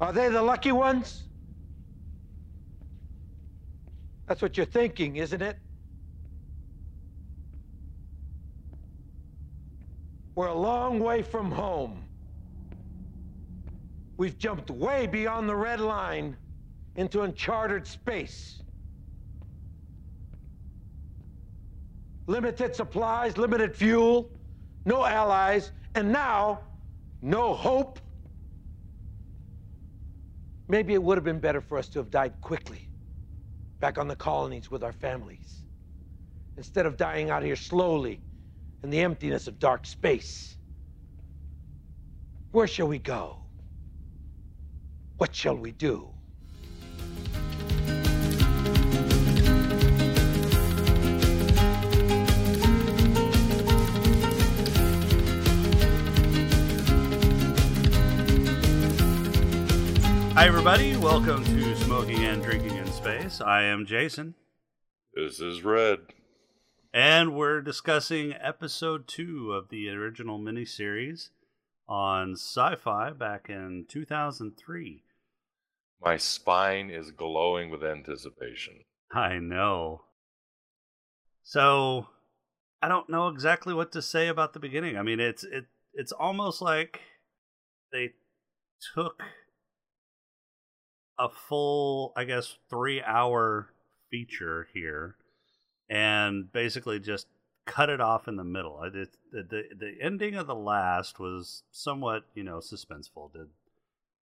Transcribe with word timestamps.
Are 0.00 0.12
they 0.12 0.28
the 0.28 0.42
lucky 0.42 0.72
ones? 0.72 1.24
That's 4.26 4.42
what 4.42 4.56
you're 4.56 4.66
thinking, 4.66 5.16
isn't 5.16 5.40
it? 5.40 5.58
We're 10.34 10.48
a 10.48 10.54
long 10.54 11.00
way 11.00 11.22
from 11.22 11.50
home. 11.50 12.02
We've 14.18 14.36
jumped 14.36 14.70
way 14.70 15.06
beyond 15.06 15.48
the 15.48 15.56
red 15.56 15.80
line 15.80 16.36
into 16.96 17.22
uncharted 17.22 17.86
space. 17.86 18.62
Limited 22.26 22.74
supplies, 22.74 23.38
limited 23.38 23.74
fuel, 23.74 24.28
no 24.84 25.04
allies, 25.04 25.72
and 25.94 26.12
now, 26.12 26.60
no 27.22 27.54
hope. 27.54 28.00
Maybe 30.68 30.94
it 30.94 31.02
would 31.02 31.16
have 31.16 31.24
been 31.24 31.40
better 31.40 31.60
for 31.60 31.78
us 31.78 31.88
to 31.90 32.00
have 32.00 32.10
died 32.10 32.40
quickly, 32.40 32.90
back 33.80 33.98
on 33.98 34.08
the 34.08 34.16
colonies 34.16 34.70
with 34.70 34.82
our 34.82 34.92
families, 34.92 35.62
instead 36.56 36.86
of 36.86 36.96
dying 36.96 37.30
out 37.30 37.42
here 37.44 37.56
slowly 37.56 38.20
in 38.82 38.90
the 38.90 39.00
emptiness 39.00 39.46
of 39.46 39.58
dark 39.58 39.86
space. 39.86 40.56
Where 42.52 42.66
shall 42.66 42.88
we 42.88 42.98
go? 42.98 43.38
What 45.18 45.34
shall 45.34 45.56
we 45.56 45.72
do? 45.72 46.15
Hi, 60.36 60.46
everybody. 60.46 60.96
Welcome 60.96 61.44
to 61.44 61.76
Smoking 61.76 62.24
and 62.24 62.42
Drinking 62.42 62.76
in 62.76 62.86
Space. 62.92 63.40
I 63.40 63.62
am 63.62 63.86
Jason, 63.86 64.34
This 65.14 65.40
is 65.40 65.62
red. 65.64 66.00
and 66.92 67.34
we're 67.34 67.60
discussing 67.62 68.34
episode 68.34 69.08
two 69.08 69.52
of 69.52 69.68
the 69.70 69.88
original 69.88 70.38
miniseries 70.38 71.30
on 71.88 72.32
sci 72.32 72.76
fi 72.76 73.10
back 73.12 73.46
in 73.48 73.86
2003. 73.88 75.04
My 76.02 76.16
spine 76.18 76.90
is 76.90 77.10
glowing 77.12 77.70
with 77.70 77.82
anticipation. 77.82 78.84
I 79.12 79.38
know. 79.38 80.02
So, 81.42 82.08
I 82.82 82.88
don't 82.88 83.08
know 83.08 83.28
exactly 83.28 83.72
what 83.72 83.92
to 83.92 84.02
say 84.02 84.28
about 84.28 84.52
the 84.52 84.60
beginning. 84.60 84.96
I 84.96 85.02
mean, 85.02 85.20
it's 85.20 85.44
it 85.44 85.66
it's 85.94 86.12
almost 86.12 86.60
like 86.60 87.00
they 87.92 88.10
took 88.94 89.22
a 91.18 91.28
full, 91.28 92.12
I 92.16 92.24
guess, 92.24 92.56
three 92.68 93.02
hour 93.02 93.68
feature 94.10 94.68
here 94.72 95.16
and 95.88 96.50
basically 96.52 96.98
just 97.00 97.26
cut 97.66 97.90
it 97.90 98.00
off 98.00 98.28
in 98.28 98.36
the 98.36 98.44
middle. 98.44 98.78
I 98.78 98.88
did, 98.90 99.08
the, 99.32 99.42
the 99.42 99.62
the 99.78 99.92
ending 100.00 100.34
of 100.34 100.46
the 100.46 100.54
last 100.54 101.18
was 101.18 101.62
somewhat, 101.70 102.24
you 102.34 102.44
know, 102.44 102.58
suspenseful. 102.58 103.32
Did 103.32 103.48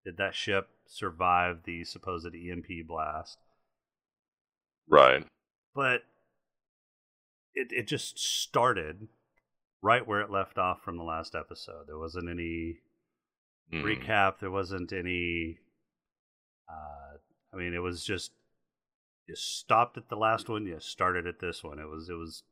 did 0.05 0.17
that 0.19 0.35
ship 0.35 0.69
survive 0.87 1.61
the 1.65 1.85
supposed 1.85 2.27
EMP 2.35 2.87
blast? 2.87 3.39
Right. 4.89 5.27
But 5.75 6.03
it 7.55 7.69
it 7.71 7.87
just 7.87 8.19
started 8.19 9.09
right 9.83 10.07
where 10.07 10.21
it 10.21 10.31
left 10.31 10.59
off 10.59 10.83
from 10.83 10.97
the 10.97 11.03
last 11.05 11.35
episode. 11.35 11.87
There 11.87 11.99
wasn't 11.99 12.29
any 12.31 12.79
Hmm. 13.71 13.83
recap. 13.83 14.39
There 14.41 14.51
wasn't 14.51 14.93
any. 14.93 15.59
Uh, 16.69 17.17
I 17.53 17.57
mean, 17.57 17.75
it 17.75 17.79
was 17.83 18.05
just 18.05 18.33
you 19.27 19.35
stopped 19.37 19.97
at 19.97 20.09
the 20.09 20.17
last 20.17 20.49
one. 20.49 20.67
You 20.67 20.77
started 20.81 21.27
at 21.27 21.41
this 21.41 21.63
one. 21.65 21.79
It 21.79 21.89
was 21.89 22.09
it 22.09 22.15
was, 22.15 22.43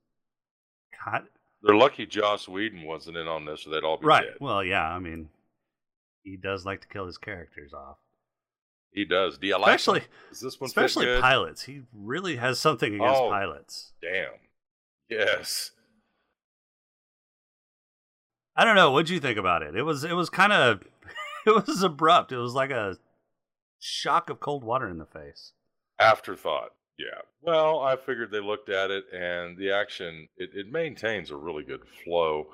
kind 1.05 1.25
They're 1.63 1.77
lucky 1.77 2.07
Joss 2.07 2.49
Whedon 2.49 2.85
wasn't 2.85 3.17
in 3.17 3.27
on 3.29 3.45
this, 3.45 3.67
or 3.67 3.71
they'd 3.71 3.85
all 3.85 3.99
be 3.99 4.07
right. 4.07 4.25
dead. 4.25 4.37
Well, 4.41 4.63
yeah. 4.65 4.89
I 4.89 4.99
mean, 4.99 5.29
he 6.23 6.37
does 6.37 6.65
like 6.65 6.81
to 6.83 6.89
kill 6.89 7.07
his 7.07 7.19
characters 7.19 7.73
off, 7.75 7.97
He 8.93 9.05
does. 9.05 9.39
Do 9.39 9.47
you 9.47 9.59
like 9.59 9.77
especially 9.77 10.01
him? 10.01 10.09
Does 10.31 10.41
this 10.41 10.61
one 10.61 10.69
especially 10.69 11.07
pilots. 11.21 11.63
He 11.65 11.83
really 11.93 12.37
has 12.37 12.59
something 12.61 12.95
against 12.95 13.21
Oh. 13.21 13.29
pilots. 13.31 13.93
Damn. 14.01 14.31
Yes. 15.11 15.73
I 18.57 18.65
don't 18.65 18.77
know. 18.77 18.91
What'd 18.93 19.09
you 19.11 19.21
think 19.21 19.39
about 19.39 19.63
it? 19.63 19.75
It 19.77 19.83
was 19.83 20.05
it 20.05 20.13
was 20.13 20.29
kind 20.31 20.53
of 20.53 20.83
it 21.47 21.67
was 21.67 21.83
abrupt. 21.83 22.33
It 22.33 22.37
was 22.39 22.55
like 22.55 22.71
a 22.71 22.97
shock 23.83 24.31
of 24.31 24.41
cold 24.41 24.63
water 24.63 24.89
in 24.89 24.99
the 24.99 25.07
face. 25.07 25.53
Afterthought. 25.99 26.71
Yeah. 26.99 27.23
Well, 27.41 27.81
I 27.81 27.97
figured 27.97 28.31
they 28.31 28.41
looked 28.41 28.69
at 28.69 28.91
it, 28.91 29.05
and 29.13 29.57
the 29.57 29.73
action 29.73 30.29
it, 30.37 30.51
it 30.55 30.71
maintains 30.71 31.31
a 31.31 31.37
really 31.37 31.65
good 31.65 31.83
flow. 32.05 32.47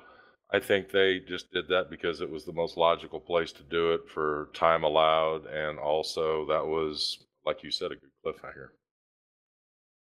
I 0.51 0.59
think 0.59 0.89
they 0.89 1.19
just 1.19 1.51
did 1.51 1.67
that 1.67 1.91
because 1.91 2.21
it 2.21 2.29
was 2.29 2.45
the 2.45 2.53
most 2.53 2.75
logical 2.75 3.19
place 3.19 3.51
to 3.53 3.63
do 3.63 3.93
it 3.93 4.09
for 4.09 4.49
time 4.53 4.83
allowed, 4.83 5.45
and 5.45 5.77
also 5.77 6.47
that 6.47 6.65
was, 6.65 7.23
like 7.45 7.63
you 7.63 7.69
said, 7.69 7.91
a 7.91 7.95
good 7.95 8.09
cliffhanger. 8.25 8.69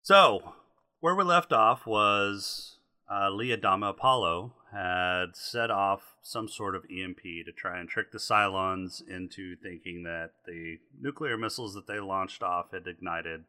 So, 0.01 0.53
where 1.00 1.16
we 1.16 1.24
left 1.24 1.53
off 1.53 1.85
was 1.85 2.72
uh, 3.11 3.29
Lee 3.29 3.55
Adama 3.55 3.89
Apollo 3.89 4.53
had 4.71 5.35
set 5.35 5.69
off 5.69 6.15
some 6.21 6.47
sort 6.47 6.75
of 6.75 6.85
EMP 6.89 7.21
to 7.45 7.51
try 7.55 7.79
and 7.79 7.87
trick 7.87 8.11
the 8.11 8.17
Cylons 8.17 9.01
into 9.07 9.55
thinking 9.55 10.03
that 10.03 10.31
the 10.45 10.77
nuclear 10.99 11.37
missiles 11.37 11.73
that 11.75 11.87
they 11.87 11.99
launched 11.99 12.41
off 12.41 12.71
had 12.71 12.87
ignited 12.87 13.43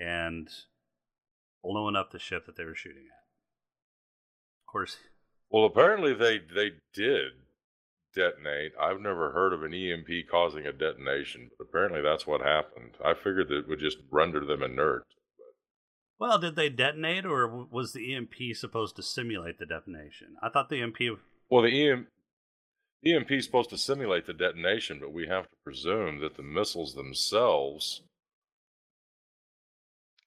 and 0.00 0.48
blown 1.62 1.96
up 1.96 2.10
the 2.10 2.18
ship 2.18 2.46
that 2.46 2.56
they 2.56 2.64
were 2.64 2.74
shooting 2.74 3.04
at. 3.06 3.24
Of 4.66 4.72
course, 4.72 4.96
Well, 5.50 5.64
apparently 5.64 6.14
they 6.14 6.38
they 6.38 6.72
did 6.92 7.32
detonate. 8.14 8.72
I've 8.80 9.00
never 9.00 9.30
heard 9.32 9.52
of 9.52 9.62
an 9.62 9.74
EMP 9.74 10.28
causing 10.30 10.66
a 10.66 10.72
detonation, 10.72 11.50
but 11.56 11.68
apparently 11.68 12.00
that's 12.02 12.26
what 12.26 12.40
happened. 12.40 12.96
I 13.04 13.14
figured 13.14 13.48
that 13.48 13.58
it 13.58 13.68
would 13.68 13.78
just 13.78 13.98
render 14.10 14.44
them 14.44 14.62
inert. 14.62 15.04
Well, 16.18 16.38
did 16.38 16.56
they 16.56 16.68
detonate 16.68 17.24
or 17.24 17.46
was 17.70 17.92
the 17.92 18.14
EMP 18.14 18.34
supposed 18.54 18.96
to 18.96 19.02
simulate 19.02 19.58
the 19.58 19.66
detonation? 19.66 20.36
I 20.42 20.48
thought 20.48 20.68
the 20.68 20.82
EMP. 20.82 20.98
Well, 21.48 21.62
the 21.62 21.88
EM, 21.90 22.08
EMP 23.04 23.30
is 23.30 23.44
supposed 23.44 23.70
to 23.70 23.78
simulate 23.78 24.26
the 24.26 24.32
detonation, 24.32 24.98
but 25.00 25.12
we 25.12 25.28
have 25.28 25.44
to 25.44 25.56
presume 25.64 26.20
that 26.20 26.36
the 26.36 26.42
missiles 26.42 26.94
themselves 26.94 28.02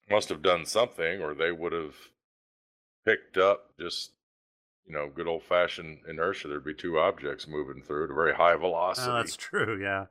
must 0.09 0.29
have 0.29 0.41
done 0.41 0.65
something, 0.65 1.21
or 1.21 1.33
they 1.33 1.51
would 1.51 1.73
have 1.73 1.95
picked 3.05 3.37
up 3.37 3.71
just 3.79 4.11
you 4.85 4.93
know 4.93 5.09
good 5.13 5.27
old 5.27 5.43
fashioned 5.43 5.99
inertia. 6.07 6.47
There'd 6.47 6.63
be 6.63 6.73
two 6.73 6.99
objects 6.99 7.47
moving 7.47 7.83
through 7.83 8.05
at 8.05 8.11
a 8.11 8.15
very 8.15 8.33
high 8.33 8.53
oh, 8.53 8.59
velocity. 8.59 9.11
Oh, 9.11 9.15
that's 9.15 9.35
true. 9.35 9.81
Yeah. 9.81 10.05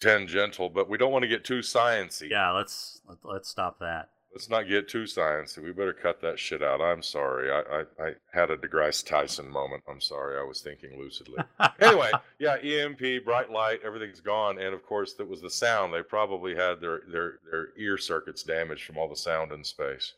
tangential, 0.00 0.70
but 0.70 0.88
we 0.88 0.98
don't 0.98 1.12
want 1.12 1.22
to 1.22 1.28
get 1.28 1.44
too 1.44 1.60
sciencey. 1.60 2.30
Yeah. 2.30 2.50
Let's 2.52 3.00
let, 3.06 3.18
let's 3.24 3.48
stop 3.48 3.78
that. 3.80 4.08
Let's 4.34 4.50
not 4.50 4.66
get 4.66 4.88
too 4.88 5.04
sciencey. 5.04 5.62
We 5.62 5.70
better 5.70 5.92
cut 5.92 6.20
that 6.22 6.40
shit 6.40 6.60
out. 6.60 6.80
I'm 6.80 7.02
sorry. 7.02 7.52
I, 7.52 7.60
I, 7.60 8.04
I 8.04 8.12
had 8.32 8.50
a 8.50 8.56
DeGrasse 8.56 9.06
Tyson 9.06 9.48
moment. 9.48 9.84
I'm 9.88 10.00
sorry. 10.00 10.36
I 10.36 10.42
was 10.42 10.60
thinking 10.60 10.98
lucidly. 10.98 11.38
anyway, 11.80 12.10
yeah, 12.40 12.56
EMP, 12.56 13.24
bright 13.24 13.52
light, 13.52 13.78
everything's 13.84 14.20
gone, 14.20 14.58
and 14.58 14.74
of 14.74 14.84
course, 14.84 15.14
that 15.14 15.28
was 15.28 15.40
the 15.40 15.50
sound. 15.50 15.94
They 15.94 16.02
probably 16.02 16.56
had 16.56 16.80
their 16.80 17.02
their 17.08 17.34
their 17.48 17.68
ear 17.78 17.96
circuits 17.96 18.42
damaged 18.42 18.82
from 18.84 18.98
all 18.98 19.08
the 19.08 19.14
sound 19.14 19.52
in 19.52 19.62
space. 19.62 20.14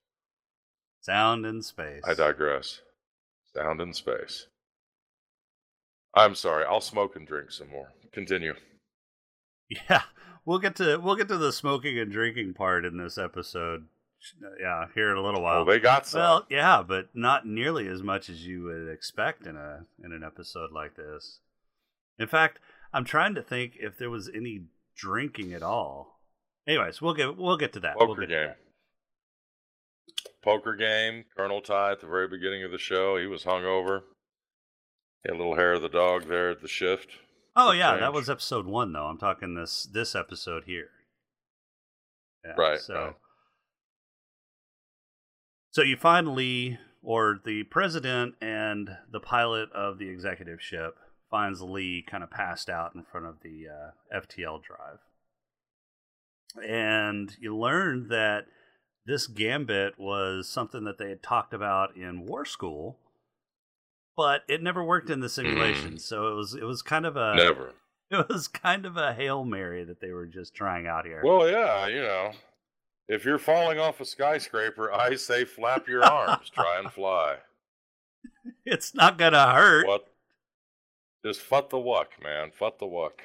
Sound 1.02 1.44
in 1.44 1.60
space. 1.60 2.02
I 2.08 2.14
digress. 2.14 2.80
Sound 3.54 3.82
in 3.82 3.92
space. 3.92 4.46
I'm 6.14 6.34
sorry. 6.34 6.64
I'll 6.64 6.80
smoke 6.80 7.16
and 7.16 7.26
drink 7.26 7.50
some 7.50 7.68
more. 7.68 7.92
Continue. 8.12 8.54
Yeah, 9.68 10.02
we'll 10.44 10.60
get 10.60 10.76
to 10.76 10.98
we'll 10.98 11.16
get 11.16 11.26
to 11.26 11.36
the 11.36 11.52
smoking 11.52 11.98
and 11.98 12.12
drinking 12.12 12.54
part 12.54 12.84
in 12.84 12.98
this 12.98 13.18
episode. 13.18 13.88
Yeah, 14.60 14.86
here 14.94 15.10
in 15.10 15.16
a 15.16 15.22
little 15.22 15.42
while. 15.42 15.60
Oh, 15.60 15.64
they 15.64 15.78
got 15.78 16.06
some. 16.06 16.20
well, 16.20 16.46
yeah, 16.50 16.82
but 16.86 17.08
not 17.14 17.46
nearly 17.46 17.86
as 17.86 18.02
much 18.02 18.28
as 18.28 18.46
you 18.46 18.64
would 18.64 18.88
expect 18.92 19.46
in 19.46 19.56
a 19.56 19.86
in 20.02 20.12
an 20.12 20.22
episode 20.24 20.72
like 20.72 20.96
this. 20.96 21.40
In 22.18 22.26
fact, 22.26 22.58
I'm 22.92 23.04
trying 23.04 23.34
to 23.34 23.42
think 23.42 23.74
if 23.78 23.98
there 23.98 24.10
was 24.10 24.28
any 24.34 24.62
drinking 24.96 25.52
at 25.52 25.62
all. 25.62 26.20
Anyways, 26.66 27.00
we'll 27.00 27.14
get 27.14 27.36
we'll 27.36 27.56
get 27.56 27.72
to 27.74 27.80
that. 27.80 27.94
Poker 27.96 28.06
we'll 28.06 28.16
get 28.16 28.28
game. 28.30 28.50
Poker 30.42 30.74
game. 30.74 31.24
Colonel 31.36 31.60
Tigh 31.60 31.92
at 31.92 32.00
the 32.00 32.06
very 32.06 32.26
beginning 32.28 32.64
of 32.64 32.70
the 32.70 32.78
show. 32.78 33.16
He 33.18 33.26
was 33.26 33.44
hungover. 33.44 34.02
Had 35.24 35.34
a 35.34 35.38
little 35.38 35.56
hair 35.56 35.74
of 35.74 35.82
the 35.82 35.88
dog 35.88 36.28
there 36.28 36.50
at 36.50 36.62
the 36.62 36.68
shift. 36.68 37.10
Oh 37.54 37.72
yeah, 37.72 37.96
that 37.96 38.12
was 38.12 38.28
episode 38.28 38.66
one 38.66 38.92
though. 38.92 39.06
I'm 39.06 39.18
talking 39.18 39.54
this 39.54 39.84
this 39.84 40.14
episode 40.14 40.64
here. 40.66 40.88
Yeah, 42.44 42.52
Right, 42.56 42.80
So, 42.80 42.94
right. 42.94 43.14
So 45.76 45.82
you 45.82 45.94
find 45.94 46.34
Lee 46.34 46.78
or 47.02 47.38
the 47.44 47.64
president 47.64 48.34
and 48.40 48.88
the 49.12 49.20
pilot 49.20 49.70
of 49.72 49.98
the 49.98 50.08
executive 50.08 50.58
ship 50.58 50.94
finds 51.30 51.60
Lee 51.60 52.02
kind 52.10 52.24
of 52.24 52.30
passed 52.30 52.70
out 52.70 52.94
in 52.94 53.02
front 53.02 53.26
of 53.26 53.42
the 53.42 53.66
uh, 53.68 54.20
FTL 54.20 54.62
drive. 54.62 55.00
And 56.66 57.36
you 57.38 57.54
learn 57.54 58.08
that 58.08 58.46
this 59.04 59.26
gambit 59.26 59.98
was 59.98 60.48
something 60.48 60.84
that 60.84 60.96
they 60.96 61.10
had 61.10 61.22
talked 61.22 61.52
about 61.52 61.94
in 61.94 62.24
War 62.24 62.46
School, 62.46 62.96
but 64.16 64.44
it 64.48 64.62
never 64.62 64.82
worked 64.82 65.10
in 65.10 65.20
the 65.20 65.28
simulation. 65.28 65.96
Mm. 65.96 66.00
So 66.00 66.28
it 66.28 66.36
was 66.36 66.54
it 66.54 66.64
was 66.64 66.80
kind 66.80 67.04
of 67.04 67.18
a 67.18 67.34
Never. 67.36 67.74
it 68.10 68.26
was 68.30 68.48
kind 68.48 68.86
of 68.86 68.96
a 68.96 69.12
hail 69.12 69.44
mary 69.44 69.84
that 69.84 70.00
they 70.00 70.12
were 70.12 70.26
just 70.26 70.54
trying 70.54 70.86
out 70.86 71.04
here. 71.04 71.20
Well, 71.22 71.46
yeah, 71.46 71.86
you 71.86 72.00
know, 72.00 72.32
if 73.08 73.24
you're 73.24 73.38
falling 73.38 73.78
off 73.78 74.00
a 74.00 74.04
skyscraper, 74.04 74.92
I 74.92 75.16
say 75.16 75.44
flap 75.44 75.88
your 75.88 76.04
arms, 76.04 76.50
try 76.50 76.78
and 76.78 76.92
fly. 76.92 77.36
it's 78.64 78.94
not 78.94 79.18
gonna 79.18 79.52
hurt. 79.52 79.86
What? 79.86 80.06
Just 81.24 81.40
fut 81.40 81.70
the 81.70 81.78
wuck, 81.78 82.22
man. 82.22 82.50
Fut 82.56 82.78
the 82.78 82.86
wuck. 82.86 83.22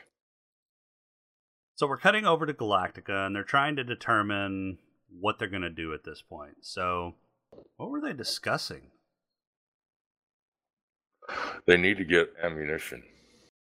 So 1.76 1.88
we're 1.88 1.98
cutting 1.98 2.26
over 2.26 2.46
to 2.46 2.54
Galactica, 2.54 3.26
and 3.26 3.36
they're 3.36 3.44
trying 3.44 3.76
to 3.76 3.84
determine 3.84 4.78
what 5.20 5.40
they're 5.40 5.48
going 5.48 5.62
to 5.62 5.70
do 5.70 5.94
at 5.94 6.04
this 6.04 6.22
point. 6.22 6.58
So, 6.62 7.16
what 7.78 7.90
were 7.90 8.02
they 8.02 8.14
discussing? 8.14 8.92
They 11.66 11.78
need 11.78 11.98
to 11.98 12.06
get 12.06 12.34
ammunition. 12.42 13.04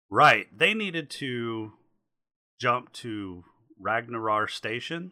Right, 0.10 0.48
they 0.56 0.74
needed 0.74 1.10
to 1.12 1.74
jump 2.60 2.94
to 2.94 3.44
Ragnar 3.80 4.48
Station. 4.48 5.12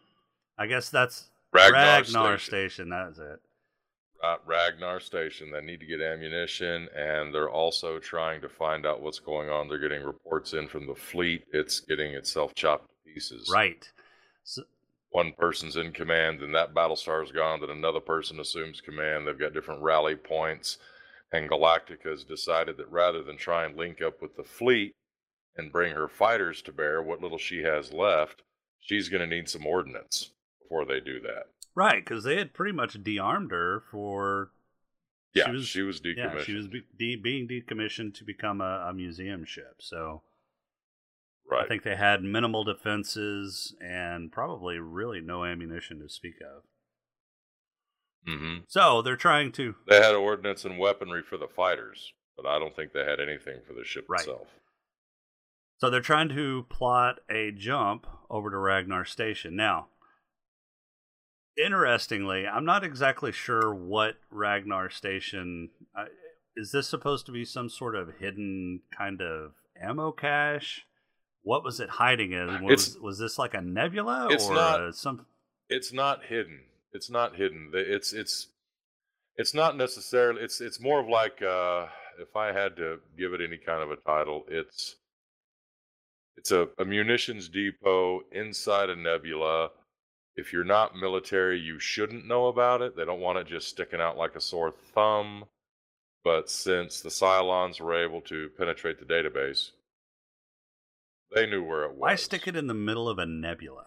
I 0.57 0.67
guess 0.67 0.89
that's 0.89 1.29
Ragnar, 1.53 1.79
Ragnar 1.79 2.37
Station. 2.37 2.49
Station. 2.49 2.89
That's 2.89 3.19
it. 3.19 3.39
Ra- 4.21 4.37
Ragnar 4.45 4.99
Station. 4.99 5.51
They 5.51 5.61
need 5.61 5.79
to 5.79 5.85
get 5.85 6.01
ammunition, 6.01 6.89
and 6.95 7.33
they're 7.33 7.49
also 7.49 7.99
trying 7.99 8.41
to 8.41 8.49
find 8.49 8.85
out 8.85 9.01
what's 9.01 9.19
going 9.19 9.49
on. 9.49 9.67
They're 9.67 9.77
getting 9.77 10.03
reports 10.03 10.53
in 10.53 10.67
from 10.67 10.87
the 10.87 10.95
fleet. 10.95 11.45
It's 11.53 11.79
getting 11.79 12.13
itself 12.13 12.55
chopped 12.55 12.87
to 12.87 13.13
pieces. 13.13 13.49
Right. 13.53 13.87
So, 14.43 14.63
One 15.11 15.33
person's 15.37 15.75
in 15.75 15.91
command, 15.91 16.41
then 16.41 16.51
that 16.53 16.73
Battlestar's 16.73 17.31
gone, 17.31 17.61
then 17.61 17.69
another 17.69 17.99
person 17.99 18.39
assumes 18.39 18.81
command. 18.81 19.27
They've 19.27 19.37
got 19.37 19.53
different 19.53 19.81
rally 19.83 20.15
points. 20.15 20.77
And 21.33 21.49
Galactica 21.49 22.09
has 22.09 22.23
decided 22.23 22.77
that 22.77 22.89
rather 22.89 23.21
than 23.21 23.37
try 23.37 23.65
and 23.65 23.75
link 23.75 24.01
up 24.01 24.21
with 24.21 24.37
the 24.37 24.43
fleet 24.43 24.95
and 25.57 25.73
bring 25.73 25.93
her 25.93 26.07
fighters 26.07 26.61
to 26.63 26.71
bear, 26.71 27.01
what 27.03 27.21
little 27.21 27.37
she 27.37 27.63
has 27.63 27.91
left, 27.91 28.43
she's 28.79 29.09
going 29.09 29.27
to 29.27 29.35
need 29.35 29.49
some 29.49 29.65
ordnance 29.65 30.31
before 30.67 30.85
they 30.85 30.99
do 30.99 31.19
that. 31.21 31.45
right, 31.75 32.03
because 32.03 32.23
they 32.23 32.37
had 32.37 32.53
pretty 32.53 32.73
much 32.75 33.01
de-armed 33.03 33.51
her 33.51 33.83
for. 33.91 34.51
Yeah, 35.33 35.45
She 35.45 35.51
was- 35.51 35.67
she 35.67 35.81
was 35.83 36.01
decommissioned. 36.01 36.35
Yeah, 36.35 36.43
she 36.43 36.53
was 36.55 36.67
be- 36.67 36.87
de- 36.97 37.15
being 37.15 37.47
decommissioned 37.47 38.15
to 38.15 38.23
become 38.23 38.59
a, 38.61 38.87
a 38.89 38.93
museum 38.93 39.45
ship. 39.45 39.75
So 39.81 40.23
right. 41.49 41.63
I 41.63 41.67
think 41.67 41.83
they 41.83 41.95
had 41.95 42.23
minimal 42.23 42.63
defenses 42.63 43.75
and 43.79 44.31
probably 44.31 44.79
really 44.79 45.21
no 45.21 45.43
ammunition 45.45 45.99
to 45.99 46.09
speak 46.09 46.35
of. 46.41 46.63
hmm 48.25 48.57
So 48.67 49.01
they're 49.03 49.15
trying 49.15 49.51
to 49.53 49.75
They 49.87 50.01
had 50.01 50.15
ordnance 50.15 50.65
and 50.65 50.79
weaponry 50.79 51.21
for 51.21 51.37
the 51.37 51.47
fighters, 51.47 52.13
but 52.35 52.47
I 52.47 52.57
don't 52.57 52.75
think 52.75 52.93
they 52.93 53.05
had 53.05 53.19
anything 53.19 53.61
for 53.67 53.73
the 53.73 53.83
ship 53.85 54.05
Right. 54.09 54.21
itself. 54.21 54.47
so 55.77 55.91
they're 55.91 56.01
trying 56.01 56.29
to 56.29 56.65
plot 56.69 57.19
a 57.29 57.51
jump 57.51 58.07
over 58.29 58.49
to 58.49 58.57
Ragnar 58.57 59.05
Station. 59.05 59.55
Now, 59.55 59.89
interestingly, 61.57 62.47
I'm 62.47 62.65
not 62.65 62.83
exactly 62.83 63.31
sure 63.31 63.73
what 63.73 64.15
Ragnar 64.29 64.89
Station 64.89 65.69
uh, 65.97 66.05
is. 66.55 66.71
This 66.71 66.87
supposed 66.87 67.25
to 67.27 67.31
be 67.31 67.45
some 67.45 67.69
sort 67.69 67.95
of 67.95 68.15
hidden 68.19 68.81
kind 68.95 69.21
of 69.21 69.53
ammo 69.81 70.11
cache? 70.11 70.85
What 71.43 71.63
was 71.63 71.79
it 71.79 71.89
hiding 71.89 72.33
in? 72.33 72.63
Was, 72.63 72.97
was 72.99 73.19
this 73.19 73.39
like 73.39 73.53
a 73.53 73.61
nebula 73.61 74.27
It's 74.31 74.47
or 74.47 74.55
not- 74.55 74.95
some? 74.95 75.25
It's 75.69 75.93
not 75.93 76.23
hidden. 76.25 76.61
It's 76.93 77.09
not 77.09 77.35
hidden. 77.35 77.71
It's 77.73 78.13
it's 78.13 78.47
it's 79.35 79.53
not 79.53 79.75
necessarily. 79.77 80.41
It's 80.41 80.61
it's 80.61 80.79
more 80.79 80.99
of 80.99 81.07
like 81.07 81.41
uh, 81.41 81.87
if 82.19 82.35
I 82.35 82.47
had 82.53 82.75
to 82.77 82.99
give 83.17 83.33
it 83.33 83.41
any 83.41 83.57
kind 83.57 83.83
of 83.83 83.91
a 83.91 83.97
title, 83.97 84.45
it's 84.47 84.95
it's 86.37 86.51
a, 86.51 86.67
a 86.77 86.85
munitions 86.85 87.49
depot 87.49 88.21
inside 88.31 88.89
a 88.89 88.95
nebula. 88.95 89.69
If 90.37 90.53
you're 90.53 90.63
not 90.63 90.95
military, 90.95 91.59
you 91.59 91.79
shouldn't 91.79 92.27
know 92.27 92.47
about 92.47 92.81
it. 92.81 92.95
They 92.95 93.05
don't 93.05 93.19
want 93.19 93.39
it 93.39 93.47
just 93.47 93.67
sticking 93.67 93.99
out 93.99 94.17
like 94.17 94.35
a 94.35 94.41
sore 94.41 94.71
thumb. 94.71 95.45
But 96.23 96.49
since 96.49 97.01
the 97.01 97.09
Cylons 97.09 97.81
were 97.81 97.95
able 97.95 98.21
to 98.21 98.49
penetrate 98.57 98.99
the 98.99 99.05
database, 99.05 99.71
they 101.33 101.47
knew 101.47 101.63
where 101.63 101.83
it 101.83 101.91
was. 101.91 101.99
Why 101.99 102.15
stick 102.15 102.47
it 102.47 102.55
in 102.55 102.67
the 102.67 102.73
middle 102.73 103.09
of 103.09 103.17
a 103.17 103.25
nebula? 103.25 103.85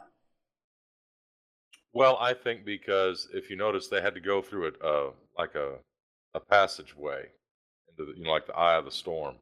Well, 1.92 2.16
I 2.20 2.34
think 2.34 2.64
because 2.64 3.28
if 3.32 3.48
you 3.48 3.56
notice, 3.56 3.88
they 3.88 4.00
had 4.00 4.14
to 4.14 4.20
go 4.20 4.42
through 4.42 4.68
it, 4.68 4.74
uh, 4.82 5.10
like 5.38 5.54
a 5.54 5.76
a 6.34 6.40
passageway 6.40 7.26
into 7.88 8.10
the, 8.10 8.18
you 8.18 8.24
know, 8.24 8.30
like 8.30 8.46
the 8.46 8.56
eye 8.56 8.76
of 8.76 8.84
the 8.84 8.90
storm. 8.90 9.36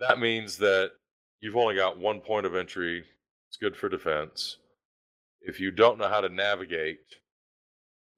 That 0.00 0.18
means 0.18 0.56
that 0.58 0.92
you've 1.40 1.56
only 1.56 1.76
got 1.76 1.98
one 1.98 2.20
point 2.20 2.46
of 2.46 2.54
entry. 2.54 3.04
It's 3.48 3.56
good 3.56 3.76
for 3.76 3.88
defense. 3.88 4.58
If 5.40 5.60
you 5.60 5.70
don't 5.70 5.98
know 5.98 6.08
how 6.08 6.20
to 6.20 6.28
navigate 6.28 6.98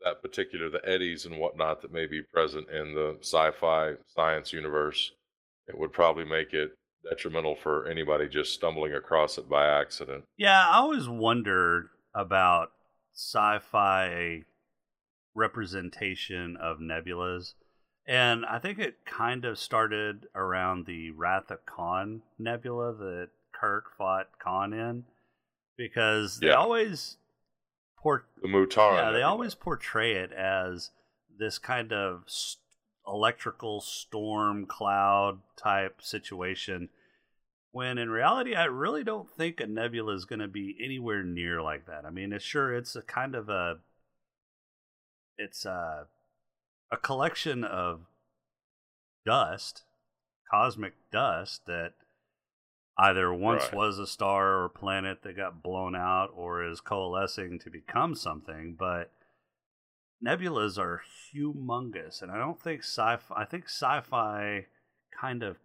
that 0.04 0.22
particular, 0.22 0.70
the 0.70 0.86
eddies 0.88 1.26
and 1.26 1.38
whatnot 1.38 1.82
that 1.82 1.92
may 1.92 2.06
be 2.06 2.22
present 2.22 2.68
in 2.70 2.94
the 2.94 3.18
sci-fi 3.20 3.94
science 4.14 4.52
universe, 4.52 5.12
it 5.68 5.78
would 5.78 5.92
probably 5.92 6.24
make 6.24 6.52
it 6.52 6.72
detrimental 7.08 7.54
for 7.54 7.86
anybody 7.86 8.28
just 8.28 8.52
stumbling 8.52 8.94
across 8.94 9.38
it 9.38 9.48
by 9.48 9.66
accident. 9.66 10.24
Yeah, 10.36 10.68
I 10.68 10.76
always 10.78 11.08
wondered 11.08 11.88
about 12.14 12.72
sci-fi 13.14 14.44
representation 15.34 16.56
of 16.56 16.78
nebulas, 16.78 17.54
and 18.06 18.44
I 18.46 18.58
think 18.58 18.78
it 18.78 19.04
kind 19.04 19.44
of 19.44 19.58
started 19.58 20.26
around 20.34 20.86
the 20.86 21.10
Wrath 21.10 21.50
of 21.50 21.64
Khan 21.66 22.22
nebula 22.38 22.94
that 22.94 23.28
Kirk 23.52 23.84
fought 23.96 24.28
Khan 24.42 24.72
in, 24.72 25.04
because 25.80 26.40
they 26.40 26.48
Yeah. 26.48 26.56
always 26.56 27.16
port 27.96 28.26
The 28.42 28.48
Mutara. 28.48 28.96
yeah, 28.96 29.10
they 29.12 29.22
always 29.22 29.54
portray 29.54 30.12
it 30.16 30.30
as 30.30 30.90
this 31.30 31.58
kind 31.58 31.90
of 31.90 32.26
electrical 33.06 33.80
storm 33.80 34.66
cloud 34.66 35.40
type 35.56 36.02
situation. 36.02 36.90
When 37.70 37.96
in 37.96 38.10
reality, 38.10 38.54
I 38.54 38.64
really 38.64 39.02
don't 39.04 39.30
think 39.30 39.58
a 39.58 39.66
nebula 39.66 40.12
is 40.14 40.26
going 40.26 40.40
to 40.40 40.48
be 40.48 40.76
anywhere 40.84 41.22
near 41.22 41.62
like 41.62 41.86
that. 41.86 42.04
I 42.04 42.10
mean, 42.10 42.34
it's 42.34 42.44
sure 42.44 42.74
it's 42.74 42.94
a 42.94 43.00
kind 43.02 43.34
of 43.34 43.48
a, 43.48 43.78
it's 45.38 45.64
a, 45.64 46.08
a 46.90 46.96
collection 46.98 47.64
of 47.64 48.06
dust, 49.24 49.84
cosmic 50.50 50.92
dust 51.10 51.64
that 51.64 51.94
either 53.00 53.32
once 53.32 53.64
Right. 53.64 53.74
was 53.74 53.98
a 53.98 54.06
star 54.06 54.62
or 54.62 54.68
planet 54.68 55.22
that 55.22 55.36
got 55.36 55.62
blown 55.62 55.96
out 55.96 56.30
or 56.34 56.62
is 56.64 56.80
coalescing 56.80 57.58
to 57.60 57.70
become 57.70 58.14
something 58.14 58.74
but 58.78 59.10
nebulas 60.24 60.76
are 60.78 61.00
humongous 61.34 62.20
and 62.20 62.30
i 62.30 62.36
don't 62.36 62.60
think 62.60 62.82
sci-fi 62.82 63.34
i 63.34 63.44
think 63.44 63.64
sci-fi 63.64 64.66
kind 65.18 65.42
of 65.42 65.56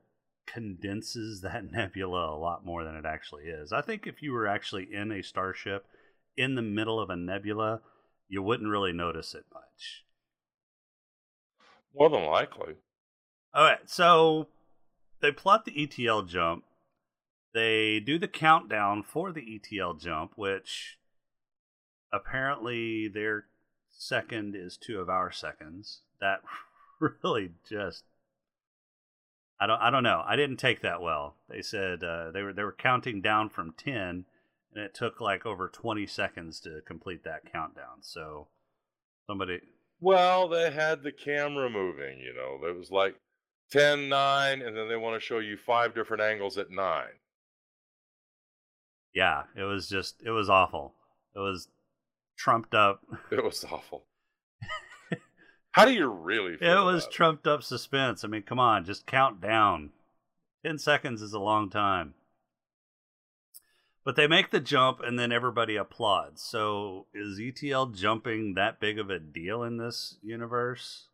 condenses 0.47 1.41
that 1.43 1.71
nebula 1.71 2.33
a 2.33 2.37
lot 2.37 2.65
more 2.65 2.83
than 2.83 2.95
it 2.95 3.05
actually 3.05 3.43
is 3.45 3.73
i 3.73 3.81
think 3.81 4.07
if 4.07 4.21
you 4.21 4.31
were 4.31 4.47
actually 4.47 4.87
in 4.93 5.11
a 5.11 5.21
starship 5.21 5.85
in 6.37 6.55
the 6.55 6.61
middle 6.61 6.99
of 6.99 7.09
a 7.09 7.15
nebula 7.15 7.81
you 8.29 8.41
wouldn't 8.41 8.69
really 8.69 8.93
notice 8.93 9.33
it 9.35 9.45
much 9.53 10.03
More 11.93 12.09
than 12.09 12.25
likely. 12.25 12.75
All 13.53 13.63
right, 13.63 13.89
so 13.89 14.47
they 15.21 15.31
plot 15.31 15.63
the 15.63 15.71
FTL 15.71 16.27
jump. 16.27 16.65
They 17.55 18.01
do 18.01 18.19
the 18.19 18.27
countdown 18.27 19.01
for 19.01 19.31
the 19.31 19.39
FTL 19.39 19.97
jump, 19.97 20.33
which 20.35 20.99
apparently 22.11 23.07
their 23.07 23.45
second 23.89 24.57
is 24.57 24.75
two 24.75 24.99
of 24.99 25.07
our 25.07 25.31
seconds. 25.31 26.01
That 26.19 26.41
really 27.23 27.51
just 27.67 28.03
I 29.57 29.67
don't 29.67 29.79
I 29.79 29.89
don't 29.89 30.03
know. 30.03 30.21
I 30.27 30.35
didn't 30.35 30.57
take 30.57 30.81
that 30.81 31.01
well. 31.01 31.35
They 31.47 31.61
said 31.61 32.03
uh, 32.03 32.31
they 32.31 32.41
were 32.43 32.51
they 32.51 32.63
were 32.63 32.75
counting 32.77 33.21
down 33.21 33.47
from 33.47 33.73
ten, 33.77 34.25
and 34.73 34.83
it 34.83 34.93
took 34.93 35.21
like 35.21 35.45
over 35.45 35.69
twenty 35.69 36.05
seconds 36.05 36.59
to 36.59 36.81
complete 36.85 37.23
that 37.23 37.49
countdown. 37.49 38.01
So 38.01 38.47
somebody 39.27 39.61
Well, 40.01 40.49
they 40.49 40.71
had 40.71 41.03
the 41.03 41.13
camera 41.13 41.69
moving, 41.69 42.19
you 42.19 42.33
know. 42.33 42.67
It 42.67 42.77
was 42.77 42.91
like 42.91 43.15
10, 43.71 44.09
9, 44.09 44.61
and 44.61 44.75
then 44.75 44.89
they 44.89 44.97
want 44.97 45.15
to 45.15 45.25
show 45.25 45.39
you 45.39 45.55
five 45.55 45.95
different 45.95 46.21
angles 46.21 46.57
at 46.57 46.69
9. 46.69 47.05
Yeah, 49.15 49.43
it 49.55 49.63
was 49.63 49.87
just 49.87 50.21
it 50.23 50.31
was 50.31 50.49
awful. 50.49 50.93
It 51.35 51.39
was 51.39 51.69
trumped 52.37 52.75
up. 52.75 53.01
It 53.31 53.43
was 53.43 53.63
awful. 53.63 54.03
How 55.71 55.85
do 55.85 55.93
you 55.93 56.07
really 56.07 56.57
feel? 56.57 56.87
It 56.87 56.93
was 56.93 57.07
trumped 57.07 57.47
up 57.47 57.63
suspense. 57.63 58.23
I 58.23 58.27
mean, 58.27 58.43
come 58.43 58.59
on, 58.59 58.85
just 58.85 59.07
count 59.07 59.41
down. 59.41 59.91
10 60.65 60.77
seconds 60.79 61.21
is 61.21 61.33
a 61.33 61.39
long 61.39 61.69
time. 61.69 62.13
But 64.03 64.15
they 64.15 64.27
make 64.27 64.51
the 64.51 64.59
jump 64.59 64.99
and 64.99 65.17
then 65.17 65.31
everybody 65.31 65.77
applauds. 65.77 66.41
So 66.41 67.07
is 67.13 67.39
FTL 67.39 67.95
jumping 67.95 68.53
that 68.53 68.79
big 68.79 68.99
of 68.99 69.09
a 69.09 69.19
deal 69.19 69.63
in 69.63 69.77
this 69.77 70.17
universe? 70.21 71.07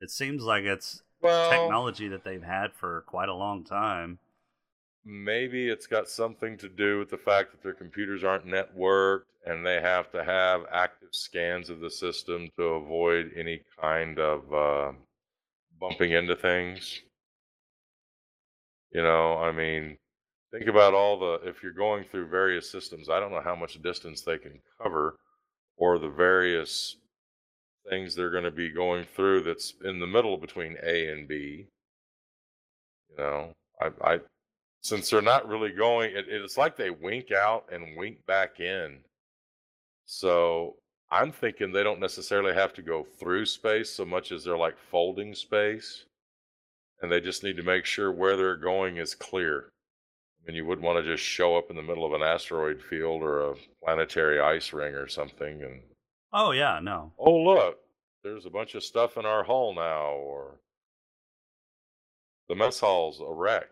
It 0.00 0.10
seems 0.10 0.42
like 0.42 0.64
it's 0.64 1.02
Well, 1.20 1.50
technology 1.50 2.08
that 2.08 2.24
they've 2.24 2.42
had 2.42 2.72
for 2.72 3.02
quite 3.06 3.28
a 3.28 3.34
long 3.34 3.64
time. 3.64 4.18
Maybe 5.06 5.68
it's 5.68 5.86
got 5.86 6.08
something 6.08 6.58
to 6.58 6.68
do 6.68 6.98
with 6.98 7.08
the 7.08 7.16
fact 7.16 7.52
that 7.52 7.62
their 7.62 7.72
computers 7.72 8.24
aren't 8.24 8.44
networked 8.44 9.22
and 9.46 9.64
they 9.64 9.80
have 9.80 10.10
to 10.10 10.24
have 10.24 10.62
active 10.72 11.10
scans 11.12 11.70
of 11.70 11.78
the 11.78 11.90
system 11.90 12.50
to 12.56 12.64
avoid 12.64 13.30
any 13.36 13.62
kind 13.80 14.18
of 14.18 14.52
uh, 14.52 14.92
bumping 15.80 16.10
into 16.10 16.34
things. 16.34 17.02
You 18.90 19.02
know, 19.02 19.36
I 19.38 19.52
mean, 19.52 19.96
think 20.52 20.66
about 20.66 20.92
all 20.92 21.18
the, 21.20 21.48
if 21.48 21.62
you're 21.62 21.72
going 21.72 22.04
through 22.10 22.26
various 22.26 22.68
systems, 22.68 23.08
I 23.08 23.20
don't 23.20 23.30
know 23.30 23.42
how 23.42 23.54
much 23.54 23.80
distance 23.82 24.22
they 24.22 24.38
can 24.38 24.58
cover 24.82 25.16
or 25.76 26.00
the 26.00 26.08
various 26.08 26.96
things 27.88 28.16
they're 28.16 28.30
going 28.30 28.42
to 28.42 28.50
be 28.50 28.70
going 28.70 29.06
through 29.14 29.44
that's 29.44 29.74
in 29.84 30.00
the 30.00 30.06
middle 30.06 30.36
between 30.36 30.76
A 30.82 31.12
and 31.12 31.28
B. 31.28 31.66
You 33.10 33.16
know, 33.18 33.52
I, 33.80 33.90
I 34.02 34.20
since 34.82 35.10
they're 35.10 35.22
not 35.22 35.48
really 35.48 35.70
going, 35.72 36.14
it, 36.16 36.26
it's 36.28 36.56
like 36.56 36.76
they 36.76 36.90
wink 36.90 37.32
out 37.32 37.64
and 37.72 37.96
wink 37.96 38.24
back 38.26 38.60
in. 38.60 38.98
So 40.04 40.76
I'm 41.10 41.32
thinking 41.32 41.72
they 41.72 41.82
don't 41.82 42.00
necessarily 42.00 42.54
have 42.54 42.72
to 42.74 42.82
go 42.82 43.04
through 43.18 43.46
space 43.46 43.90
so 43.90 44.04
much 44.04 44.32
as 44.32 44.44
they're 44.44 44.56
like 44.56 44.76
folding 44.90 45.34
space. 45.34 46.04
And 47.02 47.10
they 47.12 47.20
just 47.20 47.42
need 47.42 47.56
to 47.56 47.62
make 47.62 47.84
sure 47.84 48.10
where 48.10 48.36
they're 48.36 48.56
going 48.56 48.96
is 48.96 49.14
clear. 49.14 49.68
I 50.42 50.46
mean, 50.46 50.56
you 50.56 50.64
wouldn't 50.64 50.86
want 50.86 51.04
to 51.04 51.10
just 51.16 51.24
show 51.24 51.56
up 51.56 51.70
in 51.70 51.76
the 51.76 51.82
middle 51.82 52.06
of 52.06 52.12
an 52.12 52.22
asteroid 52.22 52.80
field 52.80 53.22
or 53.22 53.50
a 53.50 53.54
planetary 53.84 54.40
ice 54.40 54.72
ring 54.72 54.94
or 54.94 55.08
something 55.08 55.62
and, 55.62 55.82
Oh, 56.32 56.50
yeah, 56.52 56.80
no. 56.82 57.12
oh, 57.18 57.36
look, 57.36 57.78
there's 58.22 58.46
a 58.46 58.50
bunch 58.50 58.74
of 58.74 58.82
stuff 58.82 59.16
in 59.16 59.24
our 59.24 59.42
hull 59.44 59.74
now, 59.74 60.10
or 60.12 60.56
the 62.48 62.54
mess 62.54 62.80
hall's 62.80 63.20
a 63.20 63.32
wreck. 63.32 63.68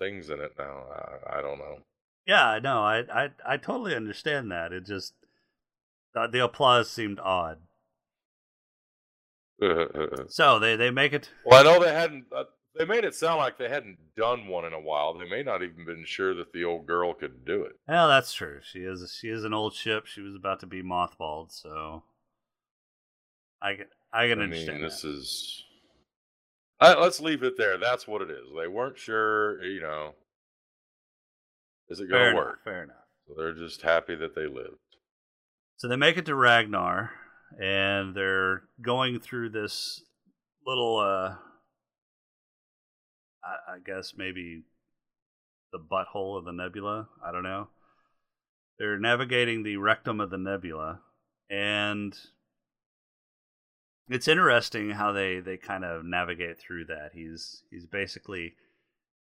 Things 0.00 0.30
in 0.30 0.40
it 0.40 0.52
now. 0.58 0.84
I, 0.92 1.38
I 1.38 1.42
don't 1.42 1.58
know. 1.58 1.78
Yeah, 2.26 2.58
no, 2.62 2.82
I, 2.82 3.04
I, 3.12 3.28
I 3.46 3.56
totally 3.56 3.94
understand 3.94 4.50
that. 4.50 4.72
It 4.72 4.86
just, 4.86 5.14
the, 6.14 6.26
the 6.26 6.44
applause 6.44 6.90
seemed 6.90 7.20
odd. 7.20 7.58
So 10.28 10.58
they, 10.58 10.74
they 10.76 10.90
make 10.90 11.12
it. 11.12 11.28
Well, 11.44 11.60
I 11.60 11.62
know 11.62 11.84
they 11.84 11.92
hadn't. 11.92 12.24
Uh, 12.34 12.44
they 12.78 12.86
made 12.86 13.04
it 13.04 13.14
sound 13.14 13.38
like 13.38 13.58
they 13.58 13.68
hadn't 13.68 13.98
done 14.16 14.46
one 14.46 14.64
in 14.64 14.72
a 14.72 14.80
while. 14.80 15.18
They 15.18 15.28
may 15.28 15.42
not 15.42 15.62
even 15.62 15.84
been 15.84 16.04
sure 16.06 16.34
that 16.34 16.52
the 16.52 16.64
old 16.64 16.86
girl 16.86 17.12
could 17.12 17.44
do 17.44 17.64
it. 17.64 17.72
Well, 17.86 18.08
that's 18.08 18.32
true. 18.32 18.60
She 18.62 18.78
is 18.80 19.14
she 19.20 19.28
is 19.28 19.44
an 19.44 19.52
old 19.52 19.74
ship. 19.74 20.06
She 20.06 20.22
was 20.22 20.34
about 20.34 20.60
to 20.60 20.66
be 20.66 20.82
mothballed, 20.82 21.52
so 21.52 22.04
I 23.60 23.74
can 23.74 23.86
I 24.12 24.28
can 24.28 24.40
I 24.40 24.44
understand. 24.44 24.78
mean, 24.78 24.88
this 24.88 25.02
that. 25.02 25.08
is. 25.08 25.64
Let's 26.80 27.20
leave 27.20 27.42
it 27.42 27.56
there. 27.58 27.76
That's 27.78 28.08
what 28.08 28.22
it 28.22 28.30
is. 28.30 28.46
They 28.58 28.68
weren't 28.68 28.98
sure. 28.98 29.62
You 29.62 29.80
know, 29.80 30.14
is 31.88 32.00
it 32.00 32.08
going 32.08 32.22
to 32.22 32.30
enough, 32.30 32.36
work? 32.36 32.64
Fair 32.64 32.84
enough. 32.84 32.96
So 33.26 33.34
they're 33.36 33.54
just 33.54 33.82
happy 33.82 34.14
that 34.16 34.34
they 34.34 34.46
lived. 34.46 34.78
So 35.76 35.88
they 35.88 35.96
make 35.96 36.16
it 36.16 36.26
to 36.26 36.34
Ragnar, 36.34 37.10
and 37.60 38.14
they're 38.14 38.62
going 38.82 39.20
through 39.20 39.50
this 39.50 40.02
little, 40.66 40.98
uh, 40.98 41.36
I, 43.44 43.74
I 43.74 43.78
guess 43.84 44.14
maybe 44.16 44.62
the 45.72 45.78
butthole 45.78 46.38
of 46.38 46.44
the 46.44 46.52
nebula. 46.52 47.08
I 47.24 47.32
don't 47.32 47.42
know. 47.42 47.68
They're 48.78 48.98
navigating 48.98 49.62
the 49.62 49.76
rectum 49.76 50.20
of 50.20 50.30
the 50.30 50.38
nebula, 50.38 51.00
and 51.50 52.14
it's 54.10 54.28
interesting 54.28 54.90
how 54.90 55.12
they 55.12 55.40
they 55.40 55.56
kind 55.56 55.84
of 55.84 56.04
navigate 56.04 56.58
through 56.58 56.84
that. 56.86 57.10
He's 57.14 57.62
he's 57.70 57.86
basically 57.86 58.54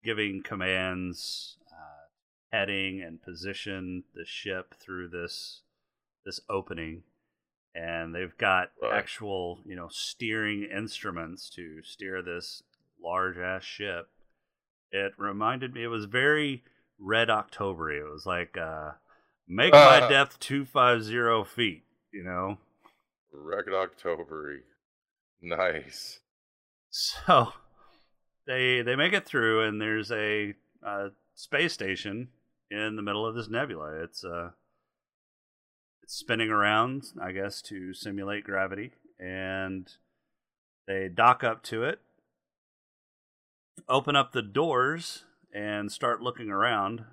giving 0.04 0.44
commands, 0.44 1.58
uh, 1.72 2.56
heading 2.56 3.02
and 3.02 3.22
position 3.22 4.04
the 4.14 4.26
ship 4.26 4.76
through 4.80 5.10
this 5.10 5.62
this 6.26 6.40
opening 6.50 7.04
and 7.76 8.16
they've 8.16 8.38
got 8.38 8.72
Right. 8.82 8.94
actual 8.98 9.60
you 9.66 9.76
know 9.76 9.88
steering 9.92 10.64
instruments 10.64 11.50
to 11.52 11.82
steer 11.84 12.22
this 12.22 12.64
large 13.04 13.38
ass 13.38 13.64
ship 13.64 14.10
it 14.92 15.12
reminded 15.18 15.74
me 15.74 15.84
it 15.84 15.88
was 15.88 16.06
very 16.06 16.64
red 16.98 17.30
october 17.30 17.92
it 17.92 18.10
was 18.10 18.26
like 18.26 18.58
uh 18.58 18.92
make 19.48 19.74
my 19.74 20.00
Uh. 20.02 20.08
depth 20.10 20.40
250 20.40 21.44
feet 21.54 21.84
you 22.12 22.24
know 22.24 22.58
Record 23.38 23.74
October. 23.74 24.60
Nice. 25.42 26.20
so 26.90 27.54
they 28.48 28.82
they 28.82 28.96
make 28.96 29.14
it 29.14 29.26
through 29.26 29.64
and 29.68 29.82
there's 29.82 30.12
a 30.12 30.54
space 31.36 31.74
station 31.74 32.30
in 32.72 32.96
the 32.96 33.02
middle 33.02 33.26
of 33.26 33.36
this 33.36 33.50
nebula 33.50 34.02
it's 34.04 34.24
uh 34.24 34.52
it's 36.02 36.16
spinning 36.16 36.50
around 36.50 37.04
i 37.22 37.32
guess 37.32 37.62
to 37.62 37.94
simulate 37.94 38.44
gravity 38.44 38.92
and 39.20 39.94
they 40.88 41.10
dock 41.14 41.44
up 41.44 41.62
to 41.64 41.84
it 41.84 42.00
open 43.90 44.16
up 44.16 44.32
the 44.32 44.42
doors 44.42 45.26
and 45.54 45.92
start 45.92 46.22
looking 46.22 46.50
around 46.50 47.04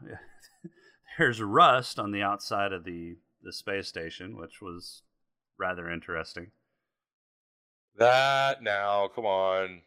there's 1.19 1.43
rust 1.43 1.99
on 1.99 2.13
the 2.13 2.23
outside 2.23 2.73
of 2.73 2.85
the 2.85 3.17
the 3.43 3.53
space 3.53 3.89
station 3.89 4.37
which 4.37 4.63
was 4.63 5.03
rather 5.59 5.89
interesting 5.91 6.51
That 7.99 8.63
now, 8.63 9.09
come 9.15 9.27
on. 9.27 9.83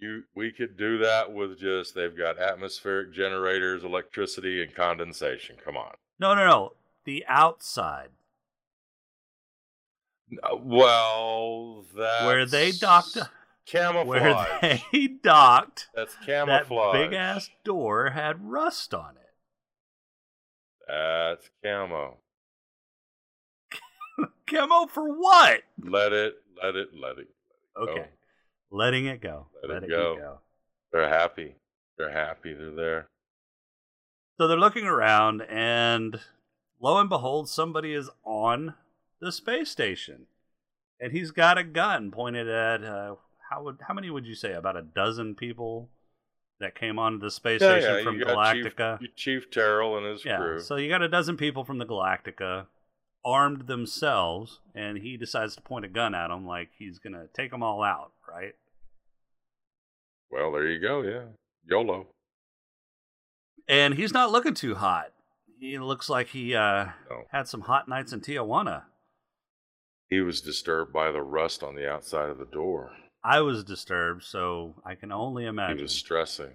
You 0.00 0.22
we 0.34 0.52
could 0.52 0.76
do 0.76 0.98
that 0.98 1.32
with 1.32 1.58
just 1.58 1.94
they've 1.94 2.16
got 2.16 2.38
atmospheric 2.38 3.12
generators, 3.12 3.82
electricity, 3.84 4.62
and 4.62 4.74
condensation. 4.74 5.56
Come 5.64 5.76
on. 5.76 5.94
no 6.20 6.34
no 6.34 6.46
no 6.46 6.72
the 7.04 7.24
outside 7.28 8.10
Uh, 10.42 10.56
Well, 10.56 11.84
that's 11.96 12.24
where 12.26 12.44
they 12.46 12.70
docked 12.70 13.18
camouflage. 13.66 14.06
where 14.06 14.78
they 14.92 15.06
docked 15.08 15.88
that's 15.94 16.14
camouflage. 16.24 16.92
that 16.94 17.10
big 17.10 17.12
ass 17.18 17.50
door 17.64 18.10
had 18.10 18.48
rust 18.50 18.92
on 18.94 19.16
it 19.16 19.34
That's 20.86 21.50
camo. 21.64 22.18
Chemo 24.46 24.88
for 24.88 25.08
what? 25.12 25.62
Let 25.82 26.12
it, 26.12 26.34
let 26.62 26.74
it, 26.76 26.88
let 26.94 27.18
it. 27.18 27.28
Okay. 27.80 28.06
Letting 28.70 29.06
it 29.06 29.20
go. 29.22 29.46
Let 29.62 29.70
it 29.70 29.74
Letting 29.74 29.88
go. 29.90 30.16
go. 30.16 30.38
They're 30.92 31.08
happy. 31.08 31.54
They're 31.96 32.10
happy. 32.12 32.54
They're 32.54 32.70
there. 32.74 33.08
So 34.38 34.46
they're 34.46 34.56
looking 34.58 34.84
around, 34.86 35.42
and 35.42 36.20
lo 36.80 36.98
and 36.98 37.08
behold, 37.08 37.48
somebody 37.48 37.92
is 37.92 38.08
on 38.24 38.74
the 39.20 39.32
space 39.32 39.70
station, 39.70 40.26
and 41.00 41.12
he's 41.12 41.30
got 41.32 41.58
a 41.58 41.64
gun 41.64 42.10
pointed 42.12 42.48
at 42.48 42.84
uh, 42.84 43.16
how 43.50 43.64
would 43.64 43.78
how 43.88 43.94
many 43.94 44.10
would 44.10 44.26
you 44.26 44.34
say 44.36 44.52
about 44.52 44.76
a 44.76 44.82
dozen 44.82 45.34
people 45.34 45.88
that 46.60 46.74
came 46.78 46.98
onto 46.98 47.18
the 47.18 47.30
space 47.30 47.60
Yeah, 47.62 47.78
station 47.80 47.96
yeah, 47.98 48.02
from 48.04 48.18
Chief- 48.18 48.26
Galactica? 48.26 49.00
you- 49.00 49.08
Chief 49.16 49.50
Tyrol 49.50 49.96
and 49.98 50.06
his 50.06 50.24
yeah, 50.24 50.36
crew. 50.38 50.60
so 50.60 50.76
you 50.76 50.88
got 50.88 51.02
a 51.02 51.08
dozen 51.08 51.36
people 51.36 51.64
from 51.64 51.78
the 51.78 51.86
Galactica 51.86 52.66
armed 53.28 53.66
themselves, 53.66 54.60
and 54.74 54.98
he 54.98 55.16
decides 55.16 55.54
to 55.56 55.62
point 55.62 55.84
a 55.84 55.88
gun 55.88 56.14
at 56.14 56.28
them 56.28 56.46
like 56.46 56.70
he's 56.78 56.98
gonna 56.98 57.26
take 57.34 57.50
them 57.50 57.62
all 57.62 57.82
out, 57.82 58.12
right? 58.28 58.54
Well, 60.30 60.52
there 60.52 60.66
you 60.66 60.80
go. 60.80 61.02
Yeah, 61.02 61.24
YOLO. 61.64 62.06
and 63.68 63.94
he's 63.94 64.12
not 64.12 64.30
looking 64.32 64.54
too 64.54 64.74
hot. 64.74 65.12
He 65.60 65.78
looks 65.78 66.08
like 66.08 66.28
he 66.28 66.54
uh, 66.54 66.86
No. 67.10 67.24
had 67.30 67.48
some 67.48 67.62
hot 67.62 67.88
nights 67.88 68.12
in 68.12 68.20
Tijuana. 68.20 68.84
He 70.08 70.20
was 70.20 70.40
disturbed 70.40 70.92
by 70.92 71.10
the 71.10 71.20
rust 71.22 71.62
on 71.62 71.74
the 71.74 71.88
outside 71.90 72.30
of 72.30 72.38
the 72.38 72.46
door. 72.46 72.92
I 73.24 73.40
was 73.40 73.64
disturbed, 73.64 74.22
so 74.22 74.74
I 74.86 74.94
can 74.94 75.12
only 75.12 75.44
imagine. 75.44 75.78
He 75.78 75.82
was 75.82 75.92
stressing. 75.98 76.52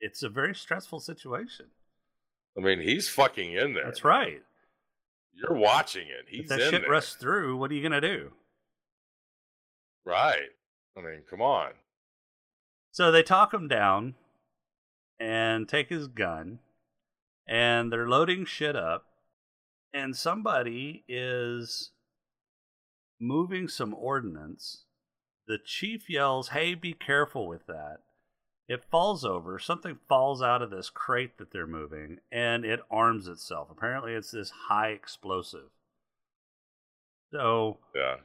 It's 0.00 0.22
a 0.22 0.28
very 0.28 0.54
stressful 0.54 1.00
situation. 1.00 1.66
I 2.56 2.60
mean, 2.60 2.80
he's 2.80 3.08
fucking 3.08 3.52
in 3.52 3.74
there. 3.74 3.84
That's 3.84 4.04
right. 4.04 4.40
You're 5.36 5.56
watching 5.58 6.06
it. 6.08 6.26
If 6.28 6.40
He's 6.40 6.48
that 6.48 6.60
in 6.60 6.70
shit 6.70 6.82
there. 6.82 6.90
rusts 6.90 7.14
through, 7.14 7.56
what 7.58 7.70
are 7.70 7.74
you 7.74 7.82
gonna 7.82 8.00
do? 8.00 8.32
Right. 10.04 10.50
I 10.96 11.00
mean, 11.00 11.22
come 11.28 11.42
on. 11.42 11.72
So 12.90 13.12
they 13.12 13.22
talk 13.22 13.52
him 13.52 13.68
down 13.68 14.14
and 15.20 15.68
take 15.68 15.90
his 15.90 16.08
gun, 16.08 16.60
and 17.46 17.92
they're 17.92 18.08
loading 18.08 18.46
shit 18.46 18.74
up, 18.76 19.04
and 19.92 20.16
somebody 20.16 21.04
is 21.06 21.90
moving 23.20 23.68
some 23.68 23.94
ordnance. 23.94 24.84
The 25.46 25.58
chief 25.58 26.08
yells, 26.08 26.48
"Hey, 26.48 26.74
be 26.74 26.94
careful 26.94 27.46
with 27.46 27.66
that!" 27.66 27.98
It 28.68 28.84
falls 28.84 29.24
over. 29.24 29.58
Something 29.58 29.98
falls 30.08 30.42
out 30.42 30.62
of 30.62 30.70
this 30.70 30.90
crate 30.90 31.38
that 31.38 31.52
they're 31.52 31.66
moving, 31.66 32.18
and 32.32 32.64
it 32.64 32.80
arms 32.90 33.28
itself. 33.28 33.68
Apparently, 33.70 34.12
it's 34.12 34.30
this 34.32 34.50
high 34.68 34.88
explosive. 34.88 35.70
So, 37.32 37.78
Yeah. 37.94 38.16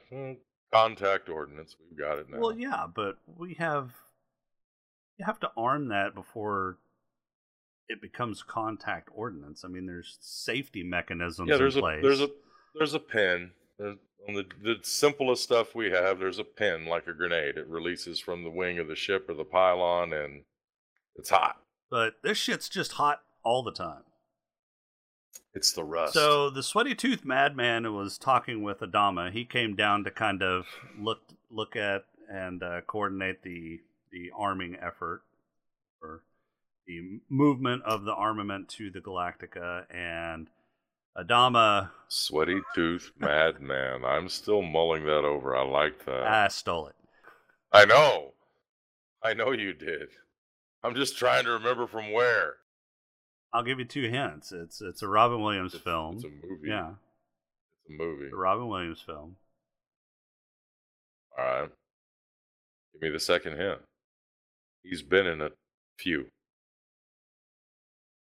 Contact 0.72 1.28
ordinance. 1.28 1.76
We've 1.78 1.98
got 1.98 2.18
it 2.18 2.30
now. 2.30 2.38
well, 2.38 2.56
yeah, 2.56 2.86
but 2.92 3.18
we 3.26 3.54
have 3.54 3.92
you 5.18 5.26
have 5.26 5.38
to 5.40 5.50
arm 5.56 5.88
that 5.88 6.14
before 6.14 6.78
it 7.88 8.00
becomes 8.00 8.42
contact 8.42 9.10
ordnance. 9.12 9.64
I 9.64 9.68
mean, 9.68 9.84
there's 9.84 10.16
safety 10.20 10.82
mechanisms 10.82 11.50
yeah, 11.50 11.58
there's 11.58 11.76
in 11.76 11.80
a 11.80 11.82
place. 11.82 12.02
there's 12.02 12.20
a 12.22 12.30
there's 12.74 12.94
a 12.94 12.98
pin. 12.98 13.50
There's, 13.82 13.96
on 14.28 14.34
the 14.34 14.46
the 14.62 14.76
simplest 14.82 15.42
stuff 15.42 15.74
we 15.74 15.90
have, 15.90 16.20
there's 16.20 16.38
a 16.38 16.44
pin 16.44 16.86
like 16.86 17.06
a 17.08 17.12
grenade. 17.12 17.56
It 17.56 17.66
releases 17.66 18.20
from 18.20 18.44
the 18.44 18.50
wing 18.50 18.78
of 18.78 18.86
the 18.86 18.94
ship 18.94 19.28
or 19.28 19.34
the 19.34 19.44
pylon, 19.44 20.12
and 20.12 20.42
it's 21.16 21.30
hot. 21.30 21.56
but 21.90 22.14
this 22.22 22.38
shit's 22.38 22.68
just 22.68 22.92
hot 22.92 23.22
all 23.42 23.62
the 23.62 23.72
time. 23.72 24.04
It's 25.54 25.72
the 25.72 25.84
rust. 25.84 26.14
So 26.14 26.48
the 26.48 26.62
sweaty 26.62 26.94
tooth 26.94 27.24
madman 27.24 27.92
was 27.94 28.16
talking 28.16 28.62
with 28.62 28.80
Adama, 28.80 29.32
he 29.32 29.44
came 29.44 29.74
down 29.74 30.04
to 30.04 30.10
kind 30.10 30.42
of 30.42 30.66
look 30.98 31.20
look 31.50 31.74
at 31.76 32.04
and 32.30 32.62
uh, 32.62 32.80
coordinate 32.86 33.42
the 33.42 33.80
the 34.12 34.30
arming 34.36 34.76
effort 34.80 35.22
or 36.00 36.22
the 36.86 37.20
movement 37.28 37.82
of 37.84 38.04
the 38.04 38.14
armament 38.14 38.68
to 38.68 38.90
the 38.90 39.00
Galactica, 39.00 39.84
and 39.92 40.48
Adama 41.16 41.90
Sweaty 42.08 42.60
tooth 42.74 43.10
madman. 43.18 44.04
I'm 44.04 44.28
still 44.28 44.62
mulling 44.62 45.04
that 45.06 45.24
over. 45.24 45.56
I 45.56 45.64
like 45.64 46.04
that. 46.04 46.24
I 46.26 46.48
stole 46.48 46.88
it. 46.88 46.94
I 47.72 47.84
know. 47.86 48.32
I 49.22 49.32
know 49.34 49.52
you 49.52 49.72
did. 49.72 50.08
I'm 50.82 50.94
just 50.94 51.16
trying 51.16 51.44
to 51.44 51.52
remember 51.52 51.86
from 51.86 52.12
where. 52.12 52.54
I'll 53.52 53.62
give 53.62 53.78
you 53.78 53.84
two 53.84 54.08
hints. 54.08 54.52
It's 54.52 54.80
it's 54.80 55.02
a 55.02 55.08
Robin 55.08 55.40
Williams 55.42 55.74
It's, 55.74 55.82
film. 55.84 56.16
it's 56.16 56.24
a 56.24 56.28
movie. 56.28 56.68
yeah, 56.68 56.90
It's 56.90 57.90
a 57.90 58.02
movie. 58.02 58.24
it's 58.24 58.32
a 58.34 58.36
Robin 58.36 58.68
Williams 58.68 59.00
film. 59.04 59.36
All 61.38 61.44
right. 61.44 61.68
Give 62.94 63.02
me 63.02 63.10
the 63.10 63.20
second 63.20 63.56
hint. 63.58 63.78
He's 64.82 65.02
been 65.02 65.26
in 65.26 65.40
a 65.40 65.50
few. 65.98 66.26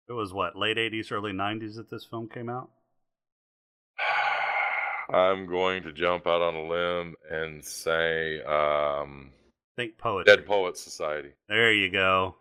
It 0.09 0.13
was 0.13 0.33
what 0.33 0.55
late 0.57 0.77
'80s, 0.77 1.11
early 1.11 1.31
'90s 1.31 1.75
that 1.75 1.89
this 1.89 2.03
film 2.03 2.27
came 2.27 2.49
out. 2.49 2.69
I'm 5.13 5.45
going 5.47 5.83
to 5.83 5.91
jump 5.91 6.27
out 6.27 6.41
on 6.41 6.55
a 6.55 6.67
limb 6.67 7.15
and 7.29 7.63
say 7.63 8.41
um, 8.43 9.31
Think 9.75 9.97
poetry. 9.97 10.35
Dead 10.35 10.45
Poets 10.45 10.81
Society. 10.81 11.29
There 11.47 11.71
you 11.71 11.89
go. 11.89 12.35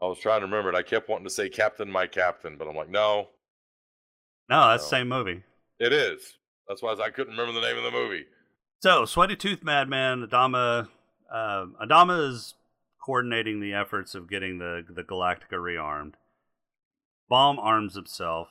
I 0.00 0.06
was 0.06 0.18
trying 0.18 0.40
to 0.40 0.46
remember 0.46 0.70
it. 0.70 0.76
I 0.76 0.82
kept 0.82 1.08
wanting 1.08 1.26
to 1.26 1.30
say 1.30 1.48
Captain 1.48 1.90
My 1.90 2.06
Captain, 2.06 2.56
but 2.56 2.68
I'm 2.68 2.76
like, 2.76 2.88
no, 2.88 3.28
No, 4.48 4.68
that's 4.68 4.84
the 4.84 4.90
same 4.90 5.08
movie. 5.08 5.42
it 5.80 5.92
is. 5.92 6.38
That's 6.68 6.82
why 6.82 6.92
I 6.92 7.10
couldn't 7.10 7.36
remember 7.36 7.58
the 7.60 7.66
name 7.66 7.76
of 7.76 7.84
the 7.84 7.90
movie. 7.90 8.26
So, 8.80 9.04
Sweaty 9.04 9.34
Tooth 9.34 9.64
Madman, 9.64 10.24
Adama, 10.26 10.88
uh, 11.32 11.66
Adama 11.82 12.28
is 12.30 12.54
coordinating 13.04 13.58
the 13.60 13.74
efforts 13.74 14.14
of 14.14 14.28
getting 14.30 14.58
the 14.58 14.84
the 14.88 15.02
Galactica 15.02 15.54
rearmed. 15.54 16.14
Bomb 17.28 17.58
arms 17.58 17.94
himself. 17.94 18.48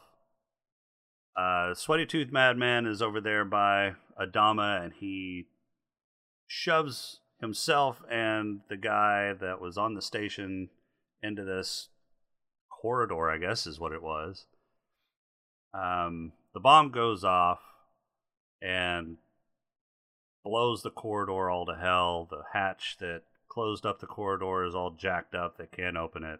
Uh, 1.36 1.74
Sweaty 1.74 2.05
Tooth 2.05 2.31
Madman 2.31 2.86
is 2.86 3.01
over 3.01 3.22
there 3.22 3.46
by 3.46 3.93
Adama, 4.19 4.84
and 4.84 4.93
he 5.00 5.48
shoves 6.48 7.19
himself 7.39 8.01
and 8.10 8.62
the 8.69 8.77
guy 8.77 9.34
that 9.34 9.62
was 9.62 9.77
on 9.77 9.93
the 9.93 10.01
station 10.01 10.69
into 11.22 11.43
this 11.43 11.89
corridor. 12.69 13.29
I 13.29 13.38
guess 13.38 13.67
is 13.67 13.79
what 13.79 13.91
it 13.91 14.01
was. 14.01 14.46
Um, 15.74 16.34
the 16.53 16.60
bomb 16.60 16.91
goes 16.91 17.24
off, 17.24 17.60
and 18.62 19.17
blows 20.43 20.82
the 20.82 20.89
corridor 20.89 21.49
all 21.49 21.65
to 21.65 21.75
hell. 21.75 22.28
The 22.30 22.43
hatch 22.54 22.97
that 22.99 23.23
closed 23.49 23.86
up 23.86 23.99
the 23.99 24.08
corridor 24.08 24.65
is 24.65 24.75
all 24.75 24.91
jacked 24.91 25.36
up. 25.36 25.58
They 25.58 25.67
can't 25.67 25.97
open 25.97 26.23
it. 26.23 26.39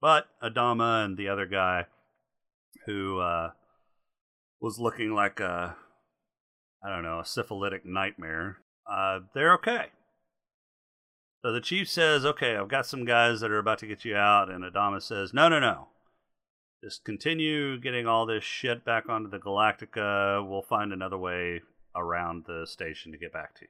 But 0.00 0.26
Adama 0.42 1.04
and 1.04 1.16
the 1.16 1.28
other 1.28 1.46
guy, 1.46 1.86
who 2.86 3.18
uh, 3.20 3.50
was 4.60 4.78
looking 4.78 5.14
like 5.14 5.40
a, 5.40 5.76
I 6.84 6.88
don't 6.88 7.02
know, 7.02 7.20
a 7.20 7.24
syphilitic 7.24 7.84
nightmare, 7.84 8.58
uh, 8.90 9.20
they're 9.34 9.54
okay. 9.54 9.86
So 11.42 11.52
the 11.52 11.60
chief 11.60 11.88
says, 11.88 12.24
"Okay, 12.24 12.56
I've 12.56 12.68
got 12.68 12.86
some 12.86 13.04
guys 13.04 13.40
that 13.40 13.50
are 13.50 13.58
about 13.58 13.78
to 13.78 13.86
get 13.86 14.04
you 14.04 14.16
out," 14.16 14.50
and 14.50 14.64
Adama 14.64 15.02
says, 15.02 15.32
"No, 15.32 15.48
no, 15.48 15.58
no. 15.58 15.88
Just 16.82 17.04
continue 17.04 17.78
getting 17.78 18.06
all 18.06 18.24
this 18.24 18.42
shit 18.42 18.84
back 18.84 19.08
onto 19.08 19.28
the 19.28 19.38
Galactica. 19.38 20.46
We'll 20.46 20.62
find 20.62 20.92
another 20.92 21.18
way 21.18 21.60
around 21.94 22.44
the 22.46 22.66
station 22.66 23.12
to 23.12 23.18
get 23.18 23.32
back 23.32 23.54
to 23.56 23.62
you. 23.62 23.68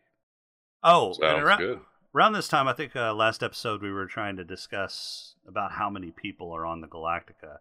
Oh, 0.83 1.07
and 1.09 1.17
Sounds 1.17 1.43
around, 1.43 1.59
good. 1.59 1.81
Around 2.15 2.33
this 2.33 2.49
time, 2.49 2.69
I 2.69 2.73
think 2.73 2.95
uh, 2.97 3.15
last 3.15 3.43
episode 3.43 3.83
we 3.83 3.91
were 3.93 4.07
trying 4.07 4.37
to 4.37 4.45
discuss 4.45 5.35
about 5.47 5.73
how 5.73 5.91
many 5.91 6.11
people 6.11 6.53
are 6.53 6.67
on 6.67 6.81
the 6.81 6.87
Galactica. 6.89 7.59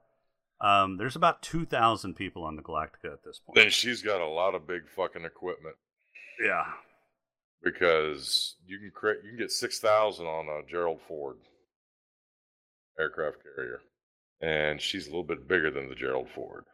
Um, 0.61 0.97
there's 0.97 1.15
about 1.15 1.41
2,000 1.41 2.15
people 2.15 2.43
on 2.43 2.55
the 2.55 2.61
Galactica 2.61 3.13
at 3.13 3.23
this 3.23 3.39
point. 3.39 3.55
Then 3.55 3.69
she's 3.69 4.01
got 4.01 4.21
a 4.21 4.27
lot 4.27 4.55
of 4.55 4.67
big 4.67 4.89
fucking 4.95 5.23
equipment 5.25 5.75
Yeah. 6.43 6.65
because 7.63 8.55
you 8.65 8.77
can 8.79 8.91
create 8.93 9.19
you 9.23 9.29
can 9.31 9.39
get 9.39 9.51
six 9.51 9.79
thousand 9.79 10.25
on 10.25 10.47
a 10.47 10.69
Gerald 10.69 10.99
Ford 11.07 11.37
aircraft 12.99 13.37
carrier, 13.43 13.79
and 14.41 14.81
she's 14.81 15.05
a 15.07 15.09
little 15.09 15.23
bit 15.23 15.47
bigger 15.47 15.71
than 15.71 15.87
the 15.89 15.95
Gerald 15.95 16.27
Ford. 16.35 16.65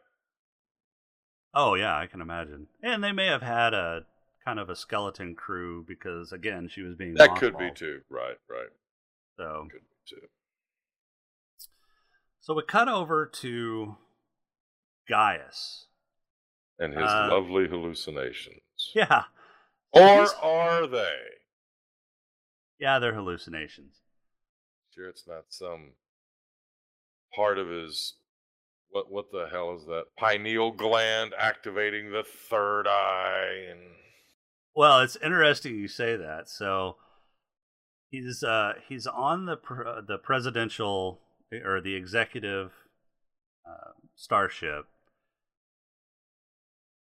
Oh, 1.54 1.74
yeah, 1.74 1.96
I 1.96 2.06
can 2.06 2.20
imagine. 2.20 2.66
And 2.82 3.02
they 3.02 3.12
may 3.12 3.26
have 3.28 3.40
had 3.42 3.72
a 3.72 4.04
kind 4.46 4.60
of 4.60 4.70
a 4.70 4.76
skeleton 4.76 5.34
crew 5.34 5.84
because, 5.88 6.30
again, 6.32 6.68
she 6.72 6.80
was 6.80 6.94
being 6.94 7.14
That 7.14 7.34
could 7.36 7.58
be 7.58 7.70
too. 7.74 8.00
Right, 8.08 8.36
right. 8.48 8.68
So, 9.36 9.66
Could 9.70 9.80
be 9.80 9.96
too. 10.16 10.26
so 12.40 12.54
we 12.54 12.62
cut 12.62 12.88
over 12.88 13.26
to 13.26 13.96
Gaius. 15.08 15.86
And 16.78 16.92
his 16.94 17.02
Uh, 17.10 17.28
lovely 17.30 17.66
hallucinations. 17.68 18.60
Yeah. 18.94 19.24
Or 19.92 20.00
He's- 20.02 20.34
are 20.40 20.86
they? 20.86 21.38
Yeah, 22.78 22.98
they're 22.98 23.14
hallucinations. 23.14 24.00
Sure, 24.94 25.08
it's 25.08 25.26
not 25.26 25.52
some 25.52 25.94
part 27.34 27.58
of 27.58 27.68
his 27.68 28.14
what 28.88 29.10
what 29.10 29.30
the 29.32 29.48
hell 29.48 29.74
is 29.74 29.84
that 29.86 30.14
pineal 30.16 30.70
gland 30.70 31.34
activating 31.36 32.12
the 32.12 32.22
third 32.22 32.86
eye 32.86 33.66
and 33.70 33.96
Well, 34.76 35.00
it's 35.00 35.16
interesting 35.24 35.76
you 35.76 35.88
say 35.88 36.16
that. 36.16 36.50
So 36.50 36.96
he's 38.10 38.42
uh 38.42 38.74
he's 38.86 39.06
on 39.06 39.46
the 39.46 39.56
pr- 39.56 39.88
uh, 39.88 40.00
the 40.02 40.18
presidential 40.18 41.22
or 41.64 41.80
the 41.80 41.94
executive 41.94 42.72
uh, 43.66 43.92
starship. 44.14 44.84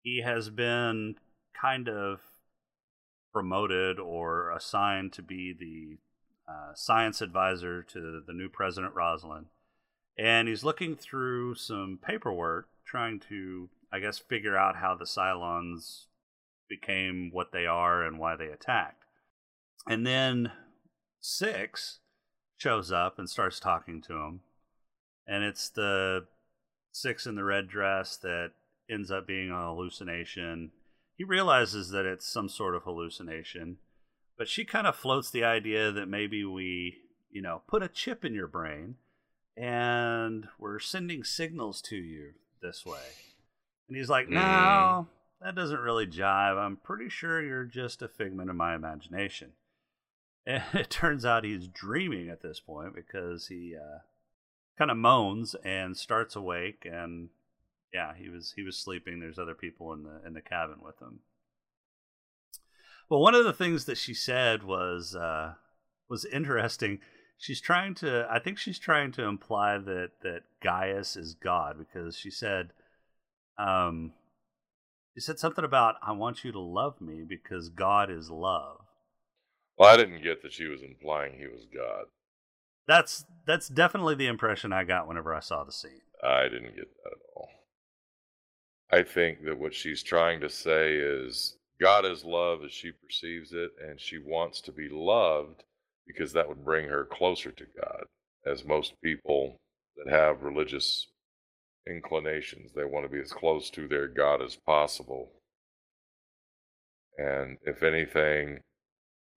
He 0.02 0.22
has 0.26 0.50
been 0.50 1.16
kind 1.60 1.88
of 1.88 2.20
promoted 3.32 3.98
or 3.98 4.52
assigned 4.52 5.14
to 5.14 5.22
be 5.22 5.54
the 5.58 6.52
uh, 6.52 6.74
science 6.76 7.22
advisor 7.22 7.82
to 7.82 8.22
the 8.28 8.34
new 8.34 8.50
president 8.50 8.94
Roslin, 8.94 9.46
and 10.20 10.50
he's 10.50 10.66
looking 10.66 10.98
through 10.98 11.56
some 11.56 11.98
paperwork, 12.06 12.68
trying 12.86 13.22
to, 13.30 13.70
I 13.94 14.00
guess, 14.00 14.20
figure 14.20 14.58
out 14.58 14.76
how 14.76 14.96
the 14.96 15.06
Cylons 15.06 16.08
became 16.80 17.30
what 17.32 17.52
they 17.52 17.66
are 17.66 18.04
and 18.04 18.18
why 18.18 18.36
they 18.36 18.48
attacked. 18.48 19.06
And 19.88 20.06
then 20.06 20.52
Six 21.20 22.00
shows 22.58 22.92
up 22.92 23.18
and 23.18 23.30
starts 23.30 23.60
talking 23.60 24.02
to 24.04 24.14
him. 24.14 24.42
And 25.28 25.44
it's 25.44 25.70
the 25.70 26.26
Six 26.92 27.26
in 27.26 27.36
the 27.36 27.44
red 27.44 27.68
dress 27.68 28.18
that 28.18 28.52
ends 28.90 29.12
up 29.12 29.26
being 29.26 29.50
a 29.50 29.56
hallucination. 29.56 30.72
He 31.16 31.24
realizes 31.24 31.90
that 31.90 32.06
it's 32.06 32.28
some 32.28 32.50
sort 32.50 32.76
of 32.76 32.84
hallucination, 32.84 33.78
but 34.38 34.48
she 34.48 34.66
kind 34.66 34.88
of 34.88 34.96
floats 34.96 35.30
the 35.30 35.44
idea 35.44 35.92
that 35.92 36.08
maybe 36.08 36.44
we, 36.44 36.98
you 37.32 37.42
know, 37.42 37.62
put 37.68 37.84
a 37.84 37.88
chip 37.88 38.26
in 38.26 38.34
your 38.34 38.48
brain 38.48 38.96
and 39.56 40.48
we're 40.60 40.80
sending 40.80 41.24
signals 41.24 41.82
to 41.84 41.96
you 41.96 42.34
this 42.62 42.86
way. 42.86 43.00
And 43.88 43.98
he's 43.98 44.10
like, 44.10 44.26
mm-hmm. 44.26 44.36
no, 44.36 45.08
that 45.44 45.56
doesn't 45.56 45.80
really 45.80 46.08
jive. 46.08 46.58
I'm 46.58 46.78
pretty 46.78 47.10
sure 47.10 47.44
you're 47.44 47.66
just 47.66 48.02
a 48.02 48.08
figment 48.08 48.50
of 48.50 48.56
my 48.56 48.76
imagination. 48.76 49.52
And 50.46 50.62
it 50.74 50.90
turns 50.90 51.24
out 51.24 51.46
he's 51.46 51.70
dreaming 51.70 52.28
at 52.28 52.42
this 52.42 52.60
point 52.60 52.94
because 52.94 53.48
he 53.48 53.78
uh, 53.78 54.00
kind 54.78 54.92
of 54.92 54.98
moans 54.98 55.56
and 55.64 55.96
starts 55.96 56.36
awake. 56.36 56.86
And 56.86 57.30
yeah, 57.94 58.12
he 58.14 58.28
was 58.28 58.52
he 58.54 58.62
was 58.62 58.78
sleeping. 58.78 59.22
There's 59.22 59.40
other 59.40 59.56
people 59.56 59.94
in 59.94 60.04
the 60.04 60.20
in 60.28 60.34
the 60.34 60.42
cabin 60.42 60.80
with 60.84 61.02
him. 61.02 61.20
Well, 63.10 63.22
one 63.22 63.36
of 63.36 63.46
the 63.46 63.54
things 63.54 63.86
that 63.86 63.98
she 63.98 64.14
said 64.14 64.64
was 64.64 65.16
uh, 65.16 65.54
was 66.10 66.26
interesting. 66.26 67.00
she's 67.38 67.62
trying 67.62 67.96
to. 67.96 68.28
I 68.30 68.40
think 68.40 68.58
she's 68.58 68.80
trying 68.80 69.14
to 69.14 69.24
imply 69.24 69.78
that 69.78 70.10
that 70.24 70.42
Gaius 70.62 71.16
is 71.16 71.36
God 71.36 71.78
because 71.78 72.18
she 72.18 72.30
said, 72.30 72.72
um, 73.58 74.12
she 75.14 75.22
said 75.22 75.40
something 75.40 75.64
about 75.64 75.96
I 76.02 76.12
want 76.12 76.44
you 76.44 76.52
to 76.52 76.60
love 76.60 77.00
me 77.00 77.24
because 77.28 77.70
God 77.70 78.10
is 78.10 78.30
love. 78.30 78.80
Well, 79.78 79.94
I 79.94 79.98
didn't 79.98 80.24
get 80.24 80.42
that 80.42 80.54
she 80.54 80.68
was 80.68 80.82
implying 80.82 81.38
he 81.38 81.48
was 81.48 81.66
God. 81.74 82.06
That's 82.88 83.26
that's 83.46 83.68
definitely 83.68 84.16
the 84.16 84.28
impression 84.28 84.74
I 84.74 84.84
got 84.84 85.08
whenever 85.08 85.34
I 85.34 85.40
saw 85.40 85.64
the 85.64 85.72
scene. 85.72 86.02
I 86.24 86.44
didn't 86.44 86.76
get 86.76 86.90
that 87.04 87.12
at 87.12 87.20
all. 87.36 87.50
I 88.92 89.04
think 89.04 89.44
that 89.46 89.60
what 89.60 89.74
she's 89.74 90.04
trying 90.04 90.40
to 90.42 90.50
say 90.50 90.96
is 90.96 91.58
God 91.82 92.06
is 92.06 92.24
love 92.24 92.64
as 92.64 92.72
she 92.72 92.92
perceives 92.92 93.52
it, 93.52 93.72
and 93.82 94.00
she 94.00 94.18
wants 94.18 94.62
to 94.62 94.72
be 94.72 94.90
loved 94.90 95.64
because 96.06 96.34
that 96.34 96.48
would 96.48 96.64
bring 96.64 96.88
her 96.88 97.06
closer 97.06 97.52
to 97.52 97.66
God. 97.82 98.06
As 98.46 98.66
most 98.66 98.94
people 99.04 99.58
that 99.98 100.12
have 100.12 100.44
religious 100.44 101.08
inclinations, 101.88 102.72
they 102.74 102.86
want 102.86 103.06
to 103.06 103.12
be 103.12 103.22
as 103.22 103.32
close 103.32 103.70
to 103.72 103.88
their 103.88 104.08
God 104.08 104.42
as 104.42 104.56
possible. 104.56 105.32
And 107.18 107.58
if 107.64 107.84
anything, 107.84 108.60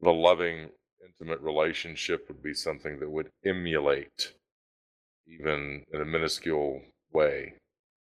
the 0.01 0.13
loving, 0.13 0.71
intimate 1.05 1.41
relationship 1.41 2.27
would 2.29 2.43
be 2.43 2.55
something 2.55 2.99
that 3.01 3.11
would 3.11 3.31
emulate, 3.45 4.35
even 5.27 5.85
in 5.93 6.01
a 6.01 6.05
minuscule 6.05 6.83
way, 7.13 7.55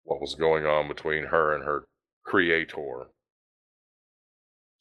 what 0.04 0.22
was 0.22 0.36
going 0.36 0.66
on 0.66 0.88
between 0.88 1.26
her 1.26 1.56
and 1.56 1.64
her 1.64 1.86
creator. 2.24 3.08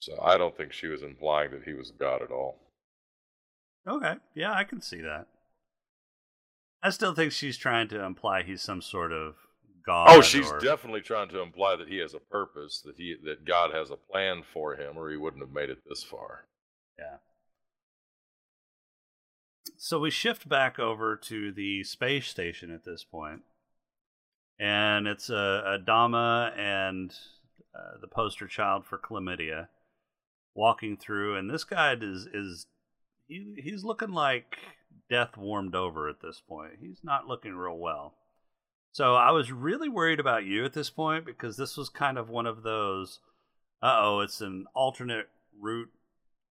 So 0.01 0.21
I 0.23 0.37
don't 0.37 0.57
think 0.57 0.73
she 0.73 0.87
was 0.87 1.03
implying 1.03 1.51
that 1.53 1.65
he 1.65 1.73
was 1.73 1.91
God 1.91 2.23
at 2.23 2.31
all. 2.31 2.59
Okay, 3.89 4.15
yeah, 4.35 4.53
I 4.53 4.65
can 4.65 4.81
see 4.81 5.01
that. 5.01 5.27
I 6.87 6.91
still 6.91 7.15
think 7.15 7.33
she's 7.33 7.57
trying 7.57 7.89
to 7.89 8.05
imply 8.05 8.45
he's 8.45 8.63
some 8.63 8.81
sort 8.81 9.13
of 9.13 9.35
god. 9.85 10.07
Oh, 10.09 10.21
she's 10.21 10.49
or... 10.49 10.61
definitely 10.61 11.01
trying 11.01 11.29
to 11.31 11.41
imply 11.41 11.75
that 11.75 11.89
he 11.89 11.97
has 11.97 12.15
a 12.15 12.21
purpose, 12.21 12.81
that 12.85 12.95
he 12.97 13.17
that 13.25 13.45
God 13.45 13.75
has 13.75 13.91
a 13.91 13.97
plan 13.97 14.45
for 14.53 14.77
him, 14.77 14.97
or 14.97 15.11
he 15.11 15.17
wouldn't 15.17 15.43
have 15.43 15.53
made 15.53 15.69
it 15.69 15.79
this 15.89 16.05
far. 16.05 16.45
Yeah. 16.97 17.17
So 19.77 19.99
we 19.99 20.11
shift 20.11 20.49
back 20.49 20.79
over 20.79 21.17
to 21.17 21.51
the 21.51 21.83
space 21.83 22.29
station 22.29 22.73
at 22.73 22.85
this 22.85 23.03
point, 23.03 23.43
and 24.57 25.09
it's 25.09 25.29
a, 25.29 25.81
Adama 25.85 26.57
and 26.57 27.13
uh, 27.75 27.99
the 28.01 28.07
poster 28.07 28.47
child 28.47 28.87
for 28.87 28.97
chlamydia 28.97 29.67
walking 30.55 30.97
through, 30.97 31.37
and 31.37 31.51
this 31.51 31.65
guy 31.65 31.97
is 32.01 32.29
is 32.33 32.69
he, 33.27 33.57
he's 33.59 33.83
looking 33.83 34.13
like 34.13 34.57
death 35.09 35.37
warmed 35.37 35.75
over 35.75 36.09
at 36.09 36.21
this 36.21 36.43
point. 36.47 36.75
He's 36.81 37.01
not 37.03 37.27
looking 37.27 37.55
real 37.55 37.79
well. 37.79 38.15
So 38.93 39.15
I 39.15 39.31
was 39.31 39.53
really 39.53 39.89
worried 39.89 40.21
about 40.21 40.45
you 40.45 40.65
at 40.65 40.73
this 40.73 40.89
point 40.89 41.27
because 41.27 41.57
this 41.57 41.77
was 41.77 41.89
kind 41.89 42.17
of 42.17 42.31
one 42.31 42.47
of 42.47 42.63
those. 42.63 43.21
Uh 43.83 43.99
oh, 44.01 44.21
it's 44.21 44.41
an 44.41 44.65
alternate 44.75 45.29
route 45.61 45.91